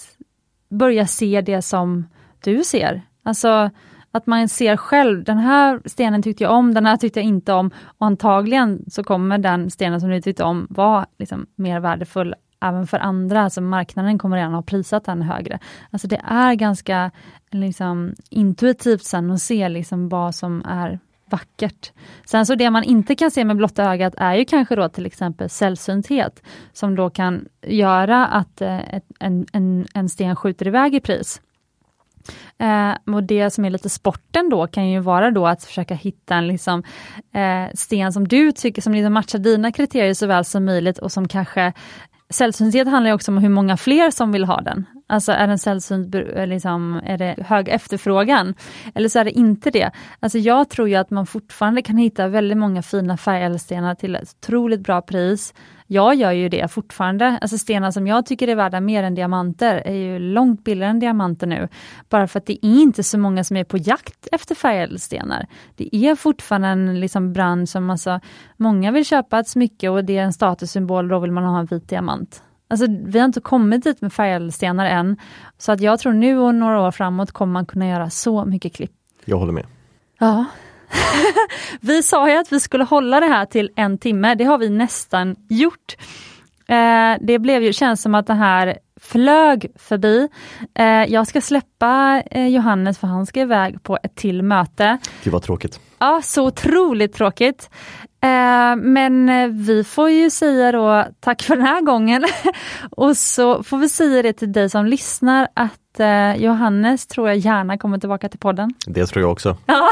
börja 0.69 1.07
se 1.07 1.41
det 1.41 1.61
som 1.61 2.07
du 2.43 2.63
ser. 2.63 3.01
Alltså 3.23 3.69
att 4.11 4.27
man 4.27 4.49
ser 4.49 4.77
själv, 4.77 5.23
den 5.23 5.38
här 5.38 5.81
stenen 5.86 6.23
tyckte 6.23 6.43
jag 6.43 6.53
om, 6.53 6.73
den 6.73 6.86
här 6.86 6.97
tyckte 6.97 7.19
jag 7.19 7.27
inte 7.27 7.53
om. 7.53 7.71
Och 7.97 8.05
antagligen 8.05 8.86
så 8.88 9.03
kommer 9.03 9.38
den 9.38 9.71
stenen 9.71 10.01
som 10.01 10.09
du 10.09 10.21
tyckte 10.21 10.43
om 10.43 10.67
vara 10.69 11.05
liksom 11.17 11.47
mer 11.55 11.79
värdefull 11.79 12.36
även 12.62 12.88
för 12.88 12.99
andra, 12.99 13.41
alltså 13.41 13.62
marknaden 13.62 14.18
kommer 14.18 14.38
redan 14.38 14.53
ha 14.53 14.62
prisat 14.62 15.06
den 15.06 15.22
högre. 15.22 15.60
Alltså 15.91 16.08
det 16.08 16.22
är 16.28 16.53
ganska 16.53 17.12
liksom, 17.51 18.16
intuitivt 18.30 19.03
sen 19.03 19.32
att 19.32 19.41
se 19.41 19.70
liksom 19.70 20.10
vad 20.10 20.36
som 20.36 20.64
är 20.66 20.99
vackert. 21.30 21.91
Sen 22.26 22.45
så 22.45 22.56
det 22.56 22.70
man 22.70 22.84
inte 22.84 23.16
kan 23.16 23.32
se 23.32 23.45
med 23.45 23.58
blotta 23.58 23.84
ögat 23.84 24.14
är 24.18 24.36
ju 24.36 24.45
kanske 24.45 24.76
då 24.76 24.89
till 24.89 25.06
exempel 25.06 25.49
sällsynthet, 25.49 26.43
som 26.74 26.95
då 26.95 27.10
kan 27.10 27.45
göra 27.62 28.28
att 28.28 28.62
eh, 28.62 28.80
en, 29.20 29.45
en, 29.51 29.86
en 29.93 30.10
sten 30.10 30.36
skjuter 30.36 30.68
iväg 30.68 30.95
i 30.95 30.99
pris. 30.99 31.41
Eh, 32.58 33.14
och 33.16 33.24
Det 33.24 33.49
som 33.49 33.66
är 33.66 33.70
lite 33.70 33.89
sporten 33.89 34.49
då 34.49 34.68
kan 34.68 34.89
ju 34.89 34.99
vara 34.99 35.32
då 35.32 35.47
att 35.47 35.64
försöka 35.64 35.95
hitta 35.95 36.36
en 36.36 36.47
liksom, 36.47 36.84
eh, 37.34 37.74
sten 37.74 38.14
som 38.14 38.28
du 38.28 38.51
tycker 38.51 38.82
som 38.82 38.93
liksom 38.93 39.14
matchar 39.14 39.39
dina 39.39 39.72
kriterier 39.72 40.14
så 40.14 40.28
väl 40.28 40.45
som 40.45 40.66
möjligt 40.66 40.97
och 40.97 41.12
som 41.12 41.28
kanske 41.28 41.74
Sällsynthet 42.30 42.88
handlar 42.88 43.11
också 43.11 43.32
om 43.32 43.38
hur 43.38 43.49
många 43.49 43.78
fler 43.78 44.11
som 44.11 44.32
vill 44.32 44.45
ha 44.45 44.61
den. 44.61 44.86
Alltså 45.07 45.32
är 45.32 45.47
den 45.47 45.59
sällsynt, 45.59 46.15
eh, 46.15 46.47
liksom, 46.47 47.01
är 47.05 47.17
det 47.17 47.36
hög 47.45 47.69
efterfrågan? 47.69 48.53
Eller 48.95 49.09
så 49.09 49.19
är 49.19 49.26
det 49.26 49.32
inte 49.32 49.71
det. 49.71 49.91
Alltså 50.19 50.38
jag 50.38 50.69
tror 50.69 50.89
ju 50.89 50.95
att 50.95 51.09
man 51.09 51.26
fortfarande 51.26 51.82
kan 51.82 51.97
hitta 51.97 52.28
väldigt 52.28 52.57
många 52.57 52.82
fina 52.82 53.17
färgädelstenar 53.17 53.95
till 53.95 54.15
ett 54.15 54.36
otroligt 54.41 54.82
bra 54.82 55.01
pris. 55.01 55.53
Jag 55.88 56.15
gör 56.15 56.31
ju 56.31 56.49
det 56.49 56.71
fortfarande. 56.71 57.38
Alltså 57.41 57.57
stenar 57.57 57.91
som 57.91 58.07
jag 58.07 58.25
tycker 58.25 58.47
är 58.47 58.55
värda 58.55 58.79
mer 58.79 59.03
än 59.03 59.15
diamanter 59.15 59.75
är 59.86 59.93
ju 59.93 60.19
långt 60.19 60.63
billigare 60.63 60.89
än 60.89 60.99
diamanter 60.99 61.47
nu. 61.47 61.67
Bara 62.09 62.27
för 62.27 62.39
att 62.39 62.45
det 62.45 62.53
är 62.53 62.69
inte 62.69 63.03
så 63.03 63.17
många 63.17 63.43
som 63.43 63.57
är 63.57 63.63
på 63.63 63.77
jakt 63.77 64.27
efter 64.31 64.55
färgädelstenar. 64.55 65.47
Det 65.75 65.95
är 65.95 66.15
fortfarande 66.15 66.67
en 66.67 66.99
liksom 66.99 67.33
bransch 67.33 67.69
som 67.69 67.89
alltså, 67.89 68.19
många 68.57 68.91
vill 68.91 69.05
köpa 69.05 69.39
ett 69.39 69.47
smycke 69.47 69.89
och 69.89 70.05
det 70.05 70.17
är 70.17 70.23
en 70.23 70.33
statussymbol, 70.33 71.07
då 71.07 71.19
vill 71.19 71.31
man 71.31 71.43
ha 71.43 71.59
en 71.59 71.65
vit 71.65 71.89
diamant. 71.89 72.43
Alltså, 72.67 72.86
vi 73.05 73.19
har 73.19 73.25
inte 73.25 73.41
kommit 73.41 73.83
dit 73.83 74.01
med 74.01 74.13
färgädelstenar 74.13 74.86
än. 74.86 75.17
Så 75.57 75.71
att 75.71 75.81
jag 75.81 75.99
tror 75.99 76.13
nu 76.13 76.38
och 76.39 76.55
några 76.55 76.81
år 76.81 76.91
framåt 76.91 77.31
kommer 77.31 77.53
man 77.53 77.65
kunna 77.65 77.88
göra 77.88 78.09
så 78.09 78.45
mycket 78.45 78.73
klipp. 78.73 78.91
Jag 79.25 79.38
håller 79.38 79.53
med. 79.53 79.65
Ja. 80.19 80.45
vi 81.81 82.03
sa 82.03 82.29
ju 82.29 82.38
att 82.38 82.51
vi 82.51 82.59
skulle 82.59 82.83
hålla 82.83 83.19
det 83.19 83.25
här 83.25 83.45
till 83.45 83.69
en 83.75 83.97
timme, 83.97 84.36
det 84.36 84.43
har 84.43 84.57
vi 84.57 84.69
nästan 84.69 85.36
gjort. 85.49 85.95
Eh, 86.67 87.17
det 87.21 87.39
blev 87.39 87.63
ju, 87.63 87.73
känns 87.73 88.01
som 88.01 88.15
att 88.15 88.27
det 88.27 88.33
här 88.33 88.77
flög 89.01 89.71
förbi. 89.75 90.27
Eh, 90.75 90.86
jag 90.86 91.27
ska 91.27 91.41
släppa 91.41 92.23
eh, 92.31 92.47
Johannes 92.47 92.99
för 92.99 93.07
han 93.07 93.25
ska 93.25 93.41
iväg 93.41 93.83
på 93.83 93.97
ett 94.03 94.15
till 94.15 94.41
möte. 94.41 94.97
Gud 95.23 95.33
vad 95.33 95.43
tråkigt. 95.43 95.79
Ja, 95.99 96.21
så 96.23 96.47
otroligt 96.47 97.13
tråkigt. 97.13 97.69
Eh, 98.26 98.76
men 98.76 99.30
eh, 99.30 99.47
vi 99.47 99.84
får 99.84 100.09
ju 100.09 100.30
säga 100.30 100.71
då 100.71 101.05
tack 101.19 101.43
för 101.43 101.55
den 101.55 101.65
här 101.65 101.82
gången. 101.82 102.26
och 102.91 103.17
så 103.17 103.63
får 103.63 103.78
vi 103.78 103.89
säga 103.89 104.21
det 104.21 104.34
till 104.34 104.51
dig 104.51 104.69
som 104.69 104.86
lyssnar 104.86 105.47
att 105.53 105.99
eh, 105.99 106.36
Johannes 106.36 107.07
tror 107.07 107.28
jag 107.28 107.38
gärna 107.38 107.78
kommer 107.78 107.97
tillbaka 107.97 108.30
till 108.30 108.39
podden. 108.39 108.73
Det 108.88 109.05
tror 109.05 109.21
jag 109.23 109.32
också. 109.32 109.57
Ja, 109.65 109.91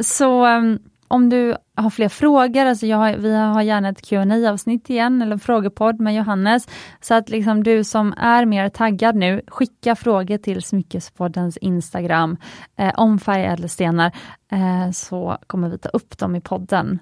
så 0.00 0.46
um, 0.46 0.78
om 1.08 1.28
du 1.28 1.56
har 1.74 1.90
fler 1.90 2.08
frågor, 2.08 2.66
alltså 2.66 2.86
har, 2.86 3.16
vi 3.16 3.34
har 3.34 3.62
gärna 3.62 3.88
ett 3.88 4.08
qa 4.08 4.50
avsnitt 4.50 4.90
igen, 4.90 5.22
eller 5.22 5.32
en 5.32 5.38
frågepodd 5.38 6.00
med 6.00 6.14
Johannes. 6.14 6.68
Så 7.00 7.14
att 7.14 7.28
liksom 7.28 7.64
du 7.64 7.84
som 7.84 8.14
är 8.16 8.44
mer 8.44 8.68
taggad 8.68 9.16
nu, 9.16 9.42
skicka 9.46 9.96
frågor 9.96 10.38
till 10.38 10.62
Smyckespoddens 10.62 11.56
Instagram 11.56 12.36
eh, 12.76 12.92
om 12.96 13.18
färgädelstenar, 13.18 14.12
eh, 14.52 14.90
så 14.92 15.38
kommer 15.46 15.68
vi 15.68 15.78
ta 15.78 15.88
upp 15.88 16.18
dem 16.18 16.36
i 16.36 16.40
podden. 16.40 16.98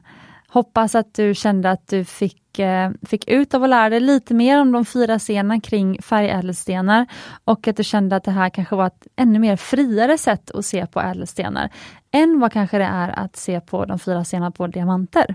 Hoppas 0.55 0.95
att 0.95 1.15
du 1.15 1.35
kände 1.35 1.71
att 1.71 1.89
du 1.89 2.05
fick, 2.05 2.59
eh, 2.59 2.91
fick 3.03 3.29
ut 3.29 3.55
av 3.55 3.63
att 3.63 3.71
lära 3.71 3.89
dig 3.89 4.01
lite 4.01 4.35
mer 4.35 4.61
om 4.61 4.73
de 4.73 4.85
fyra 4.85 5.19
scenerna 5.19 5.61
kring 5.61 6.03
färgädelstenar 6.03 7.07
och 7.45 7.69
att 7.69 7.77
du 7.77 7.85
kände 7.85 8.17
att 8.17 8.25
det 8.25 8.31
här 8.31 8.51
kanske 8.51 8.77
var 8.77 8.87
ett 8.87 9.07
ännu 9.17 9.39
mer 9.39 9.57
friare 9.57 10.19
sätt 10.19 10.51
att 10.51 10.67
se 10.67 10.87
på 10.87 11.01
ädelstenar 11.01 11.71
än 12.13 12.41
vad 12.41 12.53
kanske 12.53 12.79
det 12.79 12.85
är 12.85 13.19
att 13.19 13.37
se 13.37 13.61
på 13.61 13.85
de 13.85 13.99
fyra 13.99 14.25
scenerna 14.25 14.51
på 14.51 14.67
diamanter. 14.67 15.35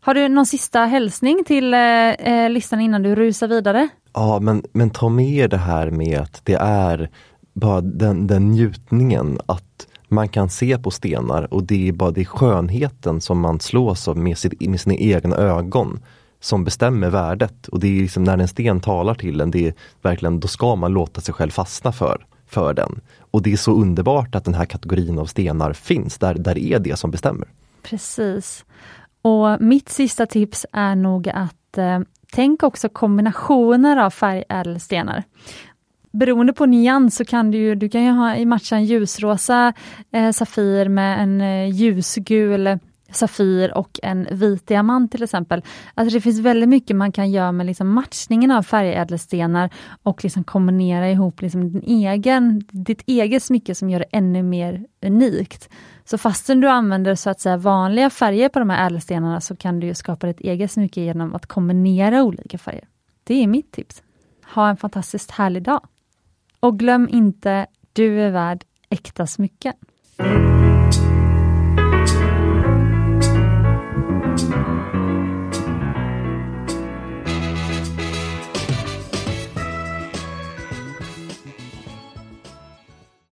Har 0.00 0.14
du 0.14 0.28
någon 0.28 0.46
sista 0.46 0.84
hälsning 0.84 1.44
till 1.44 1.74
eh, 1.74 1.80
eh 1.80 2.50
listan 2.50 2.80
innan 2.80 3.02
du 3.02 3.14
rusar 3.14 3.48
vidare? 3.48 3.88
Ja, 4.12 4.38
men, 4.40 4.64
men 4.72 4.90
ta 4.90 5.08
med 5.08 5.30
er 5.30 5.48
det 5.48 5.56
här 5.56 5.90
med 5.90 6.20
att 6.20 6.40
det 6.44 6.54
är 6.60 7.10
bara 7.52 7.80
den, 7.80 8.26
den 8.26 8.50
njutningen 8.50 9.38
att 9.46 9.86
man 10.10 10.28
kan 10.28 10.48
se 10.48 10.78
på 10.78 10.90
stenar 10.90 11.54
och 11.54 11.62
det 11.62 11.88
är 11.88 11.92
bara 11.92 12.10
det 12.10 12.24
skönheten 12.24 13.20
som 13.20 13.40
man 13.40 13.60
slås 13.60 14.08
av 14.08 14.16
med, 14.16 14.38
sitt, 14.38 14.68
med 14.68 14.80
sina 14.80 14.94
egna 14.94 15.36
ögon 15.36 16.00
som 16.40 16.64
bestämmer 16.64 17.10
värdet. 17.10 17.68
Och 17.68 17.80
det 17.80 17.98
är 17.98 18.02
liksom 18.02 18.24
när 18.24 18.38
en 18.38 18.48
sten 18.48 18.80
talar 18.80 19.14
till 19.14 19.40
en, 19.40 19.50
det 19.50 19.66
är 19.66 19.74
verkligen, 20.02 20.40
då 20.40 20.48
ska 20.48 20.76
man 20.76 20.92
låta 20.92 21.20
sig 21.20 21.34
själv 21.34 21.50
fastna 21.50 21.92
för, 21.92 22.26
för 22.46 22.74
den. 22.74 23.00
Och 23.30 23.42
det 23.42 23.52
är 23.52 23.56
så 23.56 23.72
underbart 23.72 24.34
att 24.34 24.44
den 24.44 24.54
här 24.54 24.64
kategorin 24.64 25.18
av 25.18 25.26
stenar 25.26 25.72
finns, 25.72 26.18
där, 26.18 26.34
där 26.34 26.58
är 26.58 26.78
det 26.78 26.98
som 26.98 27.10
bestämmer. 27.10 27.48
Precis. 27.82 28.64
Och 29.22 29.60
mitt 29.60 29.88
sista 29.88 30.26
tips 30.26 30.66
är 30.72 30.94
nog 30.94 31.28
att 31.28 31.78
eh, 31.78 32.00
tänk 32.32 32.62
också 32.62 32.88
kombinationer 32.88 33.96
av 33.96 34.10
färgädelstenar 34.10 35.24
beroende 36.12 36.52
på 36.52 36.66
nyans 36.66 37.16
så 37.16 37.24
kan 37.24 37.50
du 37.50 37.58
ju, 37.58 37.74
du 37.74 37.88
kan 37.88 38.04
ju 38.04 38.10
ha 38.10 38.44
matcha 38.44 38.76
en 38.76 38.84
ljusrosa 38.84 39.72
eh, 40.12 40.30
Safir 40.30 40.88
med 40.88 41.22
en 41.22 41.40
eh, 41.40 41.68
ljusgul 41.68 42.78
Safir 43.12 43.78
och 43.78 44.00
en 44.02 44.26
vit 44.30 44.66
diamant 44.66 45.12
till 45.12 45.22
exempel. 45.22 45.62
Alltså 45.94 46.14
det 46.14 46.20
finns 46.20 46.38
väldigt 46.38 46.68
mycket 46.68 46.96
man 46.96 47.12
kan 47.12 47.30
göra 47.30 47.52
med 47.52 47.66
liksom 47.66 47.88
matchningen 47.88 48.50
av 48.50 48.62
färgädelstenar 48.62 49.70
och 50.02 50.24
liksom 50.24 50.44
kombinera 50.44 51.10
ihop 51.10 51.42
liksom 51.42 51.72
din 51.72 51.82
egen, 51.82 52.62
ditt 52.70 53.02
eget 53.06 53.42
smycke 53.42 53.74
som 53.74 53.90
gör 53.90 53.98
det 53.98 54.08
ännu 54.12 54.42
mer 54.42 54.86
unikt. 55.02 55.68
Så 56.04 56.18
fastän 56.18 56.60
du 56.60 56.68
använder 56.68 57.14
så 57.14 57.30
att 57.30 57.40
säga 57.40 57.56
vanliga 57.56 58.10
färger 58.10 58.48
på 58.48 58.58
de 58.58 58.70
här 58.70 58.86
ädelstenarna 58.86 59.40
så 59.40 59.56
kan 59.56 59.80
du 59.80 59.94
skapa 59.94 60.26
ditt 60.26 60.40
eget 60.40 60.70
smycke 60.70 61.00
genom 61.00 61.34
att 61.34 61.46
kombinera 61.46 62.22
olika 62.22 62.58
färger. 62.58 62.84
Det 63.24 63.42
är 63.42 63.46
mitt 63.46 63.72
tips. 63.72 64.02
Ha 64.54 64.68
en 64.68 64.76
fantastiskt 64.76 65.30
härlig 65.30 65.62
dag! 65.62 65.80
Och 66.60 66.78
glöm 66.78 67.08
inte, 67.08 67.66
du 67.92 68.20
är 68.20 68.30
värd 68.30 68.64
äkta 68.90 69.26
smycken. 69.26 69.74